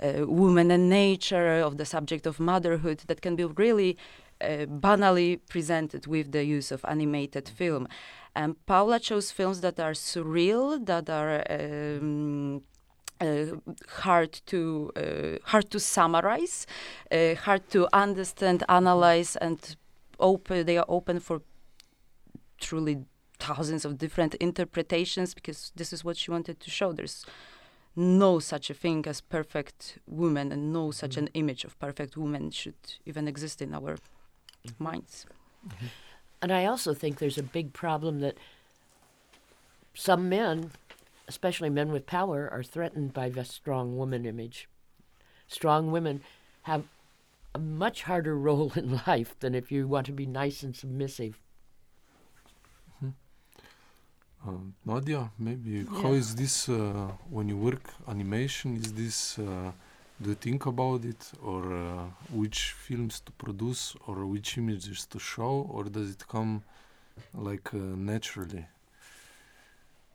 uh, 0.00 0.26
woman 0.26 0.70
and 0.70 0.88
nature, 0.88 1.60
of 1.60 1.76
the 1.76 1.84
subject 1.84 2.26
of 2.26 2.38
motherhood, 2.38 3.02
that 3.06 3.20
can 3.20 3.34
be 3.34 3.44
really 3.44 3.96
uh, 4.42 4.66
banally 4.66 5.40
presented 5.48 6.06
with 6.06 6.32
the 6.32 6.44
use 6.44 6.72
of 6.72 6.84
animated 6.88 7.48
film. 7.48 7.88
And 8.34 8.54
Paola 8.66 8.98
chose 8.98 9.30
films 9.30 9.60
that 9.60 9.78
are 9.78 9.92
surreal, 9.92 10.84
that 10.86 11.10
are 11.10 11.44
um, 11.50 12.62
uh, 13.20 13.46
hard 13.88 14.32
to 14.46 14.90
uh, 14.96 15.38
hard 15.44 15.70
to 15.70 15.78
summarize, 15.78 16.66
uh, 17.10 17.34
hard 17.34 17.68
to 17.70 17.88
understand, 17.92 18.64
analyze, 18.68 19.36
and 19.36 19.76
open. 20.18 20.66
They 20.66 20.78
are 20.78 20.86
open 20.88 21.20
for 21.20 21.42
truly 22.58 23.04
thousands 23.38 23.84
of 23.84 23.98
different 23.98 24.34
interpretations 24.36 25.34
because 25.34 25.72
this 25.76 25.92
is 25.92 26.04
what 26.04 26.16
she 26.16 26.30
wanted 26.30 26.58
to 26.60 26.70
show. 26.70 26.92
There's 26.92 27.26
no 27.94 28.38
such 28.38 28.70
a 28.70 28.74
thing 28.74 29.04
as 29.06 29.20
perfect 29.20 29.98
woman, 30.06 30.50
and 30.52 30.72
no 30.72 30.90
such 30.90 31.16
mm 31.16 31.18
an 31.18 31.28
image 31.34 31.64
of 31.64 31.78
perfect 31.78 32.16
woman 32.16 32.50
should 32.50 32.82
even 33.04 33.28
exist 33.28 33.60
in 33.60 33.74
our 33.74 33.96
mm-hmm. 34.66 34.84
minds. 34.84 35.26
Mm-hmm. 35.66 35.86
And 36.40 36.52
I 36.52 36.64
also 36.64 36.92
think 36.92 37.18
there's 37.18 37.38
a 37.38 37.42
big 37.42 37.72
problem 37.72 38.20
that 38.20 38.36
some 39.94 40.28
men, 40.28 40.72
especially 41.28 41.70
men 41.70 41.92
with 41.92 42.06
power, 42.06 42.48
are 42.50 42.62
threatened 42.62 43.12
by 43.12 43.28
the 43.28 43.44
strong 43.44 43.96
woman 43.96 44.26
image. 44.26 44.68
Strong 45.46 45.92
women 45.92 46.22
have 46.62 46.84
a 47.54 47.58
much 47.58 48.02
harder 48.02 48.36
role 48.48 48.72
in 48.74 49.00
life 49.06 49.38
than 49.40 49.54
if 49.54 49.70
you 49.70 49.86
want 49.86 50.06
to 50.06 50.12
be 50.12 50.26
nice 50.26 50.62
and 50.62 50.74
submissive. 50.74 51.38
Mm-hmm. 52.96 54.48
Um, 54.48 54.74
Nadia, 54.84 55.30
maybe 55.38 55.70
yeah. 55.70 56.02
how 56.02 56.12
is 56.12 56.34
this 56.34 56.68
uh, 56.68 57.12
when 57.30 57.48
you 57.48 57.56
work 57.56 57.84
animation? 58.08 58.76
Is 58.76 58.92
this 58.94 59.38
uh, 59.38 59.70
do 60.20 60.30
you 60.30 60.34
think 60.36 60.66
about 60.66 61.04
it? 61.04 61.32
Or 61.42 61.72
uh, 61.72 62.04
which 62.30 62.72
films 62.72 63.20
to 63.20 63.32
produce? 63.32 63.94
Or 64.06 64.26
which 64.26 64.58
images 64.58 65.06
to 65.06 65.18
show? 65.18 65.68
Or 65.70 65.84
does 65.84 66.10
it 66.10 66.26
come 66.28 66.62
like 67.34 67.72
uh, 67.74 67.78
naturally 67.78 68.66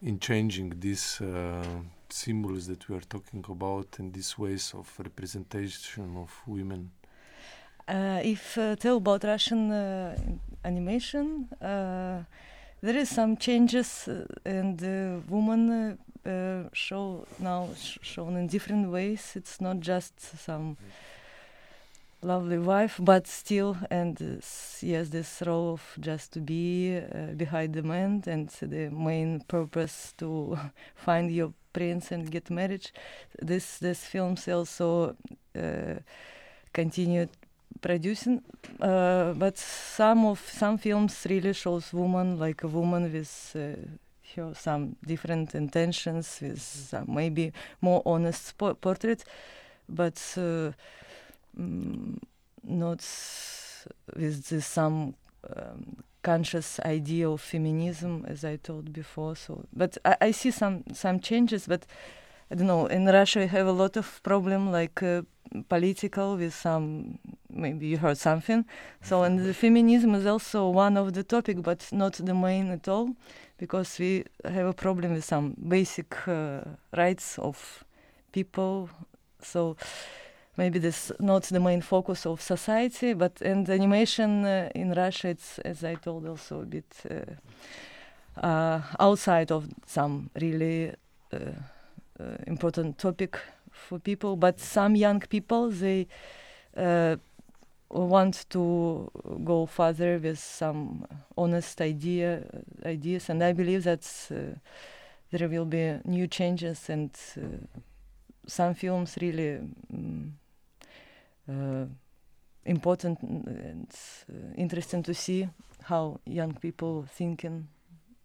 in 0.01 0.19
changing 0.19 0.73
these 0.79 1.19
uh, 1.21 1.63
symbols 2.09 2.67
that 2.67 2.87
we 2.87 2.95
are 2.95 3.01
talking 3.01 3.43
about 3.49 3.87
and 3.99 4.13
these 4.13 4.37
ways 4.37 4.73
of 4.75 4.91
representation 4.99 6.15
of 6.17 6.31
women? 6.45 6.91
Uh, 7.87 8.19
if 8.23 8.57
uh, 8.57 8.75
tell 8.75 8.97
about 8.97 9.23
Russian 9.23 9.71
animation. 10.63 11.47
Uh, 11.61 12.23
there 12.81 12.95
is 12.95 13.09
some 13.09 13.37
changes, 13.37 14.07
uh, 14.07 14.25
and 14.45 14.77
the 14.77 15.21
woman 15.29 15.97
uh, 16.27 16.69
show 16.73 17.25
now 17.39 17.69
sh- 17.79 17.97
shown 18.01 18.35
in 18.35 18.47
different 18.47 18.91
ways. 18.91 19.33
It's 19.35 19.61
not 19.61 19.79
just 19.79 20.19
some 20.39 20.77
lovely 22.21 22.57
wife, 22.57 22.99
but 22.99 23.27
still, 23.27 23.77
and 23.89 24.21
uh, 24.21 24.41
yes, 24.81 25.09
this 25.09 25.43
role 25.45 25.73
of 25.73 25.97
just 25.99 26.33
to 26.33 26.39
be 26.39 26.97
uh, 26.97 27.33
behind 27.35 27.73
the 27.73 27.83
man 27.83 28.23
and 28.27 28.49
the 28.61 28.89
main 28.89 29.41
purpose 29.47 30.13
to 30.17 30.57
find 30.95 31.31
your 31.31 31.53
prince 31.73 32.11
and 32.11 32.29
get 32.31 32.49
married. 32.49 32.89
This 33.41 33.77
this 33.77 34.03
films 34.03 34.47
also 34.47 35.15
uh, 35.55 35.99
continued 36.73 37.29
producing, 37.81 38.41
uh, 38.81 39.33
but 39.33 39.57
some 39.57 40.25
of 40.25 40.39
some 40.39 40.77
films 40.77 41.25
really 41.29 41.53
shows 41.53 41.93
woman 41.93 42.39
like 42.39 42.63
a 42.63 42.67
woman 42.67 43.11
with. 43.13 43.55
Her 44.35 44.53
some 44.53 44.95
different 45.05 45.55
intentions 45.55 46.39
with 46.41 46.61
some 46.61 47.05
maybe 47.07 47.53
more 47.81 48.01
honest 48.05 48.57
po- 48.57 48.75
portrait 48.75 49.23
but 49.89 50.17
uh, 50.37 50.71
mm, 51.59 52.17
not 52.63 52.99
with 54.15 54.47
this 54.49 54.65
some 54.65 55.15
um, 55.55 55.97
conscious 56.23 56.79
idea 56.81 57.29
of 57.29 57.39
feminism 57.39 58.25
as 58.27 58.43
i 58.43 58.57
told 58.57 58.91
before. 58.91 59.35
So 59.35 59.63
but 59.73 59.97
I, 60.03 60.17
I 60.21 60.31
see 60.31 60.51
some 60.51 60.83
some 60.93 61.19
changes 61.19 61.67
but 61.67 61.85
i 62.51 62.55
don't 62.55 62.67
know 62.67 62.85
in 62.87 63.05
russia 63.05 63.39
we 63.39 63.47
have 63.47 63.67
a 63.67 63.71
lot 63.71 63.97
of 63.97 64.21
problem 64.23 64.71
like 64.71 65.01
uh, 65.03 65.21
political 65.69 66.37
with 66.37 66.53
some 66.53 67.19
maybe 67.49 67.87
you 67.87 67.97
heard 67.97 68.17
something. 68.17 68.65
So 69.01 69.23
and 69.23 69.39
the 69.39 69.53
feminism 69.53 70.15
is 70.15 70.25
also 70.25 70.69
one 70.69 70.97
of 70.97 71.13
the 71.13 71.23
topic 71.23 71.61
but 71.61 71.87
not 71.91 72.13
the 72.13 72.33
main 72.33 72.71
at 72.71 72.87
all 72.87 73.15
because 73.57 73.99
we 73.99 74.25
have 74.45 74.67
a 74.67 74.73
problem 74.73 75.13
with 75.13 75.25
some 75.25 75.55
basic 75.67 76.27
uh, 76.27 76.61
rights 76.95 77.39
of 77.39 77.83
people. 78.31 78.89
So 79.41 79.75
maybe 80.55 80.79
this 80.79 81.11
not 81.19 81.43
the 81.43 81.59
main 81.59 81.81
focus 81.81 82.25
of 82.25 82.41
society 82.41 83.13
but 83.13 83.41
and 83.41 83.69
animation 83.69 84.43
uh, 84.43 84.69
in 84.73 84.91
russia 84.91 85.27
it's 85.27 85.59
as 85.59 85.83
i 85.83 85.93
told 85.93 86.27
also 86.27 86.61
a 86.61 86.65
bit 86.65 86.95
uh, 87.11 88.43
uh, 88.43 88.81
outside 88.99 89.51
of 89.51 89.67
some 89.85 90.31
really 90.41 90.91
uh, 91.31 91.37
important 92.47 92.97
topic 92.97 93.39
for 93.71 93.99
people 93.99 94.35
but 94.35 94.59
some 94.59 94.95
young 94.95 95.19
people 95.19 95.69
they 95.69 96.07
uh, 96.75 97.15
want 97.89 98.45
to 98.49 99.09
go 99.43 99.65
further 99.65 100.19
with 100.19 100.39
some 100.39 101.05
honest 101.37 101.81
idea 101.81 102.43
ideas 102.85 103.29
and 103.29 103.43
i 103.43 103.53
believe 103.53 103.83
that 103.83 104.01
there 105.31 105.47
will 105.49 105.65
be 105.65 105.99
new 106.05 106.27
changes 106.27 106.89
and 106.89 107.11
some 108.47 108.73
films 108.73 109.17
really 109.21 109.59
um, 109.93 110.33
uh, 111.49 111.85
important 112.65 113.21
and 113.21 113.87
uh, 114.29 114.53
interesting 114.57 115.03
to 115.03 115.13
see 115.13 115.47
how 115.83 116.19
young 116.25 116.53
people 116.53 117.05
thinking. 117.09 117.67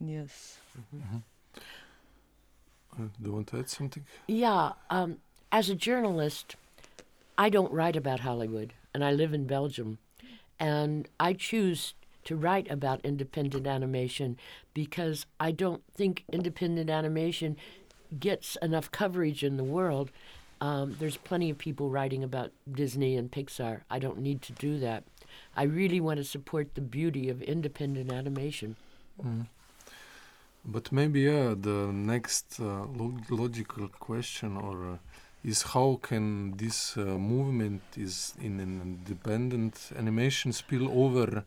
Yes. 0.00 0.58
Mm-hmm. 0.78 1.16
Uh, 1.16 1.20
do 2.96 3.10
you 3.22 3.32
want 3.32 3.48
to 3.48 3.58
add 3.58 3.70
something? 3.70 4.04
Yeah. 4.26 4.72
Um, 4.90 5.18
as 5.50 5.68
a 5.70 5.74
journalist, 5.74 6.56
I 7.36 7.48
don't 7.48 7.72
write 7.72 7.96
about 7.96 8.20
Hollywood, 8.20 8.72
and 8.94 9.04
I 9.04 9.12
live 9.12 9.32
in 9.32 9.46
Belgium, 9.46 9.98
and 10.58 11.08
I 11.18 11.32
choose 11.32 11.94
to 12.24 12.36
write 12.36 12.70
about 12.70 13.00
independent 13.04 13.66
animation 13.66 14.38
because 14.74 15.26
I 15.40 15.50
don't 15.50 15.82
think 15.92 16.24
independent 16.32 16.88
animation 16.88 17.56
gets 18.18 18.56
enough 18.62 18.90
coverage 18.90 19.42
in 19.42 19.56
the 19.56 19.64
world. 19.64 20.10
Um, 20.60 20.96
there's 21.00 21.16
plenty 21.16 21.50
of 21.50 21.58
people 21.58 21.90
writing 21.90 22.22
about 22.22 22.52
Disney 22.70 23.16
and 23.16 23.30
Pixar. 23.30 23.80
I 23.90 23.98
don't 23.98 24.18
need 24.18 24.42
to 24.42 24.52
do 24.52 24.78
that. 24.78 25.02
I 25.56 25.64
really 25.64 26.00
want 26.00 26.18
to 26.18 26.24
support 26.24 26.74
the 26.74 26.80
beauty 26.80 27.28
of 27.28 27.42
independent 27.42 28.12
animation. 28.12 28.76
Mm. 29.20 29.46
But 30.64 30.92
maybe 30.92 31.22
yeah, 31.22 31.54
the 31.58 31.90
next 31.92 32.60
uh, 32.60 32.84
log- 32.86 33.30
logical 33.30 33.88
question 33.88 34.56
or 34.56 34.92
uh, 34.92 34.96
is 35.44 35.62
how 35.62 35.98
can 36.00 36.56
this 36.56 36.96
uh, 36.96 37.00
movement 37.00 37.82
is 37.96 38.34
in 38.40 38.60
an 38.60 38.80
independent 38.80 39.90
animation 39.98 40.52
spill 40.52 40.88
over 41.04 41.44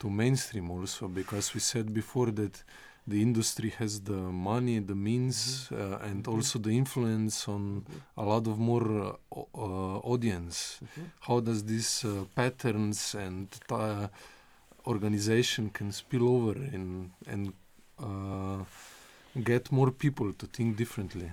to 0.00 0.10
mainstream 0.10 0.70
also? 0.70 1.08
Because 1.08 1.54
we 1.54 1.60
said 1.60 1.94
before 1.94 2.30
that 2.32 2.62
the 3.06 3.22
industry 3.22 3.70
has 3.78 4.00
the 4.00 4.12
money, 4.12 4.78
the 4.78 4.94
means, 4.94 5.68
uh, 5.72 5.98
and 6.02 6.28
also 6.28 6.58
the 6.58 6.76
influence 6.76 7.48
on 7.48 7.84
a 8.18 8.22
lot 8.22 8.46
of 8.46 8.58
more 8.58 9.16
uh, 9.34 9.40
uh, 9.54 9.98
audience. 10.04 10.80
How 11.20 11.40
does 11.40 11.64
these 11.64 12.04
uh, 12.04 12.24
patterns 12.34 13.14
and 13.14 13.48
organization 14.86 15.70
can 15.70 15.92
spill 15.92 16.28
over 16.28 16.56
in, 16.56 17.10
and 17.26 17.52
uh, 18.02 18.64
get 19.42 19.70
more 19.70 19.90
people 19.90 20.32
to 20.32 20.46
think 20.46 20.76
differently? 20.76 21.30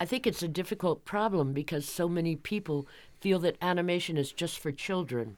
I 0.00 0.04
think 0.04 0.26
it's 0.26 0.42
a 0.42 0.48
difficult 0.48 1.04
problem 1.04 1.52
because 1.52 1.88
so 1.88 2.08
many 2.08 2.36
people 2.36 2.86
feel 3.20 3.38
that 3.40 3.56
animation 3.60 4.16
is 4.16 4.32
just 4.32 4.58
for 4.58 4.70
children, 4.70 5.36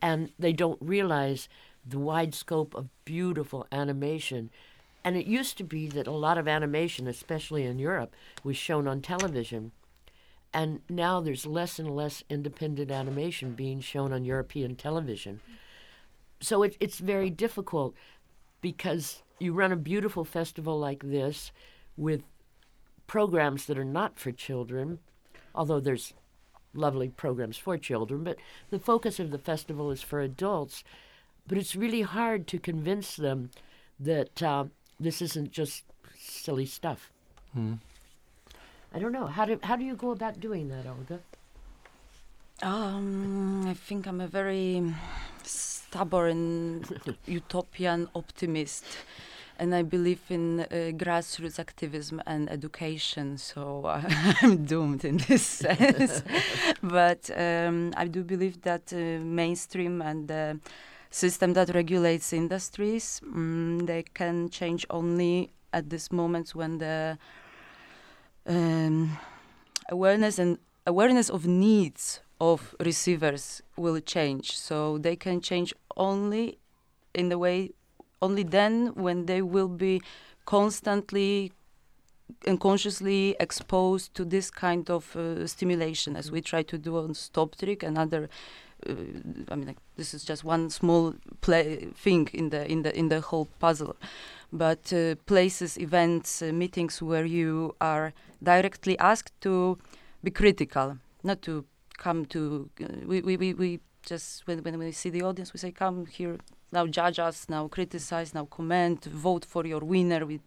and 0.00 0.30
they 0.38 0.52
don't 0.52 0.78
realize 0.80 1.48
the 1.86 1.98
wide 1.98 2.34
scope 2.34 2.74
of 2.74 2.88
beautiful 3.04 3.66
animation 3.72 4.50
and 5.04 5.16
it 5.16 5.26
used 5.26 5.56
to 5.58 5.64
be 5.64 5.88
that 5.88 6.06
a 6.06 6.12
lot 6.12 6.38
of 6.38 6.48
animation, 6.48 7.06
especially 7.06 7.64
in 7.64 7.78
Europe, 7.78 8.14
was 8.44 8.56
shown 8.56 8.86
on 8.86 9.00
television. 9.00 9.72
And 10.52 10.80
now 10.88 11.20
there's 11.20 11.46
less 11.46 11.78
and 11.78 11.94
less 11.94 12.24
independent 12.28 12.90
animation 12.90 13.52
being 13.52 13.80
shown 13.80 14.12
on 14.12 14.24
European 14.24 14.76
television. 14.76 15.40
So 16.40 16.62
it, 16.62 16.76
it's 16.80 16.98
very 16.98 17.30
difficult 17.30 17.94
because 18.60 19.22
you 19.38 19.52
run 19.52 19.72
a 19.72 19.76
beautiful 19.76 20.24
festival 20.24 20.78
like 20.78 21.02
this 21.02 21.52
with 21.96 22.22
programs 23.06 23.66
that 23.66 23.78
are 23.78 23.84
not 23.84 24.18
for 24.18 24.32
children, 24.32 24.98
although 25.54 25.80
there's 25.80 26.14
lovely 26.74 27.08
programs 27.08 27.56
for 27.56 27.78
children, 27.78 28.24
but 28.24 28.36
the 28.70 28.78
focus 28.78 29.18
of 29.18 29.30
the 29.30 29.38
festival 29.38 29.90
is 29.90 30.02
for 30.02 30.20
adults. 30.20 30.84
But 31.46 31.58
it's 31.58 31.74
really 31.74 32.02
hard 32.02 32.46
to 32.48 32.58
convince 32.58 33.16
them 33.16 33.50
that 33.98 34.42
uh, 34.42 34.66
this 35.00 35.22
isn't 35.22 35.50
just 35.50 35.84
silly 36.16 36.66
stuff. 36.66 37.10
Hmm. 37.52 37.74
I 38.92 38.98
don't 38.98 39.12
know. 39.12 39.26
How 39.26 39.44
do 39.44 39.58
how 39.62 39.76
do 39.76 39.84
you 39.84 39.94
go 39.94 40.10
about 40.10 40.40
doing 40.40 40.68
that, 40.68 40.86
Olga? 40.86 41.20
Um, 42.62 43.66
I 43.66 43.74
think 43.74 44.06
I'm 44.06 44.20
a 44.20 44.26
very 44.26 44.82
stubborn 45.88 46.84
utopian 47.26 48.08
optimist, 48.14 48.84
and 49.58 49.74
I 49.74 49.82
believe 49.82 50.20
in 50.28 50.60
uh, 50.60 50.66
grassroots 50.96 51.58
activism 51.58 52.22
and 52.26 52.50
education. 52.50 53.38
So 53.38 53.84
uh, 53.86 54.02
I'm 54.42 54.64
doomed 54.64 55.04
in 55.04 55.18
this 55.28 55.42
sense. 55.64 56.22
but 56.82 57.30
um, 57.36 57.92
I 57.96 58.06
do 58.06 58.22
believe 58.22 58.62
that 58.62 58.92
uh, 58.92 59.24
mainstream 59.24 60.02
and 60.02 60.28
the 60.28 60.60
system 61.10 61.54
that 61.54 61.74
regulates 61.74 62.32
industries. 62.32 63.20
Mm, 63.24 63.86
they 63.86 64.04
can 64.14 64.50
change 64.50 64.86
only 64.90 65.50
at 65.72 65.88
this 65.90 66.12
moment 66.12 66.54
when 66.54 66.78
the 66.78 67.18
um, 68.46 69.18
awareness 69.90 70.38
and 70.38 70.58
awareness 70.86 71.30
of 71.30 71.46
needs 71.46 72.20
of 72.40 72.74
receivers 72.80 73.62
will 73.76 74.00
change. 74.00 74.56
So 74.56 74.98
they 74.98 75.16
can 75.16 75.40
change 75.40 75.74
only 75.96 76.58
in 77.14 77.28
the 77.28 77.38
way 77.38 77.72
only 78.20 78.42
then 78.42 78.92
when 78.94 79.26
they 79.26 79.42
will 79.42 79.68
be 79.68 80.02
constantly 80.44 81.52
and 82.46 82.60
consciously 82.60 83.36
exposed 83.40 84.14
to 84.14 84.24
this 84.24 84.50
kind 84.50 84.90
of 84.90 85.16
uh, 85.16 85.46
stimulation 85.46 86.16
as 86.16 86.30
we 86.30 86.40
try 86.40 86.62
to 86.62 86.76
do 86.76 86.96
on 86.98 87.10
StopTrik 87.10 87.82
and 87.82 87.96
other 87.96 88.28
uh, 88.88 88.92
I 89.48 89.56
mean, 89.56 89.66
like, 89.66 89.76
this 89.96 90.14
is 90.14 90.24
just 90.24 90.44
one 90.44 90.70
small 90.70 91.14
play 91.40 91.88
thing 91.96 92.28
in 92.32 92.50
the 92.50 92.70
in 92.70 92.82
the 92.82 92.96
in 92.96 93.08
the 93.08 93.20
whole 93.20 93.48
puzzle. 93.58 93.96
But 94.52 94.92
uh, 94.92 95.16
places, 95.26 95.76
events, 95.78 96.42
uh, 96.42 96.52
meetings 96.52 97.02
where 97.02 97.24
you 97.24 97.74
are 97.80 98.12
directly 98.42 98.96
asked 98.98 99.32
to 99.40 99.78
be 100.22 100.30
critical, 100.30 100.98
not 101.24 101.42
to 101.42 101.64
come 101.98 102.24
to. 102.26 102.70
we, 103.06 103.20
we, 103.20 103.36
we, 103.36 103.54
we 103.54 103.80
just 104.06 104.46
when 104.46 104.62
when 104.62 104.78
we 104.78 104.92
see 104.92 105.10
the 105.10 105.22
audience, 105.22 105.52
we 105.52 105.58
say, 105.58 105.70
"Come 105.70 106.06
here 106.06 106.38
now, 106.72 106.86
judge 106.86 107.18
us, 107.18 107.48
now 107.48 107.68
criticize, 107.68 108.32
now 108.34 108.46
comment, 108.46 109.04
vote 109.04 109.44
for 109.44 109.66
your 109.66 109.80
winner." 109.80 110.24
We 110.24 110.40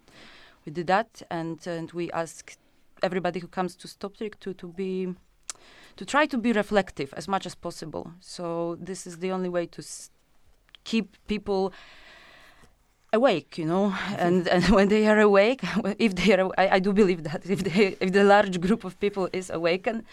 we 0.65 0.71
did 0.71 0.87
that, 0.87 1.21
and 1.29 1.59
and 1.67 1.91
we 1.91 2.09
ask 2.11 2.57
everybody 3.03 3.39
who 3.39 3.47
comes 3.47 3.75
to 3.75 3.87
StopTrik 3.87 4.39
to 4.39 4.53
to 4.53 4.67
be 4.67 5.13
to 5.97 6.05
try 6.05 6.25
to 6.25 6.37
be 6.37 6.51
reflective 6.53 7.13
as 7.15 7.27
much 7.27 7.45
as 7.45 7.55
possible. 7.55 8.11
So 8.19 8.77
this 8.79 9.05
is 9.05 9.19
the 9.19 9.31
only 9.31 9.49
way 9.49 9.67
to 9.67 9.83
keep 10.83 11.15
people 11.27 11.73
awake 13.13 13.57
you 13.57 13.65
know 13.65 13.93
and 14.17 14.47
and 14.47 14.63
when 14.69 14.87
they 14.87 15.05
are 15.05 15.19
awake 15.19 15.61
if 15.99 16.15
they 16.15 16.33
are 16.33 16.49
I, 16.57 16.75
I 16.75 16.79
do 16.79 16.93
believe 16.93 17.23
that 17.23 17.45
if 17.45 17.63
they 17.63 17.97
if 17.99 18.13
the 18.13 18.23
large 18.23 18.59
group 18.61 18.83
of 18.85 18.99
people 18.99 19.27
is 19.33 19.49
awakened 19.49 20.03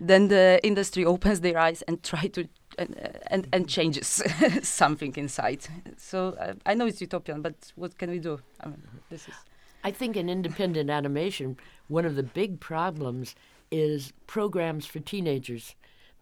then 0.00 0.28
the 0.28 0.58
industry 0.62 1.04
opens 1.04 1.40
their 1.40 1.58
eyes 1.58 1.82
and 1.82 2.02
try 2.02 2.26
to 2.28 2.48
and 2.78 2.96
and, 3.26 3.46
and 3.52 3.68
changes 3.68 4.22
something 4.62 5.14
inside 5.16 5.66
so 5.96 6.36
uh, 6.40 6.54
i 6.64 6.74
know 6.74 6.86
it's 6.86 7.00
utopian 7.00 7.42
but 7.42 7.54
what 7.76 7.96
can 7.98 8.10
we 8.10 8.18
do 8.18 8.40
I 8.60 8.68
mean, 8.68 8.82
this 9.10 9.28
is 9.28 9.34
I 9.82 9.90
think 9.90 10.16
in 10.16 10.28
independent 10.28 10.90
animation, 10.90 11.56
one 11.88 12.04
of 12.04 12.14
the 12.14 12.22
big 12.22 12.60
problems 12.60 13.34
is 13.70 14.12
programs 14.26 14.84
for 14.84 15.00
teenagers 15.00 15.74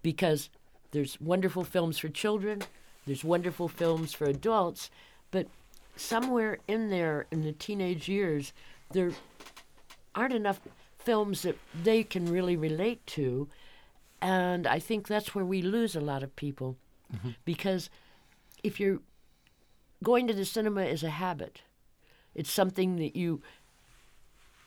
because 0.03 0.49
there's 0.93 1.21
wonderful 1.21 1.65
films 1.65 1.99
for 1.99 2.09
children, 2.09 2.63
there's 3.07 3.25
wonderful 3.25 3.69
films 3.69 4.13
for 4.13 4.27
adults, 4.27 4.91
but 5.31 5.47
somewhere 5.97 6.59
in 6.69 6.91
there 6.91 7.27
in 7.31 7.43
the 7.43 7.53
teenage 7.53 8.09
years, 8.09 8.53
there 8.93 9.11
aren't 10.15 10.35
enough 10.35 10.61
films 10.99 11.43
that 11.43 11.59
they 11.83 12.05
can 12.05 12.31
really 12.31 12.57
relate 12.57 13.05
to. 13.07 13.49
And 14.21 14.67
I 14.67 14.79
think 14.79 15.07
that's 15.07 15.35
where 15.35 15.45
we 15.45 15.63
lose 15.63 15.95
a 15.95 16.01
lot 16.01 16.23
of 16.23 16.35
people. 16.37 16.77
Mm-hmm. 17.15 17.31
Because 17.45 17.91
if 18.63 18.81
you're 18.81 19.01
going 20.03 20.27
to 20.27 20.35
the 20.35 20.45
cinema 20.45 20.83
is 20.83 21.03
a 21.03 21.11
habit, 21.11 21.63
it's 22.35 22.51
something 22.51 22.97
that 22.97 23.17
you 23.17 23.43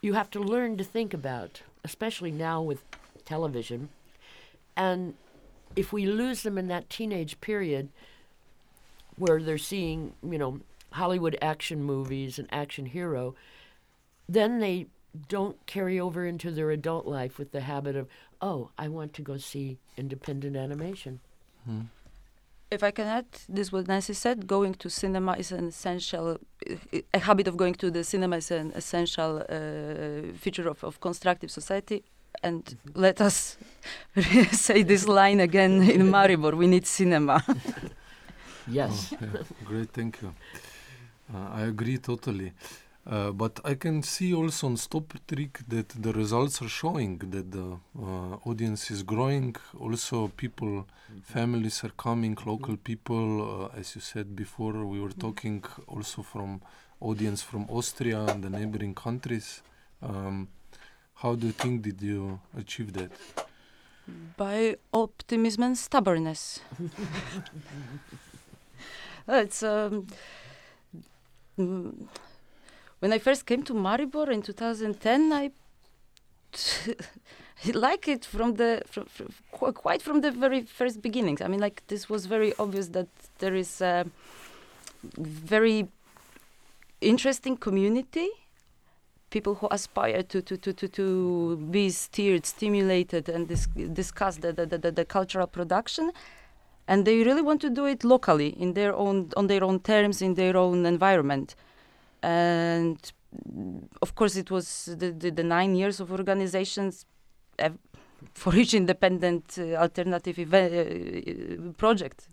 you 0.01 0.13
have 0.13 0.31
to 0.31 0.39
learn 0.39 0.77
to 0.77 0.83
think 0.83 1.13
about, 1.13 1.61
especially 1.83 2.31
now 2.31 2.61
with 2.61 2.83
television. 3.23 3.89
And 4.75 5.13
if 5.75 5.93
we 5.93 6.05
lose 6.07 6.43
them 6.43 6.57
in 6.57 6.67
that 6.69 6.89
teenage 6.89 7.39
period 7.39 7.89
where 9.15 9.41
they're 9.41 9.59
seeing, 9.59 10.13
you 10.23 10.39
know, 10.39 10.61
Hollywood 10.93 11.37
action 11.41 11.83
movies 11.83 12.39
and 12.39 12.47
action 12.51 12.87
hero, 12.87 13.35
then 14.27 14.59
they 14.59 14.87
don't 15.27 15.57
carry 15.65 15.99
over 15.99 16.25
into 16.25 16.51
their 16.51 16.71
adult 16.71 17.05
life 17.05 17.37
with 17.37 17.51
the 17.51 17.61
habit 17.61 17.95
of, 17.95 18.07
oh, 18.41 18.69
I 18.77 18.87
want 18.87 19.13
to 19.15 19.21
go 19.21 19.37
see 19.37 19.77
independent 19.97 20.55
animation. 20.55 21.19
if 22.71 22.83
I 22.83 22.91
can 22.91 23.07
add, 23.07 23.25
this 23.49 23.71
what 23.71 23.87
Nancy 23.87 24.13
said, 24.13 24.47
going 24.47 24.73
to 24.75 24.89
cinema 24.89 25.33
is 25.33 25.51
an 25.51 25.67
essential, 25.67 26.37
a 27.13 27.19
habit 27.19 27.47
of 27.47 27.57
going 27.57 27.75
to 27.75 27.91
the 27.91 28.03
cinema 28.03 28.37
is 28.37 28.49
an 28.51 28.71
essential 28.73 29.43
uh, 29.49 30.33
feature 30.37 30.67
of, 30.69 30.83
of 30.83 31.01
constructive 31.01 31.51
society. 31.51 32.03
And 32.43 32.77
let 32.95 33.19
us 33.19 33.57
say 34.51 34.83
this 34.83 35.07
line 35.07 35.41
again 35.41 35.81
in 35.81 36.01
Maribor, 36.15 36.53
we 36.53 36.67
need 36.67 36.87
cinema. 36.87 37.43
Yes. 38.67 39.13
Oh, 39.13 39.17
yeah. 39.21 39.41
Great, 39.65 39.89
thank 39.89 40.21
you. 40.21 40.33
Uh, 41.33 41.49
I 41.51 41.61
agree 41.63 41.97
totally. 41.97 42.53
Uh, 43.05 43.31
but 43.31 43.59
I 43.65 43.73
can 43.73 44.03
see 44.03 44.33
also 44.33 44.67
on 44.67 44.77
Stop 44.77 45.13
Trick 45.27 45.59
that 45.67 45.89
the 45.89 46.13
results 46.13 46.61
are 46.61 46.69
showing 46.69 47.17
that 47.17 47.51
the 47.51 47.79
uh, 47.99 48.35
audience 48.45 48.91
is 48.91 49.01
growing. 49.01 49.55
Also, 49.79 50.27
people, 50.37 50.85
families 51.23 51.83
are 51.83 51.91
coming, 51.97 52.37
local 52.45 52.77
people. 52.77 53.69
Uh, 53.73 53.79
as 53.79 53.95
you 53.95 54.01
said 54.01 54.35
before, 54.35 54.85
we 54.85 54.99
were 54.99 55.11
talking 55.11 55.63
also 55.87 56.21
from 56.21 56.61
audience 56.99 57.41
from 57.41 57.65
Austria 57.69 58.19
and 58.25 58.43
the 58.43 58.51
neighboring 58.51 58.93
countries. 58.93 59.63
Um, 60.03 60.49
how 61.15 61.33
do 61.33 61.47
you 61.47 61.53
think 61.53 61.81
did 61.81 62.01
you 62.01 62.39
achieve 62.55 62.93
that? 62.93 63.11
By 64.37 64.77
optimism 64.93 65.63
and 65.63 65.77
stubbornness. 65.77 66.59
it's 69.27 69.63
um, 69.63 70.05
mm, 71.57 72.07
when 73.01 73.11
I 73.11 73.17
first 73.17 73.45
came 73.47 73.63
to 73.63 73.73
Maribor 73.73 74.29
in 74.31 74.43
2010, 74.43 75.33
I 75.33 75.51
like 77.73 78.07
it 78.07 78.23
from 78.25 78.53
the 78.55 78.83
from, 78.85 79.05
from, 79.05 79.33
quite 79.73 80.01
from 80.03 80.21
the 80.21 80.31
very 80.31 80.61
first 80.61 81.01
beginnings. 81.01 81.41
I 81.41 81.47
mean, 81.47 81.59
like 81.59 81.81
this 81.87 82.09
was 82.09 82.27
very 82.27 82.53
obvious 82.59 82.89
that 82.89 83.07
there 83.39 83.55
is 83.55 83.81
a 83.81 84.05
very 85.17 85.87
interesting 87.01 87.57
community. 87.57 88.29
People 89.31 89.55
who 89.55 89.67
aspire 89.71 90.21
to 90.23 90.41
to, 90.43 90.57
to, 90.57 90.71
to, 90.73 90.87
to 90.87 91.57
be 91.71 91.89
steered, 91.89 92.45
stimulated, 92.45 93.29
and 93.29 93.47
dis- 93.47 93.67
discuss 93.93 94.37
the, 94.37 94.53
the, 94.53 94.65
the, 94.65 94.91
the 94.91 95.05
cultural 95.05 95.47
production, 95.47 96.11
and 96.87 97.05
they 97.05 97.23
really 97.23 97.41
want 97.41 97.61
to 97.61 97.69
do 97.71 97.85
it 97.85 98.03
locally 98.03 98.49
in 98.59 98.73
their 98.73 98.93
own 98.93 99.31
on 99.35 99.47
their 99.47 99.63
own 99.63 99.79
terms 99.79 100.21
in 100.21 100.35
their 100.35 100.55
own 100.55 100.85
environment 100.85 101.55
and 102.23 102.97
of 104.01 104.15
course 104.15 104.35
it 104.35 104.51
was 104.51 104.89
the, 104.97 105.11
the, 105.11 105.31
the 105.31 105.43
nine 105.43 105.75
years 105.75 105.99
of 105.99 106.11
organizations 106.11 107.05
uh, 107.59 107.69
for 108.33 108.55
each 108.55 108.73
independent 108.73 109.57
uh, 109.57 109.75
alternative 109.75 110.37
event, 110.37 110.73
uh, 110.73 111.71
project. 111.73 112.27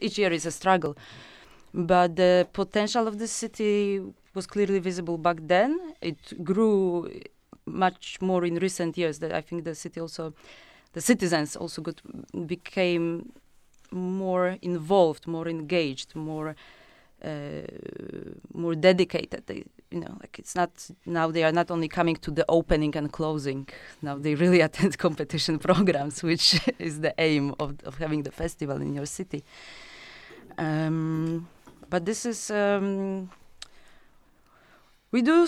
Each 0.00 0.18
year 0.18 0.32
is 0.32 0.46
a 0.46 0.50
struggle. 0.50 0.96
But 1.74 2.16
the 2.16 2.48
potential 2.52 3.08
of 3.08 3.18
the 3.18 3.26
city 3.26 4.00
was 4.34 4.46
clearly 4.46 4.78
visible 4.78 5.18
back 5.18 5.38
then. 5.42 5.78
It 6.00 6.44
grew 6.44 7.10
much 7.66 8.18
more 8.20 8.44
in 8.44 8.56
recent 8.56 8.96
years. 8.96 9.18
That 9.18 9.32
i 9.32 9.40
think 9.40 9.64
the 9.64 9.74
city 9.74 10.00
also 10.00 10.32
the 10.92 11.00
citizens 11.00 11.56
also 11.56 11.82
got 11.82 12.00
became 12.46 13.32
more 13.90 14.58
involved 14.62 15.26
more 15.26 15.48
engaged 15.48 16.14
more 16.14 16.54
uh, 17.24 17.62
more 18.52 18.74
dedicated. 18.74 19.42
They, 19.46 19.64
you 19.90 20.00
know, 20.00 20.16
like 20.20 20.38
it's 20.38 20.54
not 20.54 20.70
now 21.06 21.30
they 21.30 21.44
are 21.44 21.52
not 21.52 21.70
only 21.70 21.88
coming 21.88 22.16
to 22.16 22.30
the 22.30 22.44
opening 22.48 22.96
and 22.96 23.12
closing. 23.12 23.68
Now 24.02 24.16
they 24.16 24.34
really 24.44 24.60
attend 24.60 24.98
competition 25.06 25.58
programs, 25.58 26.22
which 26.22 26.60
is 26.78 27.00
the 27.00 27.14
aim 27.18 27.54
of 27.58 27.76
of 27.84 27.98
having 27.98 28.22
the 28.22 28.32
festival 28.32 28.76
in 28.80 28.94
your 28.94 29.06
city. 29.06 29.44
Um, 30.56 31.48
but 31.90 32.04
this 32.04 32.26
is. 32.26 32.50
Um, 32.50 33.30
we 35.10 35.22
do 35.22 35.46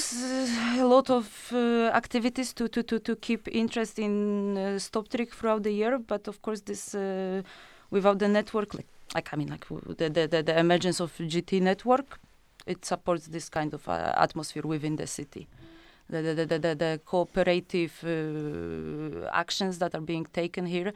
a 0.79 0.85
lot 0.85 1.11
of 1.11 1.53
uh, 1.53 1.91
activities 1.93 2.55
to, 2.55 2.67
to, 2.69 2.83
to, 2.83 2.99
to 2.99 3.15
keep 3.17 3.47
interest 3.49 3.99
in 3.99 4.57
uh, 4.57 4.61
StopTrik 4.79 5.33
throughout 5.33 5.65
the 5.65 5.71
year, 5.71 5.99
but 5.99 6.29
of 6.29 6.41
course, 6.41 6.63
this 6.63 6.95
uh, 6.95 7.43
without 7.91 8.19
the 8.19 8.29
network, 8.29 8.73
like 8.73 8.87
like 9.15 9.29
I 9.33 9.37
mean, 9.37 9.49
like 9.49 9.67
the, 9.69 10.09
the, 10.09 10.43
the, 10.43 10.59
emergence 10.59 11.01
of 11.01 11.13
GT 11.17 11.61
network, 11.61 12.19
it 12.67 12.85
supports 12.85 13.27
this 13.27 13.49
kind 13.49 13.75
of 13.75 13.89
uh, 13.89 14.13
atmosphere 14.17 14.63
within 14.65 14.97
the 14.97 15.07
city. 15.07 15.49
The, 16.09 16.23
the, 16.23 16.35
the, 16.35 16.59
the, 16.59 16.75
the, 16.75 17.01
cooperative 17.05 17.93
uh, 18.05 19.29
actions 19.33 19.79
that 19.79 19.95
are 19.95 20.01
being 20.01 20.27
taken 20.27 20.67
here, 20.67 20.93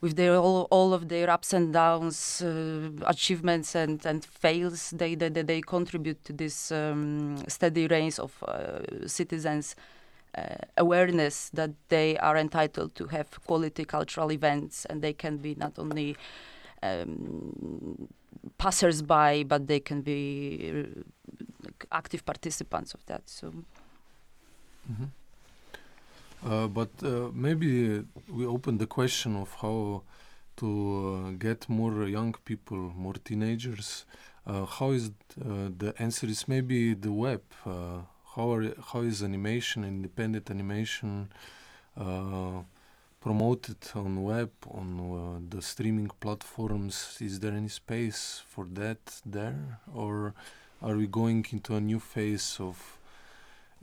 with 0.00 0.16
their 0.16 0.36
all, 0.36 0.68
all 0.70 0.92
of 0.92 1.08
their 1.08 1.30
ups 1.30 1.52
and 1.52 1.72
downs, 1.72 2.42
uh, 2.42 2.90
achievements 3.06 3.74
and, 3.74 4.04
and 4.04 4.24
fails, 4.24 4.90
they, 4.90 5.14
they, 5.14 5.28
they, 5.30 5.60
contribute 5.62 6.22
to 6.24 6.32
this 6.34 6.70
um, 6.70 7.36
steady 7.48 7.86
rise 7.86 8.18
of 8.18 8.42
uh, 8.42 8.80
citizens' 9.06 9.74
uh, 10.36 10.42
awareness 10.76 11.50
that 11.54 11.70
they 11.88 12.18
are 12.18 12.36
entitled 12.36 12.94
to 12.94 13.06
have 13.06 13.42
quality 13.46 13.86
cultural 13.86 14.30
events 14.30 14.84
and 14.84 15.00
they 15.00 15.14
can 15.14 15.38
be 15.38 15.54
not 15.54 15.78
only 15.78 16.14
um, 17.02 18.08
passers-by, 18.58 19.44
but 19.44 19.66
they 19.66 19.80
can 19.80 20.02
be 20.02 20.86
like 21.64 21.86
active 21.90 22.24
participants 22.24 22.94
of 22.94 23.04
that. 23.06 23.22
So 23.26 23.52
Mhm. 24.90 25.10
Uh, 26.44 26.68
but 26.68 26.90
uh, 27.02 27.30
maybe 27.34 28.04
we 28.28 28.46
open 28.46 28.78
the 28.78 28.86
question 28.86 29.36
of 29.36 29.52
how 29.54 30.02
to 30.56 30.68
uh, 30.68 31.30
get 31.38 31.68
more 31.68 32.06
young 32.06 32.34
people, 32.44 32.78
more 33.04 33.14
teenagers. 33.24 34.04
Uh, 34.46 34.64
how 34.64 34.92
is 34.92 35.10
uh, 35.40 35.70
the 35.76 35.92
answer? 35.98 36.26
Is 36.28 36.46
maybe 36.46 36.94
the 36.94 37.10
web. 37.10 37.42
Uh, 37.64 38.02
how 38.36 38.52
are, 38.52 38.64
how 38.92 39.00
is 39.00 39.22
animation, 39.22 39.82
independent 39.84 40.50
animation, 40.50 41.28
promoted 43.26 43.76
on 43.96 44.22
web 44.22 44.52
on 44.70 44.88
uh, 45.00 45.40
the 45.52 45.60
streaming 45.60 46.08
platforms? 46.20 47.18
Is 47.20 47.40
there 47.40 47.54
any 47.54 47.68
space 47.68 48.44
for 48.46 48.64
that 48.74 49.02
there, 49.26 49.80
or 49.92 50.32
are 50.80 50.94
we 50.94 51.08
going 51.08 51.44
into 51.50 51.74
a 51.74 51.80
new 51.80 51.98
phase 51.98 52.58
of 52.60 52.76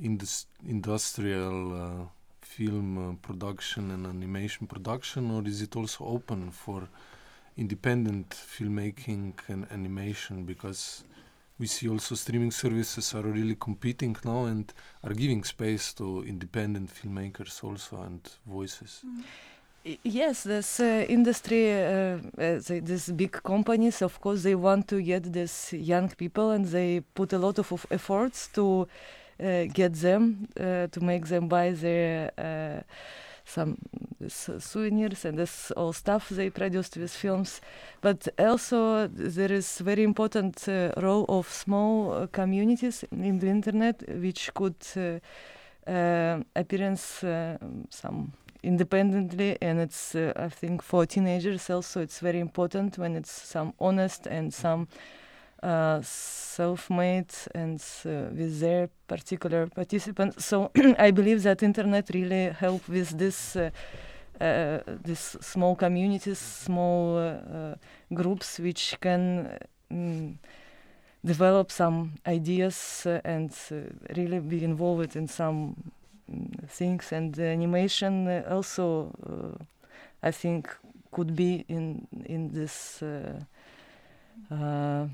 indus- 0.01 0.47
industrial 0.65 1.57
uh, 1.73 2.05
film 2.39 2.89
uh, 2.97 3.15
production 3.27 3.91
and 3.91 4.07
animation 4.07 4.65
production, 4.65 5.29
or 5.29 5.45
is 5.45 5.61
it 5.61 5.75
also 5.75 6.05
open 6.05 6.49
for 6.49 6.87
independent 7.57 8.29
filmmaking 8.29 9.33
and 9.49 9.67
animation? 9.71 10.45
Because 10.45 11.03
we 11.59 11.67
see 11.67 11.87
also 11.87 12.15
streaming 12.15 12.51
services 12.51 13.13
are 13.13 13.21
really 13.21 13.55
competing 13.55 14.15
now 14.23 14.45
and 14.45 14.73
are 15.03 15.13
giving 15.13 15.43
space 15.43 15.93
to 15.93 16.23
independent 16.23 16.89
filmmakers 16.89 17.63
also 17.63 18.01
and 18.01 18.21
voices. 18.45 19.03
yes, 20.03 20.43
this 20.43 20.79
uh, 20.79 21.05
industry, 21.07 21.71
uh, 21.71 22.17
uh, 22.37 22.59
these 22.67 23.11
big 23.11 23.31
companies, 23.43 24.01
of 24.01 24.19
course, 24.21 24.43
they 24.43 24.55
want 24.55 24.87
to 24.87 25.01
get 25.01 25.31
these 25.31 25.73
young 25.73 26.09
people, 26.09 26.51
and 26.51 26.65
they 26.65 27.01
put 27.13 27.33
a 27.33 27.37
lot 27.37 27.59
of, 27.59 27.71
of 27.71 27.85
efforts 27.91 28.47
to 28.53 28.87
uh, 29.39 29.65
get 29.73 29.93
them 29.93 30.47
uh, 30.59 30.87
to 30.87 31.01
make 31.01 31.27
them 31.27 31.47
buy 31.47 31.71
their 31.71 32.31
uh, 32.37 32.81
some 33.45 33.77
souvenirs 34.27 35.25
and 35.25 35.37
this 35.37 35.71
all 35.71 35.93
stuff 35.93 36.29
they 36.29 36.49
produced 36.49 36.97
with 36.97 37.11
films. 37.11 37.61
But 38.01 38.27
also 38.39 39.07
there 39.07 39.51
is 39.51 39.79
very 39.79 40.03
important 40.03 40.67
uh, 40.67 40.91
role 40.97 41.25
of 41.27 41.47
small 41.49 42.13
uh, 42.13 42.27
communities 42.27 43.03
in 43.11 43.39
the 43.39 43.47
internet, 43.47 44.03
which 44.07 44.53
could 44.53 44.75
uh, 45.87 46.39
appearance 46.55 47.23
some 47.89 48.33
independently 48.63 49.57
and 49.61 49.79
it's 49.79 50.15
uh, 50.15 50.31
i 50.37 50.47
think 50.47 50.81
for 50.81 51.05
teenagers 51.05 51.69
also 51.69 51.99
it's 52.01 52.19
very 52.19 52.39
important 52.39 52.97
when 52.97 53.15
it's 53.15 53.31
some 53.31 53.73
honest 53.79 54.25
and 54.25 54.53
some 54.53 54.87
uh, 55.63 56.01
self-made 56.01 57.33
and 57.55 57.81
uh, 58.05 58.27
with 58.35 58.59
their 58.59 58.89
particular 59.07 59.67
participants. 59.67 60.45
So 60.45 60.71
i 60.99 61.09
believe 61.11 61.41
that 61.43 61.63
internet 61.63 62.09
really 62.13 62.49
help 62.49 62.87
with 62.89 63.17
this 63.17 63.55
uh, 63.55 63.69
uh, 64.41 64.79
this 65.03 65.37
small 65.39 65.75
communities 65.75 66.39
small 66.39 67.17
uh, 67.17 67.75
groups 68.13 68.59
which 68.59 68.97
can 68.99 69.57
mm, 69.91 70.35
develop 71.23 71.71
some 71.71 72.11
ideas 72.27 73.07
and 73.23 73.51
really 74.17 74.39
be 74.39 74.63
involved 74.63 75.15
in 75.15 75.27
some 75.27 75.75
things. 76.67 77.13
And 77.13 77.39
animation 77.39 78.43
also 78.49 79.13
I 80.21 80.31
think 80.31 80.69
could 81.11 81.35
be 81.35 81.63
in 81.69 82.07
in 82.25 82.51
this 82.51 83.01
uh, 84.51 85.07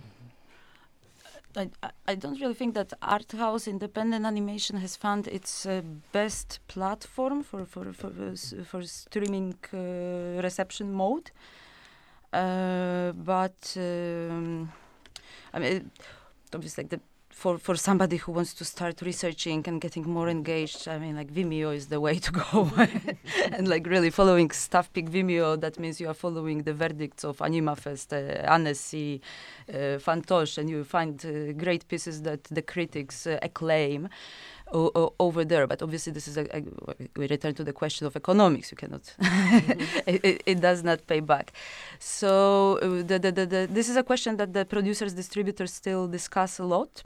I, 1.55 1.69
I 2.07 2.15
don't 2.15 2.39
really 2.39 2.53
think 2.53 2.75
that 2.75 2.93
art 3.01 3.31
house 3.31 3.67
independent 3.67 4.25
animation 4.25 4.77
has 4.77 4.95
found 4.95 5.27
its 5.27 5.65
uh, 5.65 5.81
best 6.11 6.59
platform 6.67 7.43
for 7.43 7.65
for 7.65 7.91
for, 7.93 8.11
for 8.65 8.83
streaming 8.83 9.55
uh, 9.73 10.41
reception 10.43 10.93
mode. 10.93 11.31
Uh, 12.31 13.11
but 13.13 13.75
um, 13.77 14.71
I 15.53 15.59
mean, 15.59 15.91
obviously, 16.53 16.83
like 16.83 16.91
the 16.91 17.01
for 17.39 17.57
for 17.57 17.75
somebody 17.89 18.17
who 18.23 18.31
wants 18.37 18.53
to 18.59 18.65
start 18.65 18.95
researching 19.01 19.59
and 19.69 19.79
getting 19.85 20.05
more 20.17 20.29
engaged 20.37 20.81
i 20.93 20.97
mean 21.03 21.15
like 21.19 21.31
vimeo 21.37 21.69
is 21.79 21.85
the 21.93 21.99
way 22.05 22.15
to 22.25 22.31
go 22.43 22.69
and 23.55 23.65
like 23.73 23.85
really 23.95 24.11
following 24.19 24.49
stuff 24.65 24.85
pick 24.95 25.07
vimeo 25.15 25.47
that 25.65 25.75
means 25.79 25.95
you 26.01 26.07
are 26.11 26.19
following 26.25 26.57
the 26.69 26.75
verdicts 26.83 27.23
of 27.29 27.35
animafest 27.49 28.07
uh, 28.11 28.55
annecy 28.55 29.21
uh, 29.69 29.97
fantoche 30.05 30.57
and 30.59 30.69
you 30.69 30.83
find 30.83 31.13
uh, 31.25 31.31
great 31.63 31.83
pieces 31.91 32.15
that 32.27 32.43
the 32.57 32.63
critics 32.73 33.17
uh, 33.25 33.39
acclaim 33.41 34.09
over 34.71 35.43
there. 35.43 35.65
But 35.65 35.81
obviously, 35.81 36.13
this 36.13 36.27
is 36.27 36.37
a, 36.37 36.45
a, 36.55 36.63
we 37.17 37.27
return 37.27 37.55
to 37.55 37.63
the 37.63 37.73
question 37.73 38.05
of 38.05 38.15
economics. 38.15 38.69
You 38.69 38.77
cannot, 38.77 39.01
mm-hmm. 39.19 39.81
it, 40.05 40.25
it, 40.29 40.43
it, 40.45 40.61
does 40.61 40.83
not 40.83 41.07
pay 41.07 41.21
back. 41.21 41.53
So 41.97 42.77
uh, 42.83 43.01
the, 43.09 43.17
the, 43.17 43.31
the, 43.31 43.45
the, 43.47 43.67
this 43.71 43.89
is 43.89 43.95
a 43.95 44.03
question 44.03 44.37
that 44.37 44.53
the 44.53 44.65
producers, 44.65 45.13
distributors 45.13 45.73
still 45.73 46.07
discuss 46.07 46.59
a 46.59 46.65
lot 46.65 47.03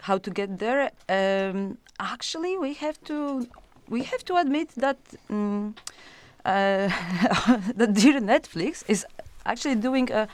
how 0.00 0.18
to 0.18 0.30
get 0.30 0.58
there. 0.58 0.90
Um, 1.08 1.78
actually, 1.98 2.58
we 2.58 2.74
have 2.74 3.02
to 3.04 3.46
we 3.88 4.02
have 4.04 4.24
to 4.24 4.36
admit 4.36 4.70
that 4.76 4.98
um, 5.30 5.74
uh, 6.44 6.88
that 7.76 7.92
dear 7.94 8.20
Netflix 8.20 8.84
is 8.88 9.06
actually 9.44 9.76
doing 9.76 10.10
a 10.12 10.28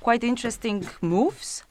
quite 0.00 0.24
interesting 0.24 0.86
moves 1.00 1.64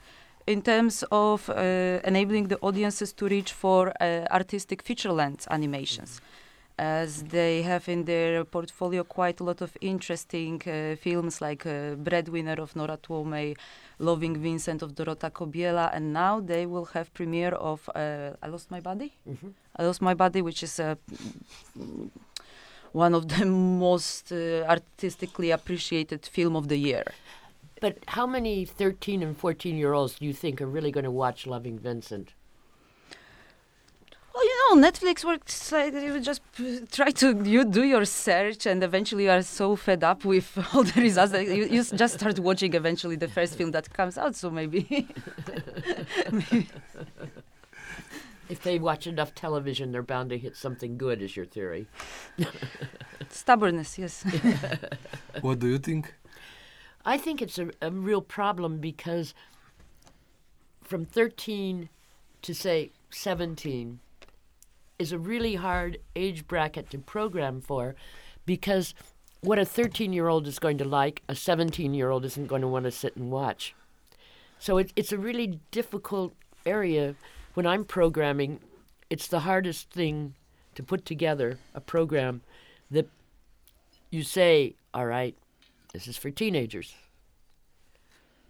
in 0.46 0.62
terms 0.62 1.04
of 1.12 1.50
uh, 1.50 2.00
enabling 2.04 2.48
the 2.48 2.58
audiences 2.62 3.14
to 3.14 3.28
reach 3.28 3.54
for 3.54 3.94
uh, 4.02 4.26
artistic 4.32 4.82
feature-length 4.82 5.48
animations 5.50 6.20
as 6.78 7.24
they 7.24 7.62
have 7.62 7.88
in 7.88 8.06
their 8.06 8.44
portfolio 8.44 9.04
quite 9.04 9.40
a 9.40 9.44
lot 9.44 9.62
of 9.62 9.78
interesting 9.82 10.62
uh, 10.66 10.96
films 10.96 11.42
like 11.42 11.66
uh, 11.66 11.96
Breadwinner 11.96 12.62
of 12.62 12.76
Nora 12.76 12.98
Twomey, 12.98 13.56
Loving 14.00 14.38
Vincent 14.38 14.82
of 14.82 14.96
Dorota 14.96 15.30
Kobiela, 15.32 15.92
and 15.94 16.14
now 16.14 16.40
they 16.40 16.66
will 16.66 16.86
have 16.86 17.14
premiere 17.14 17.54
of 17.54 17.90
uh, 17.96 18.32
I 18.42 18.48
Lost 18.48 18.72
My 18.72 18.80
Body. 18.80 19.14
Mm-hmm. 19.30 19.50
I 19.78 19.84
Lost 19.84 20.02
My 20.02 20.14
Body, 20.14 20.42
which 20.42 20.64
is 20.64 20.80
uh, 20.80 20.96
one 22.92 23.14
of 23.14 23.28
the 23.28 23.46
most 23.86 24.32
uh, 24.32 24.64
artistically 24.68 25.52
appreciated 25.52 26.26
film 26.26 26.56
of 26.56 26.70
the 26.70 26.78
year. 26.78 27.04
But 27.82 27.98
how 28.08 28.26
many 28.26 28.66
13 28.66 29.22
and 29.22 29.38
14 29.38 29.78
year 29.78 29.94
olds 29.94 30.16
do 30.20 30.26
you 30.26 30.34
think 30.34 30.62
are 30.62 30.68
really 30.68 30.92
going 30.92 31.04
to 31.04 31.12
watch 31.12 31.46
Loving 31.46 31.78
Vincent? 31.78 32.34
Well, 34.70 34.76
you 34.76 34.82
know, 34.82 34.90
Netflix 34.90 35.24
works 35.24 35.72
like 35.72 35.94
you 35.94 36.20
just 36.20 36.42
try 36.92 37.12
to 37.12 37.44
you 37.44 37.66
do 37.66 37.84
your 37.84 38.06
search, 38.06 38.66
and 38.66 38.84
eventually 38.84 39.26
you 39.26 39.32
are 39.32 39.42
so 39.42 39.76
fed 39.76 40.04
up 40.04 40.26
with 40.26 40.58
all 40.74 40.84
the 40.84 41.02
results 41.02 41.32
that 41.32 41.46
you, 41.48 41.66
you 41.66 41.84
just 41.84 42.20
start 42.20 42.40
watching 42.40 42.74
eventually 42.74 43.16
the 43.16 43.28
first 43.28 43.56
film 43.56 43.72
that 43.72 43.92
comes 43.94 44.18
out. 44.18 44.36
So 44.36 44.50
maybe. 44.50 45.08
maybe. 46.32 46.68
If 48.50 48.62
they 48.62 48.78
watch 48.78 49.08
enough 49.08 49.34
television, 49.34 49.94
they're 49.94 50.04
bound 50.04 50.30
to 50.32 50.38
hit 50.38 50.58
something 50.58 50.98
good, 50.98 51.22
is 51.22 51.36
your 51.36 51.46
theory. 51.46 51.88
Stubbornness, 53.30 53.98
yes. 53.98 54.26
what 55.42 55.60
do 55.60 55.68
you 55.68 55.80
think? 55.80 56.14
I 57.06 57.18
think 57.18 57.42
it's 57.42 57.58
a, 57.58 57.72
a 57.82 57.90
real 57.90 58.22
problem 58.22 58.80
because 58.80 59.34
from 60.84 61.06
13 61.06 61.90
to 62.42 62.54
say 62.54 62.92
17, 63.12 64.02
is 65.00 65.12
a 65.12 65.18
really 65.18 65.56
hard 65.56 65.98
age 66.16 66.48
bracket 66.48 66.90
to 66.92 66.98
program 66.98 67.62
for 67.62 67.96
because 68.46 68.94
what 69.42 69.60
a 69.60 69.66
13 69.66 70.14
year 70.14 70.28
old 70.28 70.48
is 70.48 70.60
going 70.60 70.78
to 70.78 70.86
like, 70.86 71.22
a 71.28 71.36
17 71.36 71.94
year 71.94 72.10
old 72.10 72.26
isn't 72.26 72.48
going 72.48 72.62
to 72.62 72.68
want 72.68 72.86
to 72.86 72.92
sit 72.92 73.16
and 73.16 73.30
watch. 73.30 73.76
So 74.60 74.78
it, 74.78 74.94
it's 74.96 75.12
a 75.12 75.18
really 75.18 75.60
difficult 75.72 76.34
area. 76.66 77.16
When 77.54 77.68
I'm 77.68 77.84
programming, 77.84 78.60
it's 79.10 79.28
the 79.28 79.42
hardest 79.42 79.90
thing 79.90 80.36
to 80.76 80.84
put 80.84 81.06
together 81.06 81.60
a 81.76 81.82
program 81.82 82.42
that 82.90 83.08
you 84.10 84.24
say, 84.24 84.76
all 84.94 85.06
right, 85.06 85.36
this 85.92 86.08
is 86.08 86.18
for 86.18 86.32
teenagers. 86.32 86.96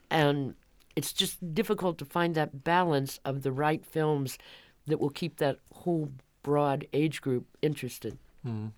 And 0.10 0.56
it's 0.96 1.12
just 1.12 1.56
difficult 1.56 1.98
to 1.98 2.06
find 2.06 2.36
that 2.36 2.64
balance 2.64 3.20
of 3.26 3.42
the 3.42 3.52
right 3.52 3.84
films 3.84 4.38
that 4.86 5.00
will 5.00 5.10
keep 5.10 5.38
that 5.38 5.58
whole 5.74 6.12
broad 6.44 6.86
age 6.94 7.22
group 7.22 7.48
interested. 7.62 8.18
Mm. 8.46 8.72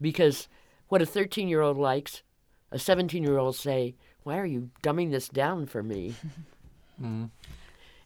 Because 0.00 0.48
what 0.88 1.02
a 1.02 1.06
13 1.06 1.48
year 1.48 1.62
old 1.62 1.78
likes, 1.78 2.22
a 2.70 2.78
17 2.78 3.22
year 3.22 3.38
old 3.38 3.56
say, 3.56 3.94
Why 4.24 4.38
are 4.38 4.46
you 4.46 4.70
dumbing 4.82 5.10
this 5.10 5.28
down 5.28 5.66
for 5.66 5.82
me? 5.82 6.14
mm. 7.02 7.30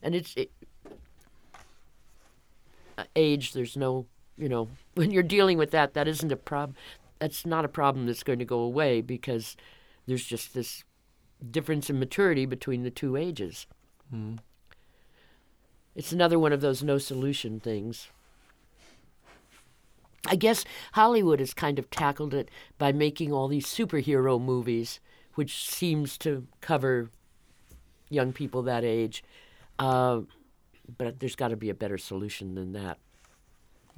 And 0.01 0.15
it's 0.15 0.33
it, 0.35 0.51
uh, 2.97 3.03
age, 3.15 3.53
there's 3.53 3.75
no, 3.75 4.05
you 4.37 4.47
know, 4.47 4.69
when 4.95 5.11
you're 5.11 5.23
dealing 5.23 5.57
with 5.57 5.71
that, 5.71 5.93
that 5.93 6.07
isn't 6.07 6.31
a 6.31 6.37
problem. 6.37 6.75
That's 7.19 7.45
not 7.45 7.65
a 7.65 7.69
problem 7.69 8.05
that's 8.05 8.23
going 8.23 8.39
to 8.39 8.45
go 8.45 8.59
away 8.59 9.01
because 9.01 9.55
there's 10.07 10.25
just 10.25 10.53
this 10.53 10.83
difference 11.51 11.89
in 11.89 11.99
maturity 11.99 12.45
between 12.45 12.83
the 12.83 12.91
two 12.91 13.15
ages. 13.15 13.65
Mm. 14.13 14.39
It's 15.95 16.11
another 16.11 16.39
one 16.39 16.51
of 16.51 16.61
those 16.61 16.83
no 16.83 16.97
solution 16.97 17.59
things. 17.59 18.07
I 20.25 20.35
guess 20.35 20.63
Hollywood 20.93 21.39
has 21.39 21.53
kind 21.53 21.77
of 21.79 21.89
tackled 21.89 22.33
it 22.33 22.49
by 22.77 22.91
making 22.91 23.33
all 23.33 23.47
these 23.47 23.65
superhero 23.65 24.39
movies, 24.41 24.99
which 25.35 25.69
seems 25.69 26.17
to 26.19 26.47
cover 26.61 27.09
young 28.09 28.31
people 28.31 28.61
that 28.63 28.83
age. 28.83 29.23
Uh, 29.79 30.21
but 30.97 31.19
there's 31.19 31.35
got 31.35 31.49
to 31.49 31.57
be 31.57 31.69
a 31.69 31.73
better 31.73 31.97
solution 31.97 32.55
than 32.55 32.73
that. 32.73 32.97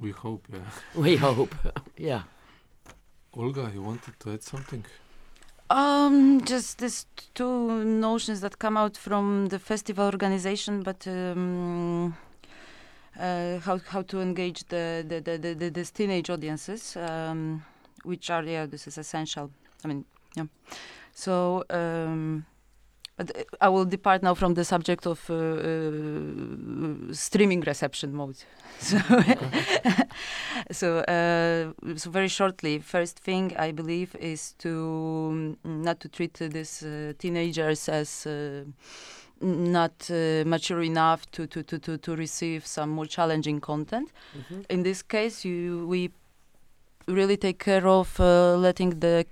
We 0.00 0.10
hope, 0.10 0.46
yeah. 0.52 0.58
We 1.00 1.16
hope, 1.16 1.54
yeah. 1.96 2.22
Olga, 3.32 3.70
you 3.72 3.82
wanted 3.82 4.18
to 4.20 4.32
add 4.32 4.42
something? 4.42 4.84
Um, 5.68 6.42
just 6.44 6.78
these 6.78 7.06
two 7.34 7.84
notions 7.84 8.40
that 8.40 8.58
come 8.58 8.76
out 8.76 8.96
from 8.96 9.46
the 9.46 9.58
festival 9.58 10.06
organization, 10.06 10.82
but 10.82 11.06
um, 11.08 12.16
how 13.18 13.80
how 13.88 14.02
to 14.02 14.20
engage 14.20 14.64
the 14.68 15.04
the 15.06 15.20
the, 15.20 15.54
the, 15.54 15.70
the 15.70 15.84
teenage 15.84 16.30
audiences, 16.30 16.96
um, 16.96 17.64
which 18.04 18.30
are 18.30 18.42
yeah, 18.44 18.66
this 18.66 18.86
is 18.86 18.98
essential. 18.98 19.50
I 19.84 19.88
mean, 19.88 20.04
yeah. 20.36 20.46
So 21.12 21.64
um, 21.70 22.46
but 23.16 23.34
uh, 23.36 23.42
I 23.60 23.68
will 23.68 23.84
depart 23.84 24.22
now 24.22 24.34
from 24.34 24.54
the 24.54 24.64
subject 24.64 25.06
of 25.06 25.30
uh, 25.30 25.34
uh, 25.34 27.12
streaming 27.12 27.62
reception 27.62 28.14
mode. 28.14 28.36
so, 28.78 28.98
so, 30.70 30.98
uh, 30.98 31.72
so 31.96 32.10
very 32.10 32.28
shortly, 32.28 32.78
first 32.78 33.18
thing 33.18 33.56
I 33.58 33.72
believe 33.72 34.14
is 34.16 34.52
to 34.58 35.56
um, 35.64 35.82
not 35.82 36.00
to 36.00 36.08
treat 36.08 36.34
these 36.34 36.82
uh, 36.82 37.14
teenagers 37.18 37.88
as 37.88 38.26
uh, 38.26 38.64
not 39.40 40.10
uh, 40.10 40.44
mature 40.46 40.82
enough 40.82 41.30
to, 41.32 41.46
to, 41.46 41.62
to, 41.62 41.78
to, 41.78 41.98
to 41.98 42.16
receive 42.16 42.66
some 42.66 42.90
more 42.90 43.06
challenging 43.06 43.60
content. 43.60 44.10
Mm-hmm. 44.36 44.60
In 44.70 44.82
this 44.82 45.02
case, 45.02 45.44
you 45.44 45.86
we 45.86 46.10
really 47.06 47.36
take 47.36 47.58
care 47.58 47.86
of 47.86 48.18
uh, 48.18 48.56
letting 48.56 48.98
the 48.98 49.26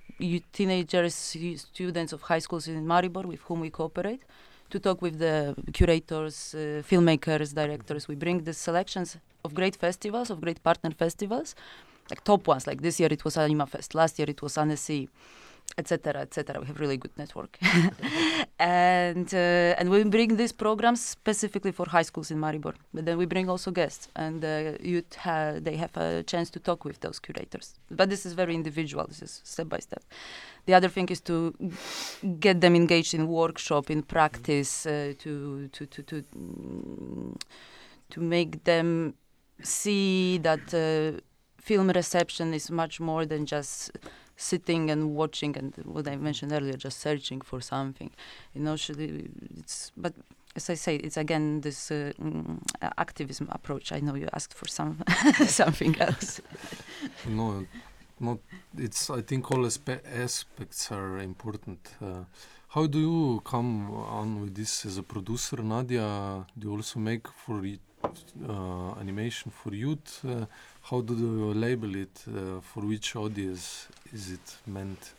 teenagers, 0.53 1.15
students 1.57 2.13
of 2.13 2.23
high 2.23 2.39
schools 2.39 2.69
in 2.69 2.87
Maribor 2.87 3.25
with 3.25 3.41
whom 3.41 3.61
we 3.61 3.71
cooperate, 3.71 4.23
to 4.71 4.79
talk 4.79 5.03
with 5.03 5.19
the 5.19 5.55
curators, 5.73 6.55
uh, 6.55 6.83
filmmakers, 6.89 7.55
directors. 7.55 8.07
We 8.07 8.15
bring 8.15 8.45
the 8.45 8.53
selections 8.53 9.17
of 9.45 9.55
great 9.55 9.77
festivals, 9.77 10.31
of 10.31 10.41
great 10.41 10.63
partner 10.63 10.91
festivals, 10.91 11.55
like 12.11 12.23
top 12.25 12.47
ones. 12.47 12.67
Like 12.67 12.81
this 12.81 13.01
year 13.01 13.09
it 13.11 13.25
was 13.25 13.37
Animafest, 13.37 13.95
last 13.95 14.19
year 14.19 14.31
it 14.31 14.41
was 14.41 14.57
Annecy, 14.57 15.09
etc., 15.77 16.21
etc. 16.21 16.61
We 16.61 16.67
have 16.67 16.79
really 16.79 16.97
good 16.97 17.11
network, 17.19 17.59
and 18.59 19.33
uh, 19.35 19.79
and 19.79 19.91
we 19.91 20.05
bring 20.05 20.37
these 20.37 20.53
programs 20.53 21.01
specifically 21.05 21.73
for 21.73 21.87
high 21.89 22.03
schools 22.03 22.31
in 22.31 22.39
Maribor. 22.39 22.75
But 22.93 23.05
then 23.07 23.19
we 23.19 23.27
bring 23.27 23.49
also 23.49 23.71
guests, 23.71 24.09
and 24.15 24.45
uh, 24.45 24.73
youth 24.81 25.17
ha- 25.17 25.59
they 25.61 25.77
have 25.77 25.97
a 25.97 26.23
chance 26.23 26.51
to 26.51 26.61
talk 26.61 26.85
with 26.85 27.01
those 27.01 27.19
curators. 27.19 27.75
But 27.91 28.09
this 28.09 28.25
is 28.25 28.35
very 28.35 28.55
individual. 28.55 29.07
This 29.07 29.23
is 29.23 29.41
step 29.45 29.69
by 29.69 29.81
step. 29.81 30.05
The 30.67 30.75
other 30.75 30.89
thing 30.89 31.09
is 31.09 31.21
to 31.23 31.55
get 32.39 32.61
them 32.61 32.75
engaged 32.75 33.15
in 33.15 33.29
workshop, 33.29 33.91
in 33.91 34.03
practice, 34.03 34.87
uh, 34.87 35.15
to 35.19 35.69
to 35.69 35.87
to 35.87 36.03
to 36.03 36.23
mm, 36.37 37.37
to 38.11 38.21
make 38.21 38.65
them 38.65 39.15
see 39.63 40.39
that 40.39 40.73
uh, 40.73 41.21
film 41.59 41.89
reception 41.91 42.55
is 42.55 42.71
much 42.71 43.01
more 43.01 43.27
than 43.27 43.47
just 43.47 43.91
sitting 44.37 44.91
and 44.91 45.15
watching 45.15 45.57
and 45.57 45.73
what 45.85 46.07
I 46.09 46.17
mentioned 46.17 46.53
earlier, 46.53 46.77
just 46.77 47.01
searching 47.01 47.41
for 47.41 47.61
something. 47.61 48.11
You 48.55 48.63
know, 48.63 48.77
should 48.77 49.01
it- 49.01 49.31
it's 49.59 49.93
but 49.97 50.15
as 50.57 50.71
I 50.71 50.75
say, 50.75 50.97
it's 50.97 51.17
again 51.17 51.61
this 51.63 51.91
uh, 51.91 52.13
mm, 52.21 52.59
activism 52.99 53.49
approach. 53.51 53.91
I 53.93 54.01
know 54.01 54.15
you 54.15 54.29
asked 54.33 54.55
for 54.55 54.69
some 54.69 55.03
something 55.47 55.97
else. 56.01 56.41
No, 57.29 57.67
not. 58.21 58.39
It's. 58.79 59.11
I 59.11 59.23
think 59.23 59.51
all 59.51 59.65
aspe- 59.65 60.01
aspects 60.25 60.91
are 60.93 61.19
important. 61.19 61.81
Uh, 62.01 62.25
how 62.69 62.87
do 62.87 62.99
you 62.99 63.41
come 63.45 63.91
on 63.93 64.41
with 64.41 64.55
this 64.55 64.87
as 64.87 64.99
a 64.99 65.03
producer, 65.03 65.57
Nadia? 65.63 66.45
Do 66.59 66.69
you 66.69 66.75
also 66.77 66.99
make 67.01 67.27
for 67.29 67.63
uh, 68.49 68.95
animation 69.01 69.51
for 69.51 69.75
youth? 69.75 70.25
How 70.91 71.01
do 71.01 71.15
you 71.15 71.55
label 71.55 71.95
it? 71.97 72.25
Uh, 72.29 72.61
for 72.61 72.81
which 72.83 73.17
audience 73.17 73.89
is 74.13 74.33
it 74.33 74.57
meant? 74.67 75.15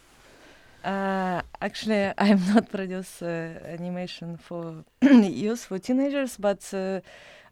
Uh, 0.83 1.41
actually, 1.59 2.13
I'm 2.19 2.39
not 2.53 2.69
produce 2.69 3.23
uh, 3.23 3.59
animation 3.65 4.37
for 4.37 4.83
youth 5.01 5.65
for 5.65 5.79
teenagers, 5.79 6.37
but 6.37 6.71
uh, 6.71 6.99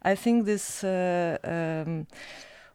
I 0.00 0.14
think 0.14 0.44
this 0.44 0.84
uh, 0.84 1.38
um, 1.42 2.06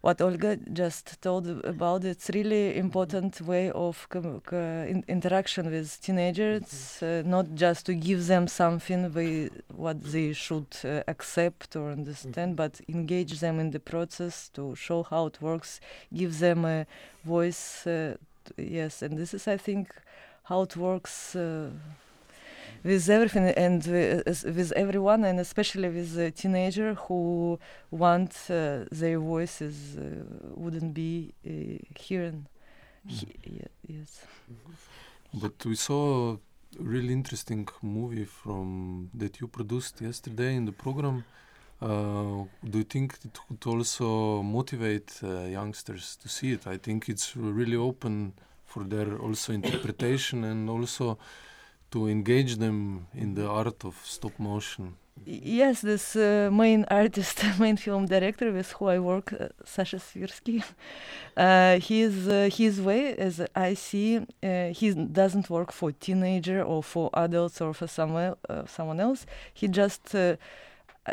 what 0.02 0.22
Olga 0.22 0.56
just 0.72 1.22
told 1.22 1.48
about 1.66 2.06
it's 2.06 2.30
really 2.34 2.78
important 2.78 3.42
way 3.42 3.70
of 3.72 4.08
com- 4.10 4.40
co- 4.42 4.86
in- 4.88 5.04
interaction 5.08 5.70
with 5.70 6.02
teenagers, 6.02 7.04
uh, 7.04 7.22
not 7.26 7.54
just 7.54 7.86
to 7.88 7.94
give 7.94 8.28
them 8.28 8.48
something 8.48 9.14
we 9.14 9.50
what 9.76 10.02
they 10.04 10.32
should 10.34 10.68
uh, 10.86 11.04
accept 11.08 11.76
or 11.76 11.92
understand, 11.92 12.56
but 12.56 12.80
engage 12.88 13.40
them 13.42 13.60
in 13.60 13.72
the 13.72 13.80
process 13.80 14.50
to 14.54 14.74
show 14.76 15.04
how 15.04 15.26
it 15.26 15.42
works, 15.42 15.82
give 16.14 16.40
them 16.40 16.64
a 16.66 16.86
voice. 17.26 17.86
Uh, 17.86 18.16
yes, 18.58 19.02
and 19.02 19.18
this 19.18 19.34
is 19.34 19.48
I 19.48 19.58
think 19.58 19.94
how 20.44 20.62
it 20.62 20.78
works 20.78 21.36
uh, 21.36 21.70
with 22.84 23.10
everything 23.10 23.46
and 23.66 23.86
with 23.88 24.72
everyone 24.76 25.24
and 25.26 25.40
especially 25.40 25.90
with 25.90 26.16
the 26.16 26.32
teenager 26.32 26.94
who 26.94 27.60
want 27.92 28.32
uh, 28.50 28.86
their 28.92 29.20
voices 29.20 29.98
uh, 29.98 30.02
wouldn't 30.56 30.94
be 30.94 31.34
uh, 31.46 31.50
hearing 32.00 32.46
he- 33.08 33.40
ye- 33.46 33.96
yes 33.98 34.12
But 35.34 35.64
we 35.66 35.76
saw 35.76 36.34
a 36.34 36.38
really 36.80 37.14
interesting 37.14 37.68
movie 37.82 38.26
from 38.26 39.10
that 39.14 39.40
you 39.40 39.48
produced 39.48 40.02
yesterday 40.02 40.56
in 40.56 40.66
the 40.66 40.72
program. 40.72 41.24
Uh, 41.82 42.46
do 42.72 42.80
you 42.80 42.84
think 42.84 43.18
it 43.24 43.38
would 43.50 43.66
also 43.66 44.42
motivate 44.42 45.12
uh, 45.24 45.42
youngsters 45.46 46.16
to 46.18 46.28
see 46.28 46.52
it? 46.54 46.68
I 46.68 46.78
think 46.78 47.08
it's 47.10 47.36
really 47.36 47.76
open 47.78 48.34
for 48.66 48.84
their 48.84 49.18
also 49.18 49.54
interpretation 49.54 50.44
and 50.44 50.70
also 50.70 51.18
to 51.92 52.08
engage 52.08 52.58
them 52.58 53.08
in 53.14 53.34
the 53.36 53.48
art 53.48 53.84
of 53.84 53.96
stop 54.04 54.38
motion. 54.40 54.96
Yes 55.26 55.82
this 55.82 56.16
uh, 56.16 56.50
main 56.52 56.86
artist 56.90 57.44
main 57.60 57.78
film 57.78 58.06
director 58.06 58.52
with 58.52 58.72
who 58.72 58.88
i 58.88 58.98
work 59.00 59.34
uh, 59.34 59.50
sasha 59.66 59.98
svirsky 59.98 60.64
uh, 61.38 61.78
his 61.80 62.28
uh, 62.28 62.50
his 62.52 62.80
way 62.82 63.16
as 63.16 63.42
i 63.54 63.74
see 63.74 64.18
uh, 64.18 64.70
he 64.80 64.94
doesn't 64.94 65.50
work 65.50 65.72
for 65.72 65.92
teenager 65.92 66.64
or 66.64 66.82
for 66.82 67.10
adults 67.14 67.60
or 67.60 67.74
for 67.74 67.88
someone 67.88 68.34
uh, 68.50 68.66
someone 68.66 69.00
else 69.00 69.26
he 69.54 69.68
just 69.68 70.16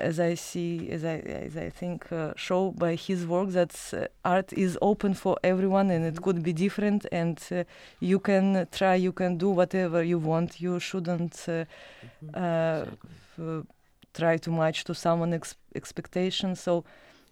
as 0.00 0.18
I 0.20 0.34
see, 0.34 0.90
as 0.90 1.04
I 1.04 1.18
as 1.46 1.56
I 1.56 1.70
think, 1.70 2.10
uh, 2.12 2.32
show 2.36 2.70
by 2.70 2.94
his 2.94 3.26
work 3.26 3.50
that 3.50 3.74
uh, 3.92 4.06
art 4.24 4.52
is 4.52 4.78
open 4.80 5.14
for 5.14 5.36
everyone 5.42 5.90
and 5.90 6.04
it 6.04 6.22
could 6.22 6.42
be 6.42 6.52
different, 6.52 7.06
and 7.12 7.38
uh, 7.50 7.64
you 8.00 8.18
can 8.18 8.66
try, 8.72 8.94
you 8.94 9.12
can 9.12 9.36
do 9.38 9.50
whatever 9.50 10.02
you 10.02 10.18
want. 10.18 10.60
You 10.60 10.80
shouldn't 10.80 11.46
uh, 11.48 11.64
uh, 12.34 12.84
f- 13.38 13.64
try 14.14 14.36
too 14.36 14.52
much 14.52 14.84
to 14.84 14.94
someone 14.94 15.32
ex- 15.34 15.56
expectation. 15.74 16.56
So, 16.56 16.84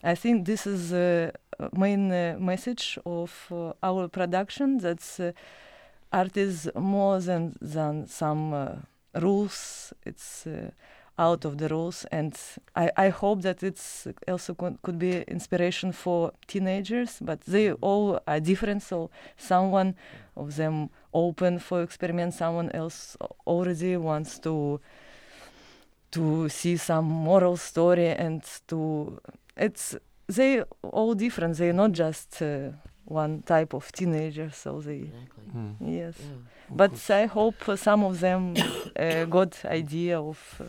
I 0.03 0.15
think 0.15 0.47
this 0.47 0.67
is 0.67 0.91
the 0.91 1.33
uh, 1.59 1.69
main 1.73 2.13
uh, 2.13 2.37
message 2.39 2.99
of 3.07 3.31
uh, 3.51 3.73
our 3.83 4.09
production. 4.09 4.79
That 4.79 5.03
uh, 5.19 5.33
art 6.13 6.37
is 6.37 6.71
more 6.75 7.21
than 7.21 7.57
than 7.61 8.07
some 8.09 8.53
uh, 8.53 8.69
rules. 9.21 9.93
It's 10.05 10.47
uh, 10.47 10.71
out 11.17 11.45
of 11.45 11.59
the 11.59 11.69
rules 11.69 12.05
and 12.11 12.37
I, 12.75 12.91
I 12.97 13.09
hope 13.11 13.43
that 13.43 13.63
it's 13.63 14.09
also 14.27 14.55
could, 14.55 14.83
could 14.83 14.99
be 14.99 15.23
inspiration 15.29 15.93
for 15.93 16.33
teenagers 16.49 17.19
but 17.21 17.41
they 17.43 17.71
all 17.73 18.21
are 18.27 18.41
different 18.41 18.83
so 18.83 19.11
someone 19.37 19.95
of 20.37 20.57
them 20.57 20.91
open 21.13 21.61
for 21.61 21.83
experiment 21.83 22.35
someone 22.35 22.71
else 22.73 23.17
already 23.47 23.97
wants 23.97 24.41
to 24.41 24.81
to 26.11 26.49
see 26.49 26.77
some 26.77 27.05
moral 27.05 27.57
story 27.57 28.09
and 28.09 28.43
to 28.67 29.19
it's 29.57 29.97
they 30.27 30.63
all 30.83 31.15
different 31.15 31.57
they're 31.57 31.73
not 31.73 31.93
just 31.93 32.43
uh, 32.43 32.71
one 33.05 33.43
type 33.43 33.75
of 33.75 33.91
teenager 33.93 34.51
so 34.51 34.81
they 34.81 35.11
Exactly. 35.13 35.45
Hmm, 35.53 35.71
yes 35.81 36.15
Yeah. 36.19 36.37
but 36.71 36.91
course. 36.91 37.11
I 37.11 37.27
hope 37.27 37.69
uh, 37.69 37.77
some 37.77 38.03
of 38.05 38.21
them 38.21 38.55
uh, 38.99 39.25
got 39.27 39.65
idea 39.65 40.19
of 40.21 40.61
uh, 40.61 40.65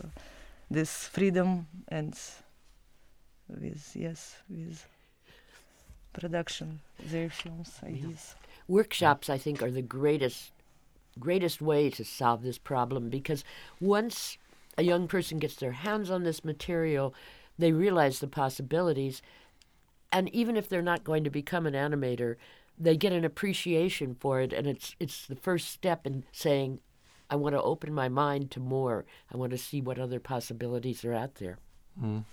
this 0.70 1.06
freedom 1.06 1.66
and 1.88 2.18
with 3.48 3.92
yes 3.94 4.36
with 4.48 4.86
production 6.12 6.80
their 7.10 7.28
films 7.30 7.78
ideas. 7.84 8.34
workshops 8.66 9.30
i 9.30 9.38
think 9.38 9.62
are 9.62 9.70
the 9.70 9.82
greatest 9.82 10.52
greatest 11.18 11.62
way 11.62 11.88
to 11.88 12.04
solve 12.04 12.42
this 12.42 12.58
problem 12.58 13.08
because 13.08 13.44
once 13.80 14.38
a 14.76 14.82
young 14.82 15.06
person 15.08 15.38
gets 15.38 15.56
their 15.56 15.72
hands 15.72 16.10
on 16.10 16.24
this 16.24 16.44
material 16.44 17.14
they 17.58 17.72
realize 17.72 18.18
the 18.18 18.26
possibilities 18.26 19.22
and 20.12 20.28
even 20.34 20.56
if 20.56 20.68
they're 20.68 20.82
not 20.82 21.04
going 21.04 21.24
to 21.24 21.30
become 21.30 21.66
an 21.66 21.74
animator 21.74 22.36
they 22.78 22.96
get 22.96 23.12
an 23.12 23.24
appreciation 23.24 24.16
for 24.18 24.40
it 24.40 24.52
and 24.52 24.66
it's 24.66 24.96
it's 24.98 25.26
the 25.26 25.36
first 25.36 25.68
step 25.68 26.06
in 26.06 26.24
saying 26.32 26.80
i 27.30 27.36
want 27.36 27.54
to 27.54 27.62
open 27.62 27.92
my 27.92 28.08
mind 28.08 28.50
to 28.50 28.60
more 28.60 29.04
i 29.32 29.36
want 29.36 29.50
to 29.52 29.58
see 29.58 29.80
what 29.80 29.98
other 29.98 30.20
possibilities 30.20 31.04
are 31.04 31.14
out 31.14 31.34
there 31.36 31.58
Mm. 32.02 32.24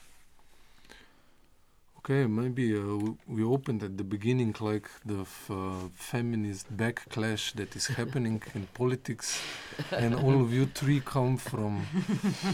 Okay, 1.99 2.25
maybe 2.27 2.75
uh, 2.75 2.81
we 3.27 3.43
opened 3.45 3.81
at 3.81 3.95
the 3.97 4.03
beginning 4.03 4.53
like 4.59 4.89
the 5.05 5.21
f- 5.21 5.49
uh, 5.49 5.87
feminist 5.95 6.65
backlash 6.75 7.53
that 7.53 7.73
is 7.77 7.87
happening 7.99 8.41
in 8.55 8.67
politics, 8.73 9.39
and 9.91 10.13
all 10.13 10.41
of 10.41 10.51
you 10.51 10.65
three 10.65 10.99
come 10.99 11.37
from 11.37 11.73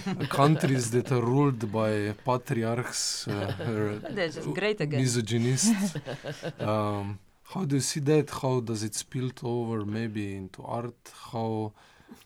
uh, 0.06 0.26
countries 0.28 0.92
that 0.92 1.12
are 1.12 1.24
ruled 1.24 1.72
by 1.72 2.14
patriarchs, 2.24 3.28
uh, 3.28 3.32
uh, 3.34 4.54
great 4.54 4.80
again. 4.82 5.02
misogynists. 5.02 5.96
um, 6.60 7.18
how 7.52 7.66
do 7.66 7.74
you 7.78 7.82
see 7.82 8.02
that? 8.02 8.30
How 8.30 8.60
does 8.60 8.84
it 8.84 8.94
spill 8.94 9.32
over 9.42 9.84
maybe 9.84 10.36
into 10.36 10.62
art? 10.62 11.02
How 11.32 11.74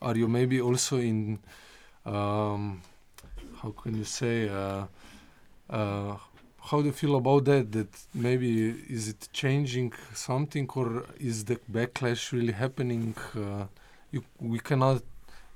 are 0.02 0.16
you 0.16 0.28
maybe 0.28 0.60
also 0.60 0.98
in 0.98 1.38
um, 2.04 2.82
how 3.62 3.70
can 3.70 3.96
you 3.96 4.04
say 4.04 4.48
uh, 4.48 4.84
uh, 5.70 6.16
how 6.68 6.80
do 6.80 6.86
you 6.86 6.92
feel 6.92 7.16
about 7.16 7.44
that 7.44 7.72
that 7.72 7.88
maybe 8.14 8.70
is 8.88 9.08
it 9.08 9.28
changing 9.32 9.92
something 10.14 10.68
or 10.74 11.04
is 11.18 11.44
the 11.44 11.56
backlash 11.70 12.32
really 12.32 12.52
happening 12.52 13.14
uh, 13.36 13.66
you, 14.10 14.24
we 14.40 14.58
cannot 14.58 15.02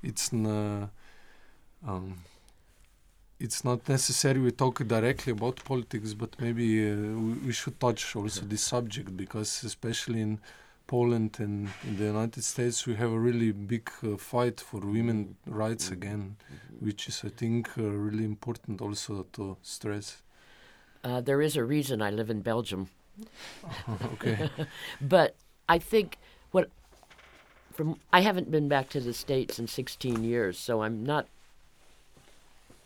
it's 0.03 0.33
n- 0.33 0.89
um, 1.87 2.17
it's 3.39 3.63
not 3.63 3.87
necessary 3.87 4.39
we 4.39 4.51
talk 4.51 4.85
directly 4.87 5.31
about 5.31 5.63
politics 5.63 6.13
but 6.13 6.29
maybe 6.39 6.67
uh, 6.91 6.95
we, 6.95 7.33
we 7.47 7.51
should 7.53 7.79
touch 7.79 8.15
also 8.15 8.41
this 8.41 8.63
subject 8.63 9.15
because 9.15 9.63
especially 9.63 10.21
in 10.21 10.39
Poland 10.89 11.39
and 11.39 11.69
in 11.87 11.97
the 11.97 12.05
United 12.05 12.43
States, 12.43 12.87
we 12.87 12.95
have 12.95 13.11
a 13.13 13.19
really 13.27 13.51
big 13.51 13.89
uh, 14.03 14.17
fight 14.17 14.59
for 14.59 14.79
women 14.81 15.35
rights 15.45 15.85
Mm-hmm. 15.85 15.93
again, 15.93 16.23
which 16.79 17.07
is, 17.09 17.21
I 17.23 17.29
think, 17.29 17.69
uh, 17.77 17.83
really 17.83 18.25
important 18.25 18.81
also 18.81 19.25
to 19.33 19.57
stress. 19.61 20.23
Uh, 21.03 21.21
there 21.21 21.41
is 21.41 21.55
a 21.55 21.63
reason 21.63 22.01
I 22.01 22.11
live 22.11 22.29
in 22.29 22.41
Belgium. 22.41 22.89
okay. 24.13 24.49
But 25.01 25.35
I 25.67 25.77
think 25.79 26.17
what 26.51 26.69
from 27.73 27.95
I 28.11 28.21
haven't 28.21 28.49
been 28.51 28.67
back 28.67 28.89
to 28.89 28.99
the 28.99 29.13
states 29.13 29.59
in 29.59 29.67
16 29.67 30.23
years, 30.23 30.57
so 30.57 30.81
I'm 30.83 31.03
not 31.03 31.27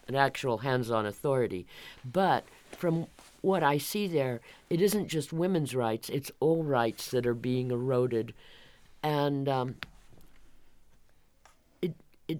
an 0.07 0.15
actual 0.15 0.57
hands-on 0.59 1.05
authority. 1.05 1.65
But 2.03 2.43
from 2.71 3.07
what 3.43 3.61
I 3.61 3.77
see 3.77 4.07
there, 4.07 4.39
it 4.69 4.79
isn't 4.79 5.09
just 5.09 5.33
women's 5.33 5.75
rights; 5.75 6.09
it's 6.09 6.31
all 6.39 6.63
rights 6.63 7.11
that 7.11 7.27
are 7.27 7.33
being 7.33 7.71
eroded, 7.71 8.33
and 9.03 9.49
um, 9.49 9.75
it 11.81 11.93
it 12.29 12.39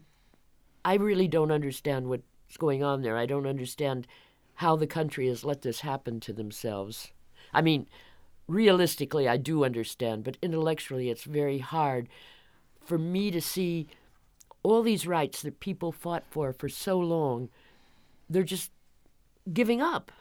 I 0.86 0.95
really 0.95 1.28
don't 1.28 1.51
understand 1.51 2.08
what's 2.08 2.58
going 2.58 2.84
on 2.84 3.01
there. 3.01 3.18
I 3.18 3.26
don't 3.26 3.45
understand 3.45 4.08
how 4.56 4.78
the 4.78 4.88
country 4.88 5.28
has 5.28 5.43
let 5.43 5.62
this 5.62 5.82
happen 5.82 6.22
to 6.22 6.32
themselves. 6.32 7.12
I 7.54 7.62
mean, 7.62 7.86
realistically, 8.47 9.28
I 9.28 9.36
do 9.36 9.66
understand, 9.66 10.24
but 10.24 10.38
intellectually, 10.41 11.10
it's 11.10 11.26
very 11.26 11.60
hard 11.60 12.08
for 12.82 12.97
me 12.97 13.30
to 13.30 13.41
see 13.41 13.88
all 14.64 14.82
these 14.82 15.06
rights 15.06 15.41
that 15.41 15.60
people 15.60 15.91
fought 15.91 16.24
for 16.30 16.54
for 16.54 16.70
so 16.70 16.97
long. 16.97 17.49
They're 18.30 18.43
just 18.43 18.72
giving 19.51 19.82
up. 19.82 20.14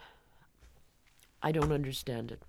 I 1.42 1.52
don't 1.52 1.72
understand 1.72 2.32
it. 2.32 2.42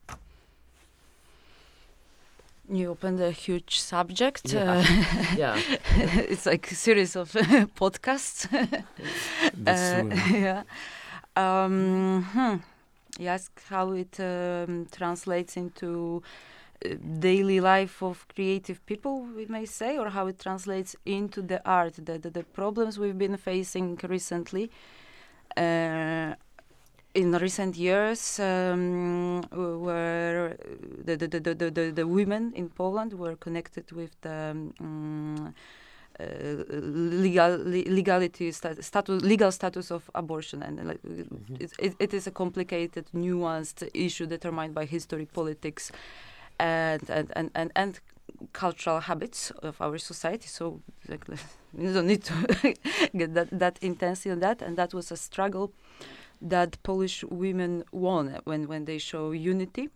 You 2.69 2.91
opened 2.91 3.19
a 3.19 3.31
huge 3.31 3.79
subject. 3.79 4.53
Yeah. 4.53 4.71
Uh, 4.71 5.35
Yeah. 5.37 5.59
it's 6.31 6.45
like 6.45 6.71
a 6.71 6.75
series 6.75 7.15
of 7.15 7.31
podcasts. 7.75 8.47
That's 9.53 9.81
Uh, 9.91 10.03
yeah. 10.31 10.63
Um, 11.35 12.23
hmm. 12.31 12.55
You 13.19 13.27
ask 13.27 13.51
how 13.69 13.91
it 13.91 14.19
um, 14.19 14.87
translates 14.91 15.57
into 15.57 16.23
uh, 16.85 16.95
daily 17.19 17.59
life 17.59 18.01
of 18.01 18.25
creative 18.33 18.83
people, 18.85 19.21
we 19.35 19.45
may 19.45 19.65
say, 19.65 19.97
or 19.97 20.09
how 20.09 20.27
it 20.27 20.39
translates 20.39 20.95
into 21.05 21.41
the 21.41 21.59
art, 21.65 21.93
the, 21.95 22.17
the, 22.17 22.29
the 22.29 22.43
problems 22.43 22.97
we've 22.97 23.17
been 23.17 23.37
facing 23.37 23.99
recently. 24.03 24.71
Uh, 25.57 26.33
in 27.13 27.31
recent 27.33 27.75
years, 27.75 28.39
um, 28.39 29.41
where 29.51 30.57
the, 31.05 31.15
the, 31.15 31.27
the, 31.27 31.39
the, 31.39 31.71
the, 31.71 31.91
the 31.91 32.07
women 32.07 32.53
in 32.55 32.69
Poland 32.69 33.13
were 33.13 33.35
connected 33.35 33.91
with 33.91 34.19
the 34.21 34.51
um, 34.79 35.53
uh, 36.19 36.23
legal 36.69 37.57
legality 37.57 38.51
sta- 38.51 38.81
status 38.81 39.21
legal 39.23 39.51
status 39.51 39.91
of 39.91 40.09
abortion. 40.15 40.63
And 40.63 40.79
uh, 40.79 40.83
like 40.83 40.99
it, 41.59 41.71
it, 41.79 41.95
it 41.99 42.13
is 42.13 42.27
a 42.27 42.31
complicated 42.31 43.05
nuanced 43.13 43.87
issue 43.93 44.25
determined 44.25 44.73
by 44.73 44.85
history 44.85 45.25
politics 45.25 45.91
and 46.59 47.09
and, 47.09 47.31
and, 47.35 47.51
and, 47.55 47.71
and 47.75 47.99
cultural 48.53 48.99
habits 49.01 49.51
of 49.61 49.79
our 49.81 49.97
society. 49.97 50.47
So 50.47 50.81
like, 51.07 51.25
we 51.73 51.93
don't 51.93 52.07
need 52.07 52.23
to 52.23 52.33
get 53.17 53.33
that, 53.33 53.49
that 53.51 53.77
intense 53.81 54.25
on 54.25 54.39
that. 54.39 54.61
And 54.61 54.77
that 54.77 54.93
was 54.93 55.11
a 55.11 55.17
struggle 55.17 55.71
that 56.49 56.81
Polish 56.83 57.23
women 57.23 57.83
won 57.91 58.39
when, 58.43 58.67
when 58.67 58.85
they 58.85 58.97
show 58.97 59.31
unity 59.31 59.89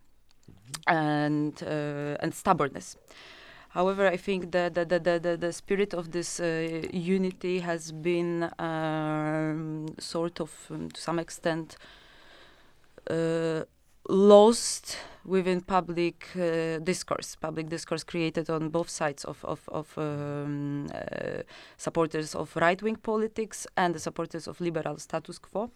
and 0.88 1.62
uh, 1.64 2.24
and 2.24 2.34
stubbornness. 2.34 2.98
However, 3.70 4.08
I 4.08 4.18
think 4.18 4.52
that 4.54 4.74
the, 4.74 4.86
the, 4.86 5.00
the, 5.00 5.20
the, 5.20 5.38
the 5.38 5.54
spirit 5.54 5.94
of 5.94 6.12
this 6.12 6.40
uh, 6.40 6.82
unity 6.92 7.60
has 7.60 7.92
been 7.92 8.50
um, 8.58 9.88
sort 10.00 10.40
of, 10.40 10.52
um, 10.72 10.90
to 10.90 11.00
some 11.00 11.20
extent, 11.20 11.78
uh, 13.10 13.64
lost 14.10 14.98
within 15.26 15.62
public 15.62 16.28
uh, 16.36 16.80
discourse, 16.80 17.36
public 17.36 17.70
discourse 17.70 18.04
created 18.04 18.50
on 18.50 18.70
both 18.70 18.90
sides 18.90 19.26
of, 19.26 19.44
of, 19.44 19.62
of 19.68 19.96
um, 19.98 20.88
uh, 20.94 21.44
supporters 21.76 22.34
of 22.34 22.56
right-wing 22.56 22.96
politics 22.96 23.68
and 23.76 23.94
the 23.94 24.00
supporters 24.00 24.48
of 24.48 24.60
liberal 24.62 24.98
status 24.98 25.38
quo. 25.38 25.70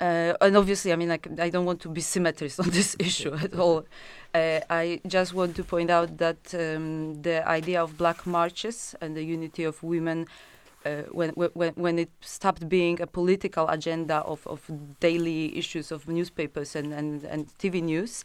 Uh, 0.00 0.34
and 0.40 0.56
obviously, 0.56 0.92
I 0.92 0.96
mean, 0.96 1.10
I 1.10 1.50
don't 1.50 1.64
want 1.64 1.80
to 1.82 1.88
be 1.88 2.00
symmetrist 2.00 2.58
on 2.60 2.70
this 2.78 2.96
issue 2.98 3.34
at 3.34 3.54
all. 3.54 3.84
Uh, 4.34 4.60
I 4.68 5.00
just 5.06 5.34
want 5.34 5.54
to 5.56 5.64
point 5.64 5.90
out 5.90 6.18
that 6.18 6.54
um, 6.54 7.22
the 7.22 7.46
idea 7.48 7.82
of 7.82 7.96
black 7.96 8.26
marches 8.26 8.94
and 9.00 9.16
the 9.16 9.22
unity 9.22 9.62
of 9.64 9.80
women, 9.82 10.26
uh, 10.84 11.02
when, 11.12 11.30
when, 11.30 11.72
when 11.74 11.98
it 11.98 12.10
stopped 12.20 12.68
being 12.68 13.00
a 13.00 13.06
political 13.06 13.68
agenda 13.68 14.16
of, 14.16 14.44
of 14.46 14.68
daily 14.98 15.56
issues 15.56 15.92
of 15.92 16.08
newspapers 16.08 16.74
and, 16.74 16.92
and, 16.92 17.24
and 17.24 17.46
TV 17.58 17.80
news, 17.80 18.24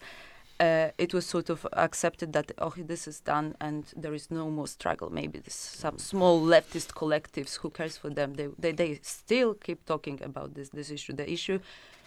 uh, 0.60 0.90
it 0.98 1.14
was 1.14 1.26
sort 1.26 1.50
of 1.50 1.66
accepted 1.74 2.34
that 2.34 2.52
oh 2.60 2.74
this 2.78 3.08
is 3.08 3.22
done 3.22 3.56
and 3.62 3.86
there 3.96 4.14
is 4.14 4.30
no 4.30 4.50
more 4.50 4.68
struggle 4.68 5.10
maybe 5.10 5.40
this 5.40 5.56
some 5.56 5.98
small 5.98 6.42
leftist 6.42 6.94
collectives 6.94 7.58
who 7.60 7.70
cares 7.70 7.98
for 7.98 8.10
them 8.10 8.34
they 8.34 8.48
they, 8.58 8.72
they 8.72 9.00
still 9.02 9.54
keep 9.54 9.86
talking 9.86 10.22
about 10.22 10.54
this 10.56 10.70
this 10.70 10.92
issue 10.92 11.14
the 11.14 11.32
issue 11.32 11.60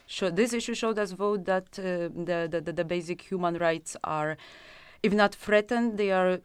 show, 0.07 0.31
this 0.31 0.53
issue 0.53 0.75
showed 0.75 0.99
us 0.99 1.13
vote 1.13 1.45
that 1.47 1.67
uh, 1.79 2.09
the, 2.29 2.49
the, 2.51 2.61
the 2.61 2.73
the 2.73 2.85
basic 2.85 3.23
human 3.23 3.57
rights 3.57 3.97
are 4.05 4.37
if 5.03 5.13
not 5.13 5.35
threatened 5.35 5.97
they 5.97 6.11
are 6.11 6.41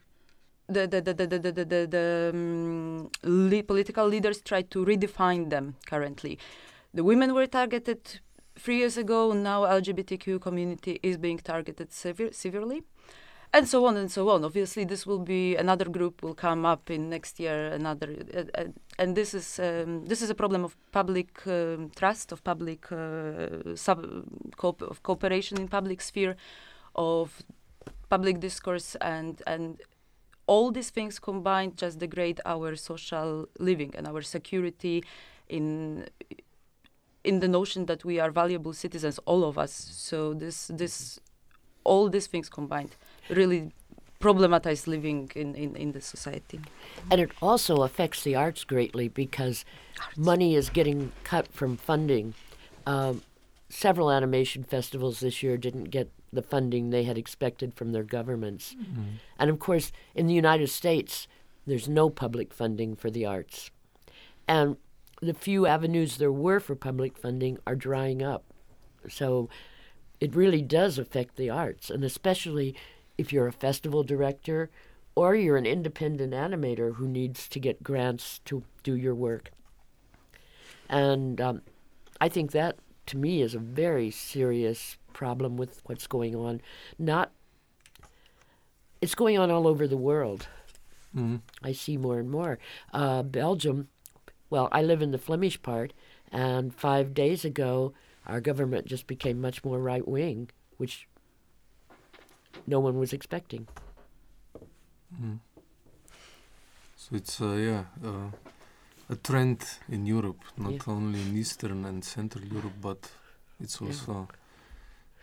the 0.68 0.88
the 0.88 1.02
the 1.02 1.14
the 1.14 1.28
the 1.28 1.40
the, 1.40 1.66
the, 1.66 1.88
the, 1.88 2.32
um, 2.34 3.64
political 3.68 4.08
leaders 4.08 4.42
try 4.42 4.62
to 4.62 4.86
redefine 4.86 5.50
them 5.50 5.76
currently 5.86 6.40
the 6.94 7.04
women 7.04 7.34
were 7.34 7.48
targeted 7.48 8.20
three 8.58 8.78
years 8.78 8.98
ago 8.98 9.34
now 9.34 9.62
lgbtq 9.64 10.42
community 10.42 11.00
is 11.04 11.18
being 11.18 11.38
targeted 11.38 11.92
sever- 11.92 12.32
severely 12.32 12.84
and 13.54 13.68
so 13.68 13.86
on 13.86 13.98
and 13.98 14.12
so 14.12 14.30
on. 14.30 14.44
Obviously 14.44 14.84
this 14.84 15.06
will 15.06 15.20
be 15.20 15.56
another 15.56 15.86
group 15.86 16.22
will 16.22 16.36
come 16.36 16.66
up 16.66 16.90
in 16.90 17.10
next 17.10 17.40
year 17.40 17.72
another 17.72 18.16
uh, 18.36 18.66
and 19.00 19.16
this 19.16 19.34
is 19.34 19.60
um, 19.60 20.06
this 20.06 20.22
is 20.22 20.30
a 20.30 20.36
problem 20.36 20.64
of 20.64 20.76
public 20.92 21.46
um, 21.48 21.90
trust 21.96 22.32
of 22.32 22.44
public 22.44 22.92
uh, 22.92 23.76
sub 23.76 24.06
co- 24.58 24.76
of 24.82 25.02
cooperation 25.04 25.58
in 25.58 25.68
public 25.68 26.02
sphere 26.02 26.36
of 26.96 27.44
public 28.10 28.40
discourse 28.40 28.96
and 29.02 29.42
and 29.48 29.82
all 30.48 30.72
these 30.72 30.90
things 30.90 31.20
combined 31.20 31.78
just 31.78 32.00
degrade 32.00 32.40
our 32.46 32.76
social 32.76 33.48
living 33.60 33.94
and 33.98 34.08
our 34.08 34.22
security 34.22 35.04
in 35.50 36.06
in 37.30 37.40
the 37.44 37.48
notion 37.60 37.86
that 37.86 38.02
we 38.10 38.20
are 38.24 38.32
valuable 38.32 38.74
citizens 38.74 39.20
all 39.32 39.42
of 39.50 39.58
us 39.58 39.74
so 40.08 40.34
this 40.34 40.58
this 40.82 41.20
all 41.84 42.10
these 42.10 42.28
things 42.34 42.48
combined 42.50 42.94
really 43.30 43.62
problematize 44.20 44.88
living 44.88 45.20
in, 45.36 45.54
in, 45.56 45.76
in 45.76 45.92
the 45.92 46.02
society 46.02 46.60
And 47.12 47.22
it 47.22 47.32
also 47.42 47.84
affects 47.84 48.24
the 48.24 48.36
arts 48.36 48.64
greatly 48.64 49.08
because 49.10 49.66
money 50.16 50.56
is 50.56 50.70
getting 50.70 51.12
cut 51.24 51.48
from 51.60 51.78
funding. 51.78 52.34
Um, 52.86 53.22
several 53.70 54.10
animation 54.12 54.64
festivals 54.64 55.20
this 55.20 55.44
year 55.44 55.58
didn't 55.58 55.86
get 55.86 56.10
the 56.34 56.42
funding 56.42 56.90
they 56.90 57.04
had 57.04 57.18
expected 57.18 57.74
from 57.76 57.92
their 57.92 58.04
governments. 58.04 58.76
And 59.40 59.50
of 59.50 59.60
course, 59.60 59.92
in 60.16 60.28
the 60.28 60.34
United 60.34 60.70
States, 60.70 61.28
there's 61.66 61.88
no 61.88 62.10
public 62.10 62.54
funding 62.54 62.96
for 62.96 63.10
the 63.10 63.26
arts. 63.26 63.72
And 64.48 64.78
the 65.22 65.34
few 65.34 65.66
avenues 65.66 66.18
there 66.18 66.32
were 66.32 66.60
for 66.60 66.76
public 66.76 67.18
funding 67.18 67.58
are 67.66 67.76
drying 67.76 68.22
up. 68.22 68.44
So 69.10 69.50
it 70.20 70.36
really 70.36 70.62
does 70.62 70.98
affect 70.98 71.36
the 71.36 71.50
arts, 71.50 71.90
and 71.90 72.04
especially 72.04 72.76
if 73.18 73.34
you're 73.34 73.48
a 73.48 73.52
festival 73.52 74.04
director 74.04 74.70
or 75.16 75.36
you're 75.36 75.58
an 75.58 75.66
independent 75.66 76.34
animator 76.34 76.96
who 76.96 77.08
needs 77.08 77.48
to 77.48 77.60
get 77.60 77.84
grants 77.84 78.40
to 78.46 78.64
do 78.84 78.96
your 78.96 79.16
work. 79.16 79.52
And 80.90 81.42
um, 81.42 81.62
I 82.22 82.30
think 82.30 82.52
that, 82.52 82.78
to 83.08 83.18
me, 83.18 83.42
is 83.42 83.56
a 83.56 83.60
very 83.60 84.12
serious 84.12 84.98
problem 85.14 85.58
with 85.58 85.82
what's 85.86 86.06
going 86.06 86.36
on. 86.36 86.62
Not, 87.00 87.32
it's 89.02 89.16
going 89.16 89.40
on 89.40 89.50
all 89.50 89.68
over 89.68 89.88
the 89.88 89.98
world. 89.98 90.48
Mhm. 91.16 91.42
I 91.64 91.72
see 91.72 91.98
more 91.98 92.20
and 92.20 92.30
more. 92.30 92.60
Uh, 92.94 93.24
Belgium 93.24 93.88
well, 94.50 94.70
I 94.72 94.82
live 94.82 95.02
in 95.02 95.12
the 95.12 95.18
Flemish 95.18 95.62
part, 95.62 95.94
and 96.32 96.74
five 96.74 97.14
days 97.14 97.46
ago, 97.46 97.94
our 98.26 98.42
government 98.42 98.86
just 98.88 99.08
became 99.08 99.40
much 99.42 99.64
more 99.64 99.80
right 99.80 100.08
wing, 100.08 100.50
which 100.78 101.08
no 102.66 102.80
one 102.80 102.98
was 103.00 103.14
expecting. 103.14 103.68
Mm. 105.22 105.40
So 106.96 107.16
it's 107.16 107.40
uh, 107.42 107.54
yeah 107.54 107.84
uh, 108.04 108.32
a 109.10 109.16
trend 109.16 109.64
in 109.90 110.06
Europe, 110.06 110.44
not 110.58 110.74
Yeah. 110.74 110.94
only 110.94 111.22
in 111.22 111.38
Eastern 111.38 111.86
and 111.86 112.04
Central 112.04 112.46
Europe, 112.46 112.76
but 112.82 113.12
it's 113.60 113.80
Yeah. 113.80 113.88
also 113.88 114.28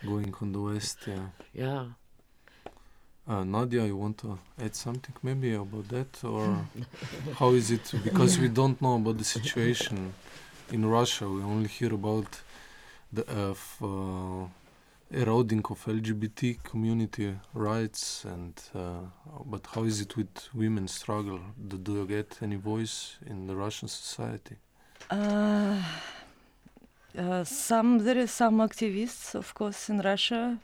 going 0.04 0.34
on 0.40 0.52
the 0.52 0.60
West. 0.60 0.98
Yeah. 1.06 1.28
Yeah. 1.52 1.86
Uh, 3.26 3.42
Nadia, 3.42 3.86
you 3.86 3.96
want 3.96 4.18
to 4.18 4.38
add 4.62 4.74
something 4.74 5.14
maybe 5.22 5.54
about 5.54 5.88
that, 5.88 6.22
or 6.24 6.66
how 7.38 7.50
is 7.52 7.70
it? 7.70 7.92
Because 8.04 8.38
we 8.38 8.48
don't 8.48 8.80
know 8.82 8.96
about 8.96 9.16
the 9.16 9.24
situation 9.24 10.12
in 10.70 10.84
Russia. 10.84 11.26
We 11.26 11.42
only 11.42 11.68
hear 11.68 11.94
about 11.94 12.26
the 13.10 13.24
uh, 13.26 13.54
uh, 13.82 14.46
eroding 15.10 15.64
of 15.70 15.82
LGBT 15.86 16.62
community 16.64 17.34
rights, 17.54 18.24
and 18.24 18.60
uh, 18.74 19.06
but 19.46 19.66
how 19.74 19.84
is 19.84 20.02
it 20.02 20.16
with 20.18 20.48
women's 20.52 20.92
struggle? 20.92 21.40
Do, 21.66 21.78
do 21.78 21.92
you 21.94 22.06
get 22.06 22.38
any 22.42 22.56
voice 22.56 23.16
in 23.26 23.46
the 23.46 23.56
Russian 23.56 23.88
society? 23.88 24.56
Uh, 27.16 27.44
some 27.44 27.98
there 27.98 28.18
is 28.18 28.32
some 28.32 28.58
activists, 28.58 29.36
of 29.36 29.54
course, 29.54 29.88
in 29.88 30.00
Russia, 30.00 30.58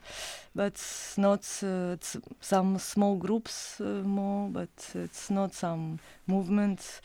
but 0.53 0.75
not 1.17 1.47
uh, 1.63 1.93
it's 1.93 2.17
some 2.41 2.77
small 2.77 3.15
groups 3.15 3.79
uh, 3.79 4.03
more, 4.03 4.49
but 4.49 4.69
it's 4.93 5.29
not 5.29 5.53
some 5.53 5.97
movement. 6.27 6.99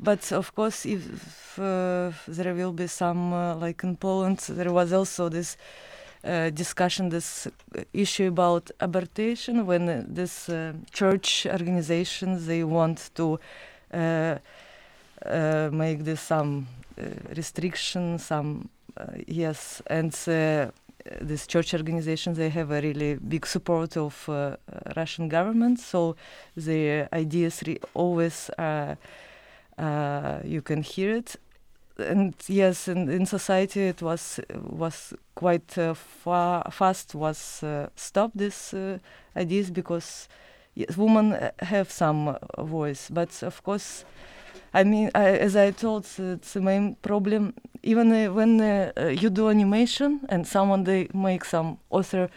But 0.00 0.32
of 0.32 0.52
course, 0.56 0.84
if 0.84 1.56
uh, 1.60 2.10
there 2.26 2.54
will 2.54 2.72
be 2.72 2.88
some, 2.88 3.32
uh, 3.32 3.54
like 3.54 3.84
in 3.84 3.96
Poland, 3.96 4.40
there 4.48 4.72
was 4.72 4.92
also 4.92 5.28
this 5.28 5.56
uh, 6.24 6.50
discussion, 6.50 7.08
this 7.08 7.46
issue 7.92 8.26
about 8.26 8.72
abortion, 8.80 9.64
when 9.64 10.12
this 10.12 10.50
church 10.90 11.46
organizations 11.46 12.46
they 12.46 12.64
want 12.64 13.10
to 13.14 13.38
make 15.70 16.04
this 16.04 16.20
some 16.20 16.66
restriction, 17.36 18.18
some 18.18 18.68
uh, 18.96 19.06
yes, 19.26 19.82
and 19.86 20.12
uh, 20.28 20.70
this 21.20 21.46
church 21.46 21.74
organizations 21.74 22.36
they 22.36 22.48
have 22.50 22.70
a 22.70 22.80
really 22.80 23.14
big 23.14 23.46
support 23.46 23.96
of 23.96 24.28
uh, 24.28 24.56
Russian 24.96 25.28
government, 25.28 25.80
so 25.80 26.16
the 26.56 27.08
ideas 27.12 27.62
re- 27.66 27.80
always 27.94 28.50
uh, 28.58 28.94
uh, 29.78 30.40
you 30.44 30.62
can 30.62 30.82
hear 30.82 31.16
it. 31.16 31.36
And 31.98 32.34
yes, 32.48 32.88
in, 32.88 33.08
in 33.10 33.26
society 33.26 33.88
it 33.88 34.02
was 34.02 34.40
was 34.52 35.14
quite 35.34 35.76
uh, 35.78 35.94
fa- 35.94 36.68
fast 36.70 37.14
was 37.14 37.62
uh, 37.62 37.88
stop 37.96 38.32
this 38.34 38.74
uh, 38.74 38.98
ideas 39.36 39.70
because 39.70 40.28
yes, 40.74 40.96
women 40.96 41.50
have 41.60 41.90
some 41.90 42.36
voice, 42.58 43.08
but 43.10 43.42
of 43.42 43.62
course 43.62 44.04
I 44.74 44.84
mean, 44.84 45.10
I, 45.14 45.36
as 45.38 45.54
I 45.54 45.70
told, 45.70 46.06
it's 46.18 46.52
the 46.54 46.60
main 46.60 46.96
problem. 47.02 47.54
Even 47.82 48.12
uh, 48.12 48.32
when 48.32 48.60
uh, 48.60 48.92
you 49.20 49.28
do 49.28 49.48
animation 49.50 50.20
and 50.28 50.46
someone 50.46 50.84
they 50.84 51.08
make 51.12 51.44
some 51.44 51.78
author 51.90 52.30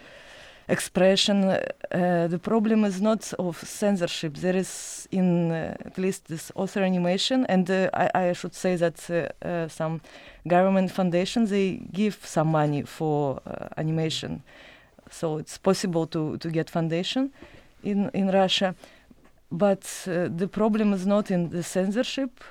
expression, 0.68 1.44
uh, 1.46 2.28
the 2.28 2.40
problem 2.40 2.84
is 2.84 3.00
not 3.02 3.32
of 3.40 3.58
censorship. 3.58 4.34
There 4.36 4.56
is 4.56 5.08
in 5.12 5.52
uh, 5.52 5.78
at 5.86 5.98
least 5.98 6.28
this 6.28 6.52
author 6.56 6.82
animation, 6.82 7.46
and 7.46 7.70
uh, 7.70 7.90
I, 7.94 8.10
I 8.14 8.34
should 8.34 8.56
say 8.56 8.76
that 8.76 9.10
uh, 9.10 9.68
some 9.70 10.02
government 10.48 10.92
foundations 10.92 11.52
they 11.52 11.80
give 11.94 12.18
some 12.26 12.50
money 12.50 12.82
for 12.82 13.40
animation, 13.78 14.42
so 15.10 15.38
it's 15.38 15.58
possible 15.58 16.08
to 16.08 16.38
to 16.38 16.50
get 16.50 16.70
foundation 16.70 17.32
in 17.84 18.10
in 18.14 18.30
Russia 18.32 18.76
but 19.52 19.84
uh, 20.08 20.28
the 20.38 20.48
problem 20.48 20.94
is 20.94 21.06
not 21.06 21.32
in 21.32 21.50
the 21.50 21.64
censorship 21.64 22.44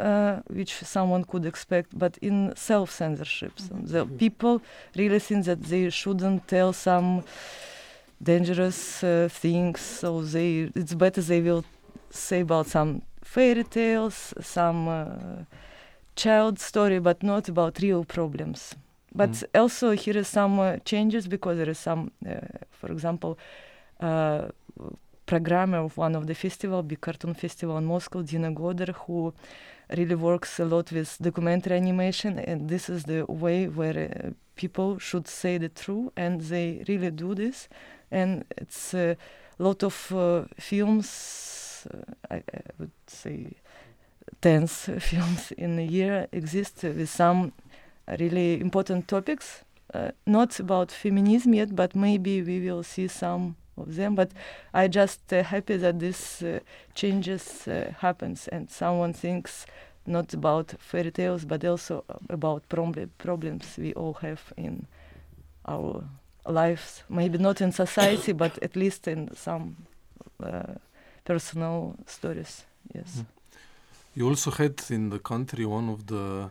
uh, 0.00 0.40
which 0.50 0.74
someone 0.84 1.24
could 1.24 1.44
expect 1.46 1.96
but 1.98 2.18
in 2.18 2.52
self-censorship 2.56 3.52
so 3.58 3.74
the 3.82 4.04
Mhm. 4.04 4.18
people 4.18 4.60
really 4.96 5.18
think 5.20 5.44
that 5.44 5.62
they 5.62 5.90
shouldn't 5.90 6.46
tell 6.48 6.72
some 6.72 7.22
dangerous 8.22 9.02
uh, 9.02 9.28
things 9.30 9.80
so 9.80 10.22
they 10.22 10.70
it's 10.74 10.94
better 10.94 11.20
they 11.22 11.40
will 11.40 11.64
say 12.10 12.40
about 12.40 12.66
some 12.66 13.02
fairy 13.22 13.64
tales 13.64 14.34
some 14.40 14.88
uh, 14.88 15.44
child 16.14 16.58
story 16.58 16.98
but 17.00 17.22
not 17.22 17.48
about 17.48 17.78
real 17.80 18.04
problems 18.04 18.74
but 19.14 19.30
Mm. 19.30 19.60
also 19.60 19.90
here 19.92 20.18
is 20.20 20.28
some 20.28 20.58
uh, 20.60 20.76
changes 20.84 21.26
because 21.28 21.56
there 21.56 21.70
is 21.70 21.78
some 21.78 22.10
uh, 22.26 22.34
for 22.70 22.90
example 22.92 23.36
uh, 24.00 24.48
programmer 25.26 25.78
of 25.78 25.96
one 25.96 26.14
of 26.14 26.26
the 26.26 26.34
festival, 26.34 26.82
big 26.82 27.00
cartoon 27.00 27.34
festival 27.34 27.78
in 27.78 27.84
Moscow, 27.84 28.22
Dina 28.22 28.50
Goder, 28.50 28.94
who 28.94 29.32
really 29.96 30.14
works 30.14 30.58
a 30.58 30.64
lot 30.64 30.90
with 30.92 31.16
documentary 31.20 31.76
animation, 31.76 32.38
and 32.38 32.68
this 32.68 32.88
is 32.88 33.04
the 33.04 33.24
way 33.26 33.68
where 33.68 33.98
uh, 33.98 34.30
people 34.56 34.98
should 34.98 35.28
say 35.28 35.58
the 35.58 35.68
truth, 35.68 36.10
and 36.16 36.40
they 36.42 36.84
really 36.88 37.10
do 37.10 37.34
this, 37.34 37.68
and 38.10 38.44
it's 38.56 38.94
a 38.94 39.16
lot 39.58 39.82
of 39.82 40.12
uh, 40.12 40.44
films. 40.58 41.86
Uh, 41.92 42.12
I, 42.30 42.36
I 42.36 42.60
would 42.78 42.92
say 43.06 43.52
tens 44.40 44.88
films 44.98 45.52
in 45.52 45.78
a 45.78 45.82
year 45.82 46.28
exist 46.32 46.82
with 46.82 47.08
some 47.08 47.52
really 48.18 48.60
important 48.60 49.08
topics. 49.08 49.64
Uh, 49.92 50.10
not 50.26 50.58
about 50.58 50.90
feminism 50.90 51.54
yet, 51.54 51.76
but 51.76 51.94
maybe 51.94 52.42
we 52.42 52.60
will 52.60 52.82
see 52.82 53.08
some 53.08 53.56
of 53.76 53.96
them 53.96 54.14
but 54.14 54.30
i 54.74 54.86
just 54.88 55.32
uh, 55.32 55.42
happy 55.42 55.76
that 55.76 55.98
this 55.98 56.42
uh, 56.42 56.58
changes 56.94 57.68
uh, 57.68 57.92
happens. 57.98 58.48
And 58.48 58.70
someone 58.70 59.12
thinks 59.12 59.66
not 60.06 60.34
about 60.34 60.74
fairy 60.78 61.10
tales 61.10 61.44
but 61.44 61.64
also 61.64 62.04
about 62.28 62.68
problem 62.68 63.10
problems 63.18 63.76
we 63.78 63.92
all 63.94 64.14
have 64.14 64.52
in 64.56 64.86
our 65.66 66.04
lives. 66.46 67.04
Maybe 67.08 67.38
not 67.38 67.60
in 67.60 67.72
society 67.72 68.32
but 68.44 68.58
at 68.62 68.76
least 68.76 69.08
in 69.08 69.34
some 69.34 69.76
uh, 70.42 70.74
personal 71.24 71.96
stories. 72.06 72.64
Yes. 72.94 73.18
Mm. 73.18 73.26
You 74.14 74.28
also 74.28 74.50
had 74.50 74.82
in 74.90 75.08
the 75.08 75.18
country 75.18 75.64
one 75.64 75.88
of 75.88 76.06
the 76.06 76.50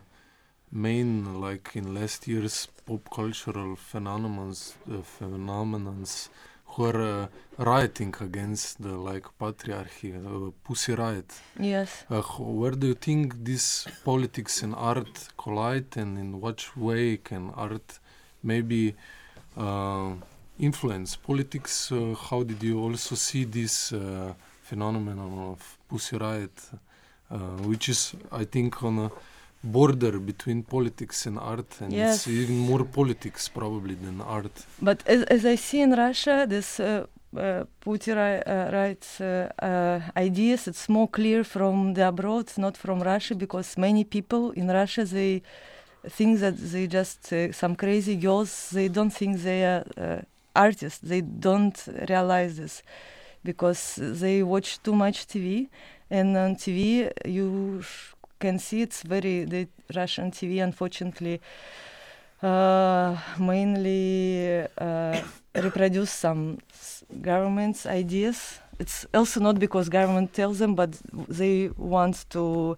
main, 0.72 1.40
like 1.40 1.76
in 1.76 1.94
last 1.94 2.26
year's 2.26 2.66
pop 2.86 3.08
cultural 3.14 3.76
phenomenons, 3.76 4.74
uh, 4.90 5.02
phenomenons 5.02 6.28
who 6.72 6.84
are 6.86 7.02
uh, 7.02 7.26
rioting 7.58 8.14
against 8.20 8.82
the 8.82 8.96
like 9.08 9.26
patriarchy, 9.38 10.14
uh, 10.14 10.50
Pussy 10.64 10.94
Riot. 10.94 11.30
yes 11.58 12.04
Uh, 12.10 12.22
where 12.38 12.76
do 12.76 12.86
you 12.86 12.94
think 12.94 13.44
this 13.44 13.86
politics 14.04 14.62
and 14.62 14.74
art 14.74 15.28
collide, 15.36 15.96
and 15.96 16.18
in 16.18 16.40
what 16.40 16.76
way 16.76 17.18
can 17.18 17.50
art 17.56 18.00
maybe 18.42 18.94
influence 20.58 21.16
politics? 21.16 21.92
Uh, 21.92 22.14
how 22.30 22.42
did 22.42 22.62
you 22.62 22.80
also 22.80 23.14
see 23.14 23.44
this 23.44 23.92
uh, 23.92 24.32
phenomenon 24.62 25.38
of 25.52 25.78
Pussy 25.88 26.16
Riot, 26.16 26.58
uh, 27.30 27.36
which 27.68 27.88
is, 27.88 28.14
I 28.30 28.44
think, 28.44 28.82
on 28.82 28.98
a 28.98 29.10
border 29.62 30.18
between 30.18 30.62
politics 30.62 31.26
and 31.26 31.38
art, 31.38 31.80
and 31.80 31.92
Yes. 31.92 32.26
it's 32.26 32.28
even 32.28 32.58
more 32.58 32.84
politics 32.84 33.48
probably 33.48 33.94
than 33.94 34.20
art. 34.20 34.66
But 34.80 35.02
as, 35.06 35.22
as 35.24 35.44
I 35.46 35.54
see 35.56 35.80
in 35.80 35.92
Russia, 35.92 36.46
this 36.48 36.80
uh, 36.80 37.06
uh, 37.36 37.64
Putin 37.80 38.16
uh, 38.18 38.70
rights 38.72 39.20
uh, 39.20 39.48
uh, 39.62 40.00
ideas, 40.16 40.66
it's 40.66 40.88
more 40.88 41.08
clear 41.08 41.44
from 41.44 41.94
the 41.94 42.08
abroad, 42.08 42.50
not 42.58 42.76
from 42.76 43.00
Russia, 43.02 43.34
because 43.34 43.78
many 43.78 44.04
people 44.04 44.50
in 44.52 44.68
Russia 44.68 45.04
they 45.04 45.42
think 46.08 46.40
that 46.40 46.56
they 46.58 46.86
just 46.88 47.32
uh, 47.32 47.52
some 47.52 47.76
crazy 47.76 48.16
girls. 48.16 48.70
They 48.70 48.88
don't 48.88 49.10
think 49.12 49.38
they 49.42 49.64
are 49.64 49.84
uh, 49.96 50.20
artists. 50.56 50.98
They 50.98 51.20
don't 51.20 51.78
realize 52.08 52.56
this 52.56 52.82
because 53.44 53.98
they 54.00 54.42
watch 54.42 54.82
too 54.82 54.94
much 54.94 55.26
TV, 55.28 55.68
and 56.10 56.36
on 56.36 56.56
TV 56.56 57.10
you 57.24 57.82
can 58.44 58.58
see 58.58 58.82
it's 58.82 59.02
very 59.02 59.44
the 59.44 59.62
Russian 59.94 60.30
TV, 60.30 60.62
unfortunately 60.62 61.40
uh, 62.42 63.16
mainly 63.38 64.66
uh, 64.78 65.20
reproduce 65.54 66.10
some 66.10 66.58
government's 67.20 67.86
ideas. 67.86 68.58
It's 68.78 69.06
also 69.14 69.40
not 69.40 69.58
because 69.58 69.88
government 69.88 70.32
tells 70.32 70.58
them, 70.58 70.74
but 70.74 70.90
they 71.12 71.70
want 71.76 72.24
to. 72.30 72.76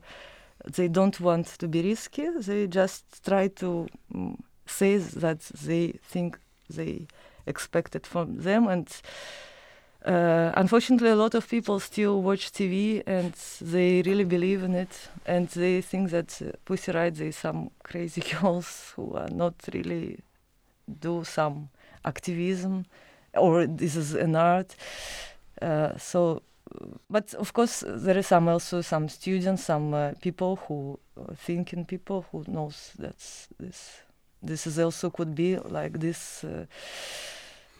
They 0.76 0.88
don't 0.88 1.18
want 1.20 1.46
to 1.58 1.68
be 1.68 1.82
risky. 1.82 2.28
They 2.40 2.66
just 2.66 3.04
try 3.24 3.48
to 3.62 3.86
mm, 4.14 4.36
say 4.66 4.96
that 4.96 5.40
they 5.40 5.98
think 6.02 6.38
they 6.70 7.06
expected 7.46 8.06
from 8.06 8.38
them, 8.42 8.68
and 8.68 8.88
uh, 10.04 10.52
unfortunately, 10.54 11.08
a 11.08 11.16
lot 11.16 11.34
of 11.34 11.48
people 11.48 11.80
still 11.80 12.20
watch 12.20 12.52
TV 12.52 13.02
and 13.06 13.32
they 13.60 14.02
really 14.02 14.24
believe 14.24 14.62
in 14.62 14.74
it, 14.74 15.08
and 15.24 15.48
they 15.48 15.80
think 15.80 16.10
that 16.10 16.42
uh, 16.42 16.52
Pussy 16.66 16.92
Riot 16.92 17.18
is 17.20 17.36
some 17.36 17.70
crazy 17.82 18.20
girls 18.40 18.92
who 18.94 19.14
are 19.14 19.30
not 19.30 19.54
really 19.72 20.18
do 21.00 21.24
some 21.24 21.70
activism, 22.04 22.84
or 23.34 23.66
this 23.66 23.96
is 23.96 24.12
an 24.14 24.36
art. 24.36 24.76
Uh, 25.62 25.96
so, 25.96 26.42
but 27.08 27.32
of 27.34 27.54
course, 27.54 27.82
there 27.86 28.18
is 28.18 28.26
some 28.26 28.46
also 28.48 28.82
some 28.82 29.08
students, 29.08 29.64
some 29.64 29.94
uh, 29.94 30.12
people 30.20 30.56
who 30.68 30.98
uh, 31.16 31.32
thinking 31.34 31.86
people 31.86 32.26
who 32.30 32.44
knows 32.46 32.92
that 32.98 33.16
this 33.58 34.02
this 34.42 34.66
is 34.66 34.78
also 34.78 35.08
could 35.08 35.34
be 35.34 35.56
like 35.56 35.98
this. 36.00 36.44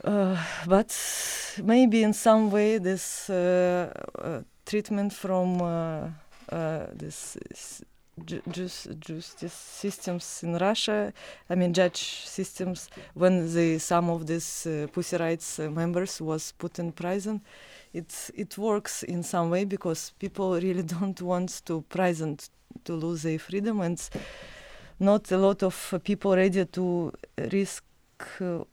Uh, 0.04 0.36
but 0.66 0.94
maybe 1.62 2.02
in 2.02 2.12
some 2.12 2.50
way 2.50 2.76
this 2.76 3.30
uh, 3.30 3.90
uh, 4.18 4.40
treatment 4.66 5.14
from 5.14 5.62
uh, 5.62 6.08
this 6.92 7.38
ju- 8.22 8.42
justice 9.00 9.52
systems 9.52 10.42
in 10.42 10.56
Russia, 10.58 11.10
I 11.48 11.54
mean 11.54 11.72
judge 11.72 12.26
systems, 12.26 12.90
when 13.14 13.52
the 13.54 13.78
some 13.78 14.10
of 14.10 14.26
these 14.26 14.66
uh, 14.66 14.88
Pussy 14.92 15.16
Riot 15.16 15.42
uh, 15.58 15.70
members 15.70 16.20
was 16.20 16.52
put 16.52 16.78
in 16.78 16.92
prison, 16.92 17.40
it 17.94 18.30
it 18.34 18.58
works 18.58 19.04
in 19.04 19.22
some 19.22 19.48
way 19.48 19.64
because 19.64 20.12
people 20.18 20.60
really 20.60 20.82
don't 21.00 21.20
want 21.22 21.62
to 21.64 21.82
prison 21.88 22.36
to 22.84 22.92
lose 22.92 23.22
their 23.22 23.38
freedom 23.38 23.80
and 23.80 24.10
not 25.00 25.32
a 25.32 25.38
lot 25.38 25.62
of 25.62 25.94
people 26.04 26.36
ready 26.36 26.64
to 26.66 27.12
risk 27.50 27.84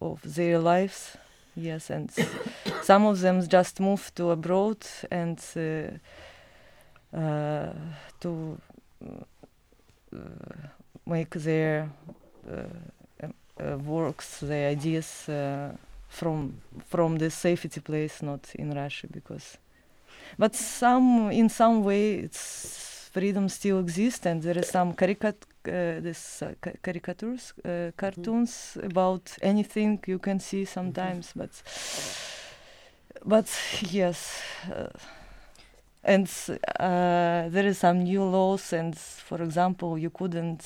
of 0.01 0.21
their 0.35 0.59
lives 0.59 1.17
yes 1.55 1.89
and 1.89 2.11
some 2.81 3.05
of 3.05 3.19
them 3.19 3.47
just 3.47 3.79
move 3.79 4.11
to 4.15 4.31
abroad 4.31 4.77
and 5.11 5.39
uh, 5.55 7.17
uh, 7.17 7.73
to 8.19 8.57
uh, 9.03 10.17
make 11.05 11.31
their 11.31 11.89
um, 12.49 13.85
works 13.85 14.39
their 14.39 14.69
ideas 14.69 15.29
from 16.07 16.53
from 16.85 17.17
the 17.17 17.29
safety 17.29 17.79
place 17.79 18.21
not 18.21 18.55
in 18.55 18.73
russia 18.73 19.07
because 19.11 19.57
but 20.37 20.55
some 20.55 21.31
in 21.31 21.49
some 21.49 21.83
way 21.83 22.15
it's 22.15 23.09
freedom 23.13 23.49
still 23.49 23.79
exists 23.79 24.25
and 24.25 24.41
there 24.41 24.57
is 24.57 24.69
some 24.69 24.93
caricat 24.93 25.35
uh, 25.67 25.99
this 26.01 26.41
uh, 26.41 26.53
ca- 26.61 26.77
caricatures 26.81 27.53
uh, 27.65 27.91
cartoons 27.97 28.77
about 28.83 29.37
anything 29.41 29.99
you 30.07 30.19
can 30.19 30.39
see 30.39 30.65
sometimes 30.65 31.33
but 31.35 31.49
but 33.25 33.47
yes 33.91 34.41
uh, 34.73 34.87
and 36.03 36.27
uh, 36.79 37.47
there 37.49 37.65
is 37.67 37.77
some 37.77 38.03
new 38.03 38.23
laws 38.23 38.73
and 38.73 38.97
for 38.97 39.41
example 39.43 39.97
you 39.97 40.09
couldn't 40.09 40.63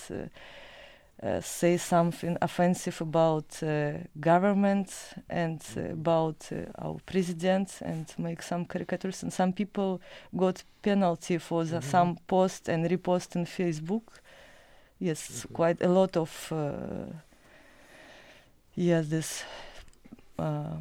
uh, 1.24 1.42
say 1.42 1.78
something 1.78 2.38
offensive 2.42 3.02
about 3.02 3.46
uh, 3.64 3.94
government 4.20 4.94
and 5.30 5.62
uh, 5.78 5.92
about 5.94 6.50
uh, 6.52 6.86
our 6.86 6.98
president 7.06 7.82
and 7.82 8.14
make 8.18 8.42
some 8.42 8.66
caricatures. 8.66 9.24
And 9.24 9.32
some 9.34 9.54
people 9.54 10.02
got 10.36 10.64
penalty 10.82 11.38
for 11.40 11.64
the, 11.64 11.78
Mhm. 11.78 11.84
some 11.84 12.18
post 12.28 12.70
and 12.70 12.86
repost 12.86 13.36
in 13.36 13.46
facebook 13.46 14.04
yes 15.00 15.46
Mhm. 15.46 15.54
quite 15.54 15.86
a 15.86 15.88
lot 15.88 16.18
of 16.18 16.52
uh, 16.52 17.14
yes 18.76 19.08
this 19.08 19.44
uh, 20.40 20.78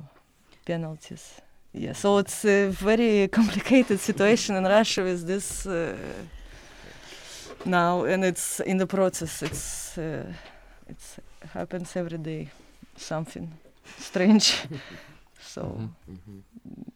penalties 0.64 1.40
yeah 1.72 1.94
so 1.94 2.18
it's 2.18 2.44
a 2.44 2.68
very 2.68 3.28
complicated 3.38 3.98
situation 4.00 4.56
in 4.56 4.64
russia 4.64 5.02
with 5.02 5.26
this 5.26 5.66
uh, 5.66 5.96
now 7.64 8.04
and 8.04 8.24
it's 8.24 8.60
in 8.60 8.78
the 8.78 8.86
process 8.86 9.42
it's 9.42 9.98
uh, 9.98 10.24
it's 10.88 11.18
happens 11.52 11.96
every 11.96 12.18
day 12.18 12.48
something 12.96 13.48
strange 13.98 14.54
so 15.40 15.62
Mhm. 15.62 15.88
Mm-hmm. 16.10 16.93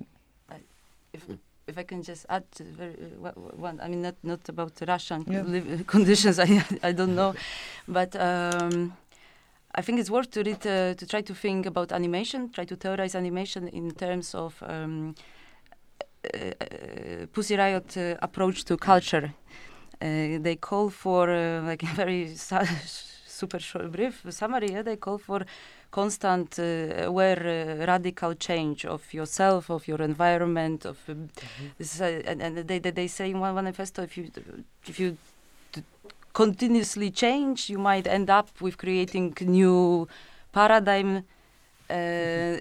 If 1.79 1.85
I 1.85 1.85
can 1.85 2.03
just 2.03 2.27
add 2.29 2.45
to 2.53 2.65
very, 2.65 2.95
uh, 3.25 3.31
one, 3.57 3.81
I 3.81 3.89
mean, 3.89 4.03
not 4.03 4.15
not 4.23 4.49
about 4.49 4.73
Russian 4.87 5.25
Yeah. 5.27 5.83
conditions, 5.87 6.39
I 6.39 6.63
I 6.83 6.93
don't 6.93 7.15
know, 7.15 7.35
but 7.89 8.15
um, 8.17 8.93
I 9.79 9.83
think 9.83 10.01
it's 10.01 10.11
worth 10.11 10.31
to 10.31 10.43
read 10.43 10.67
uh, 10.67 10.95
to 10.95 11.07
try 11.07 11.23
to 11.23 11.35
think 11.35 11.67
about 11.67 11.93
animation, 11.93 12.51
try 12.51 12.65
to 12.67 12.77
theorize 12.77 13.15
animation 13.19 13.69
in 13.69 13.91
terms 13.95 14.35
of 14.35 14.63
um, 14.63 15.15
uh, 16.35 16.39
uh, 16.39 17.27
Pussy 17.33 17.57
Riot 17.57 17.97
uh, 17.97 18.17
approach 18.23 18.65
to 18.65 18.77
culture. 18.77 19.33
Uh, 20.01 20.39
they 20.43 20.57
call 20.57 20.91
for 20.91 21.31
uh, 21.31 21.63
like 21.71 21.83
a 21.83 21.95
very 21.95 22.35
su- 22.37 22.77
super 23.27 23.59
short, 23.61 23.91
brief 23.93 24.23
summary. 24.31 24.71
Yeah, 24.73 24.83
they 24.83 24.97
call 24.97 25.19
for 25.19 25.41
constant, 25.91 26.59
uh, 26.59 27.07
aware, 27.07 27.39
uh, 27.81 27.87
radical 27.87 28.35
change 28.35 28.85
of 28.85 29.13
yourself, 29.13 29.71
of 29.71 29.89
your 29.89 30.03
environment, 30.03 30.85
of 30.85 30.99
uh, 31.09 31.15
this 31.79 32.01
uh, 32.01 32.23
and, 32.27 32.43
and 32.43 32.69
they, 32.69 32.79
they 32.79 33.07
say 33.07 33.31
in 33.31 33.41
one 33.41 33.55
manifesto 33.55 34.03
if 34.03 34.17
you 34.17 34.31
if 34.87 35.01
you 35.01 35.17
continuously 36.33 37.11
change, 37.11 37.69
you 37.69 37.79
might 37.79 38.07
end 38.07 38.31
up 38.31 38.49
with 38.61 38.77
creating 38.79 39.35
new 39.41 40.07
paradigm. 40.53 41.25
Uh, 41.91 42.61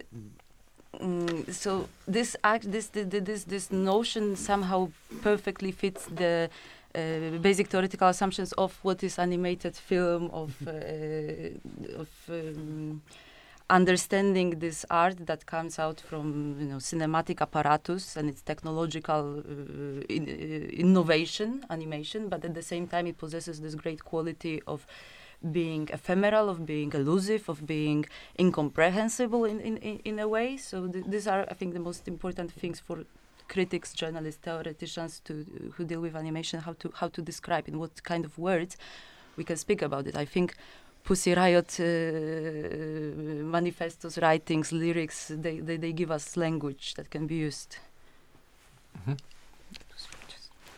mm, 1.00 1.54
so 1.54 1.88
this 2.08 2.36
act, 2.44 2.72
this 2.72 2.88
th- 2.88 3.10
th- 3.10 3.24
this 3.24 3.44
this 3.44 3.72
notion 3.72 4.36
somehow 4.36 4.90
perfectly 5.22 5.72
fits 5.72 6.06
the 6.06 6.50
uh, 6.98 7.38
basic 7.40 7.68
theoretical 7.68 8.08
assumptions 8.08 8.52
of 8.54 8.78
what 8.82 9.04
is 9.04 9.20
animated 9.20 9.76
film 9.76 10.30
of 10.32 10.52
uh, 10.68 10.72
of 12.04 12.10
um, 12.30 13.02
understanding 13.70 14.60
this 14.60 14.86
art 14.90 15.26
that 15.26 15.46
comes 15.46 15.78
out 15.78 16.00
from 16.00 16.56
you 16.60 16.68
know 16.68 16.78
cinematic 16.78 17.42
apparatus 17.42 18.16
and 18.16 18.30
its 18.30 18.42
technological 18.42 19.40
uh, 19.40 20.16
in, 20.16 20.24
uh, 20.24 20.84
innovation 20.84 21.66
animation 21.70 22.30
but 22.30 22.46
at 22.46 22.54
the 22.54 22.62
same 22.62 22.88
time 22.88 23.06
it 23.08 23.18
possesses 23.18 23.60
this 23.60 23.76
great 23.76 24.04
quality 24.06 24.62
of 24.68 24.88
being 25.52 25.88
ephemeral 25.92 26.50
of 26.50 26.66
being 26.66 26.92
elusive 26.94 27.48
of 27.50 27.68
being 27.68 28.06
incomprehensible 28.40 29.46
in, 29.46 29.60
in, 29.60 29.78
in, 29.78 30.00
in 30.00 30.20
a 30.20 30.28
way. 30.28 30.58
So 30.58 30.88
th- 30.88 31.06
these 31.08 31.28
are 31.28 31.46
i 31.50 31.54
think 31.54 31.74
the 31.74 31.80
most 31.80 32.08
important 32.08 32.52
things 32.52 32.80
for 32.80 32.98
critics 33.48 33.94
journalists 33.94 34.42
theoreticians 34.44 35.20
to 35.28 35.34
who 35.76 35.84
deal 35.86 36.02
with 36.02 36.16
animation 36.16 36.60
how 36.60 36.74
to 36.74 36.92
how 36.96 37.08
to 37.08 37.22
describe 37.22 37.68
in 37.68 37.80
what 37.80 38.04
kind 38.04 38.26
of 38.26 38.38
words 38.38 38.78
we 39.38 39.44
can 39.44 39.58
speak 39.58 39.82
about 39.82 40.08
it 40.08 40.16
i 40.16 40.26
think 40.26 40.56
Pussy 41.08 41.34
Riot 41.34 41.80
uh, 41.80 41.86
manifestos, 43.46 44.18
writings, 44.18 44.74
lyrics, 44.74 45.32
they, 45.34 45.62
they, 45.62 45.78
they 45.78 45.94
give 45.94 46.12
us 46.12 46.36
language 46.36 46.96
that 46.96 47.10
can 47.10 47.28
be 47.28 47.36
used. 47.36 47.78
Mhm. 49.08 49.18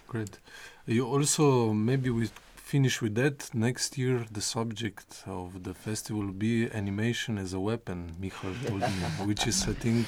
Great. 0.08 0.38
You 0.86 1.08
also 1.08 1.74
maybe 1.74 2.10
we 2.12 2.30
finish 2.70 3.02
with 3.02 3.16
that 3.16 3.50
next 3.56 3.98
year. 3.98 4.26
The 4.32 4.42
subject 4.42 5.24
of 5.26 5.64
the 5.64 5.74
festival 5.74 6.22
will 6.22 6.40
be 6.50 6.70
animation 6.72 7.40
as 7.40 7.52
a 7.54 7.60
weapon. 7.60 8.16
Michal 8.20 8.54
told 8.68 8.82
me, 8.82 9.04
which 9.30 9.48
is 9.48 9.58
I 9.68 9.74
think. 9.74 10.06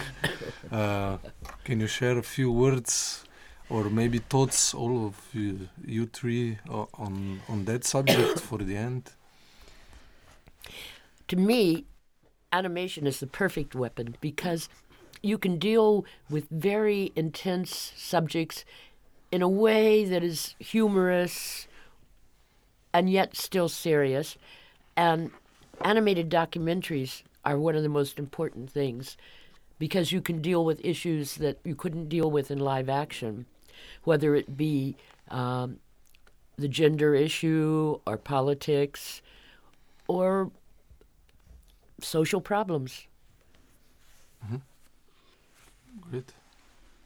Uh, 0.72 1.18
can 1.64 1.80
you 1.80 1.88
share 1.88 2.18
a 2.20 2.28
few 2.36 2.51
words? 2.51 3.24
Or 3.68 3.89
maybe 3.89 4.20
thoughts, 4.20 4.74
all 4.76 5.07
of 5.07 5.16
you, 5.34 5.70
you 5.95 6.05
three, 6.05 6.59
uh, 6.70 7.05
on 7.05 7.41
on 7.51 7.66
that 7.70 7.82
subject 7.93 8.39
for 8.49 8.59
the 8.70 8.76
end. 8.88 9.03
to 11.30 11.36
me, 11.51 11.86
animation 12.59 13.03
is 13.12 13.18
the 13.24 13.32
perfect 13.43 13.72
weapon 13.84 14.07
because 14.28 14.62
you 15.30 15.38
can 15.38 15.55
deal 15.70 15.91
with 16.34 16.45
very 16.70 17.12
intense 17.16 17.72
subjects 17.95 18.66
in 19.36 19.41
a 19.41 19.51
way 19.66 20.05
that 20.12 20.24
is 20.32 20.39
humorous 20.59 21.68
and 22.94 23.10
yet 23.10 23.36
still 23.36 23.70
serious. 23.70 24.38
And 24.96 25.32
animated 25.84 26.30
documentaries 26.30 27.24
are 27.46 27.58
one 27.58 27.76
of 27.76 27.84
the 27.84 27.89
most 27.89 28.20
important 28.20 28.70
things 28.70 29.18
because 29.80 30.12
you 30.12 30.22
can 30.22 30.42
deal 30.42 30.64
with 30.64 30.84
issues 30.86 31.36
that 31.36 31.58
you 31.64 31.76
couldn't 31.76 32.08
deal 32.10 32.30
with 32.30 32.52
in 32.52 32.60
live 32.60 32.89
action, 32.89 33.46
whether 34.04 34.36
it 34.36 34.56
be 34.56 34.96
um, 35.30 35.80
the 36.58 36.68
gender 36.68 37.16
issue 37.16 38.00
or 38.06 38.18
politics 38.18 39.22
or 40.08 40.52
social 42.00 42.42
problems. 42.42 43.08
Great. 46.02 46.34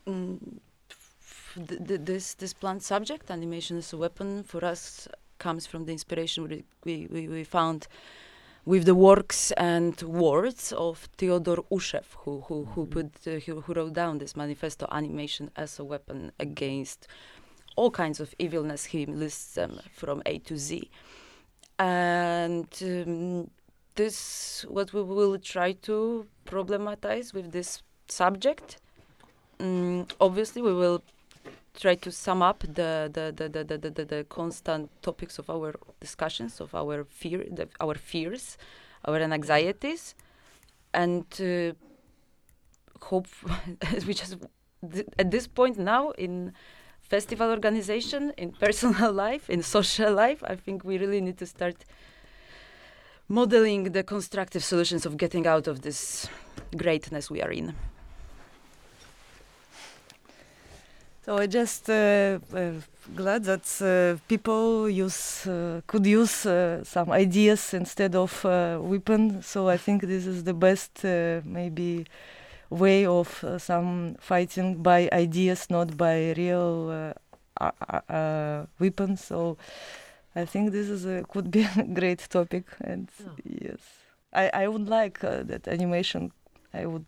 Mm, 0.08 0.60
th- 1.68 1.88
th- 1.88 2.02
this 2.04 2.34
this 2.34 2.54
blunt 2.54 2.84
subject, 2.84 3.32
animation 3.32 3.78
as 3.78 3.94
a 3.94 3.98
weapon, 3.98 4.44
for 4.44 4.64
us 4.64 5.08
comes 5.38 5.66
from 5.66 5.86
the 5.86 5.92
inspiration 5.92 6.48
we 6.48 6.64
we, 6.84 7.28
we, 7.28 7.44
found 7.44 7.88
with 8.66 8.86
the 8.86 8.96
works 8.96 9.52
and 9.52 10.02
words 10.02 10.72
of 10.72 11.08
Theodore 11.18 11.64
Ushev, 11.72 12.06
who 12.20 12.42
who 12.42 12.66
who 12.66 12.86
put 12.86 13.12
uh, 13.28 13.32
who, 13.46 13.62
who 13.62 13.74
wrote 13.74 13.94
down 13.94 14.18
this 14.18 14.36
manifesto 14.36 14.88
animation 14.92 15.52
as 15.56 15.80
a 15.80 15.84
weapon 15.84 16.32
against 16.40 17.08
all 17.76 17.92
kinds 17.92 18.20
of 18.20 18.34
evilness. 18.40 18.86
He 18.86 19.06
lists 19.06 19.56
them 19.56 19.80
from 19.94 20.22
A 20.26 20.40
to 20.40 20.58
Z, 20.58 20.90
and 21.78 22.68
um, 22.82 23.50
this 23.96 24.66
what 24.68 24.94
we 24.94 25.02
will 25.04 25.38
try 25.40 25.74
to 25.84 26.28
problematize 26.46 27.34
with 27.34 27.52
this 27.52 27.82
subject. 28.08 28.78
Mm, 29.60 30.10
obviously, 30.20 30.62
we 30.62 30.74
will 30.74 31.02
try 31.80 31.95
to 31.95 32.11
sum 32.11 32.41
up 32.41 32.59
the 32.61 33.09
the, 33.11 33.34
the, 33.36 33.49
the, 33.49 33.63
the, 33.63 33.89
the, 33.89 34.05
the 34.05 34.23
constant 34.30 34.89
topics 35.01 35.39
of 35.39 35.49
our 35.49 35.73
discussions, 35.99 36.61
of 36.61 36.73
our 36.73 37.03
fear, 37.03 37.45
the, 37.51 37.67
our 37.80 37.95
fears, 37.95 38.57
our 39.05 39.17
anxieties, 39.17 40.15
and 40.93 41.26
uh, 41.41 41.73
hope 43.05 43.28
we 44.07 44.13
just 44.13 44.38
th- 44.93 45.07
at 45.19 45.32
this 45.32 45.47
point 45.47 45.78
now 45.78 46.11
in 46.11 46.53
festival 47.01 47.49
organization, 47.49 48.34
in 48.38 48.51
personal 48.51 49.11
life, 49.26 49.49
in 49.49 49.61
social 49.61 50.13
life, 50.13 50.43
I 50.43 50.55
think 50.55 50.84
we 50.84 50.97
really 50.97 51.21
need 51.21 51.38
to 51.38 51.45
start 51.45 51.86
modeling 53.28 53.91
the 53.91 54.03
constructive 54.03 54.63
solutions 54.63 55.05
of 55.05 55.17
getting 55.17 55.47
out 55.47 55.67
of 55.67 55.82
this 55.82 56.28
greatness 56.78 57.30
we 57.30 57.41
are 57.41 57.51
in. 57.51 57.76
So 61.26 61.39
I 61.39 61.47
just 61.47 61.89
uh, 61.89 62.38
uh, 62.53 62.73
glad 63.15 63.45
that 63.45 63.65
uh, 63.82 64.21
people 64.28 64.88
use 64.88 65.47
uh, 65.47 65.82
could 65.88 66.05
use 66.05 66.45
uh, 66.45 66.84
some 66.84 67.09
ideas 67.11 67.73
instead 67.73 68.13
of 68.13 68.45
uh, 68.45 68.78
weapon. 68.80 69.41
So 69.41 69.67
I 69.67 69.78
think 69.78 70.03
this 70.03 70.28
is 70.28 70.43
the 70.43 70.53
best 70.53 71.03
maybe 71.03 72.05
way 72.69 73.07
of 73.07 73.43
some 73.57 74.17
fighting 74.19 74.84
by 74.84 75.09
ideas, 75.11 75.67
not 75.71 75.97
by 75.97 76.36
real 76.38 77.13
weapons. 78.80 79.23
So 79.23 79.57
I 80.36 80.45
think 80.45 80.73
this 80.73 80.89
is 80.89 81.07
a, 81.07 81.23
could 81.23 81.49
be 81.49 81.63
a 81.76 81.84
great 81.86 82.19
topic, 82.30 82.65
and 82.82 83.09
yes, 83.43 83.82
I 84.32 84.51
I 84.53 84.67
would 84.67 84.88
like 84.88 85.21
that 85.21 85.67
animation. 85.67 86.32
I 86.71 86.86
would 86.86 87.07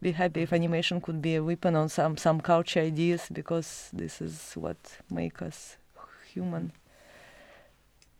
be 0.00 0.12
happy 0.12 0.42
if 0.42 0.52
animation 0.52 1.00
could 1.00 1.20
be 1.20 1.36
a 1.36 1.42
weapon 1.42 1.76
on 1.76 1.88
some 1.88 2.16
some 2.16 2.40
culture 2.40 2.80
ideas 2.80 3.28
because 3.32 3.90
this 3.92 4.20
is 4.20 4.52
what 4.54 4.76
make 5.10 5.42
us 5.42 5.76
human 6.34 6.72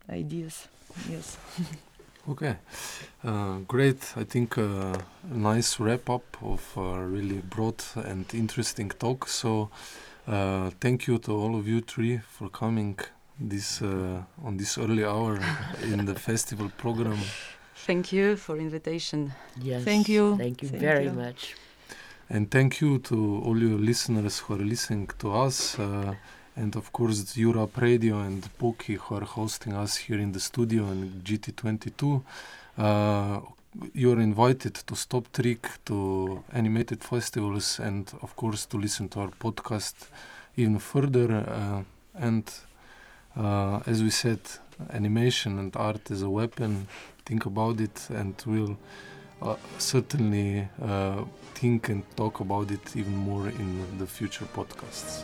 ideas. 0.09 0.67
Yes. 1.09 1.37
Okay. 2.29 2.55
Uh, 3.23 3.57
great. 3.67 3.97
I 4.15 4.25
think 4.25 4.55
uh, 4.55 4.93
a 5.31 5.35
nice 5.35 5.79
wrap 5.79 6.07
up 6.07 6.37
of 6.43 6.61
a 6.77 7.03
really 7.03 7.39
broad 7.39 7.83
and 7.95 8.31
interesting 8.31 8.89
talk. 8.89 9.27
So 9.27 9.71
uh, 10.27 10.69
thank 10.79 11.07
you 11.07 11.17
to 11.17 11.31
all 11.31 11.55
of 11.55 11.67
you 11.67 11.81
three 11.81 12.19
for 12.19 12.47
coming 12.49 12.99
this 13.39 13.81
uh, 13.81 14.21
on 14.45 14.57
this 14.57 14.77
early 14.77 15.03
hour 15.03 15.39
in 15.81 16.05
the 16.05 16.13
festival 16.13 16.69
program. 16.77 17.17
Thank 17.87 18.13
you 18.13 18.35
for 18.35 18.55
invitation. 18.55 19.33
Yes. 19.59 19.83
Thank 19.83 20.07
you. 20.07 20.37
Thank 20.37 20.61
you 20.61 20.69
thank 20.69 20.79
very 20.79 21.05
you. 21.05 21.13
much 21.13 21.55
and 22.31 22.49
thank 22.49 22.79
you 22.79 22.97
to 22.99 23.41
all 23.45 23.57
your 23.57 23.77
listeners 23.77 24.39
who 24.39 24.53
are 24.53 24.65
listening 24.73 25.09
to 25.19 25.33
us. 25.33 25.77
Uh, 25.77 26.15
and 26.55 26.77
of 26.77 26.93
course, 26.93 27.35
Europe 27.35 27.77
Radio 27.81 28.19
and 28.19 28.41
Poki 28.57 28.95
who 28.95 29.15
are 29.15 29.25
hosting 29.25 29.73
us 29.73 29.97
here 29.97 30.17
in 30.17 30.31
the 30.31 30.39
studio 30.39 30.85
in 30.85 31.21
GT22. 31.25 32.23
Uh, 32.77 33.41
you 33.93 34.13
are 34.13 34.21
invited 34.21 34.75
to 34.75 34.93
StopTrik, 34.93 35.65
to 35.85 36.41
animated 36.53 37.03
festivals, 37.03 37.79
and 37.79 38.13
of 38.21 38.33
course, 38.37 38.65
to 38.65 38.77
listen 38.77 39.09
to 39.09 39.19
our 39.19 39.31
podcast 39.31 39.95
even 40.55 40.79
further. 40.79 41.29
Uh, 41.35 41.83
and 42.15 42.49
uh, 43.35 43.81
as 43.85 44.01
we 44.01 44.09
said, 44.09 44.39
animation 44.91 45.59
and 45.59 45.75
art 45.75 46.09
is 46.09 46.21
a 46.21 46.29
weapon. 46.29 46.87
Think 47.25 47.45
about 47.45 47.81
it, 47.81 48.07
and 48.09 48.41
we'll 48.45 48.77
uh, 49.41 49.55
certainly 49.79 50.67
uh, 50.83 51.23
think 51.55 51.89
and 51.89 52.03
talk 52.15 52.41
about 52.41 52.69
it 52.69 52.95
even 52.95 53.15
more 53.15 53.47
in 53.47 53.97
the 53.97 54.05
future 54.05 54.45
podcasts. 54.45 55.23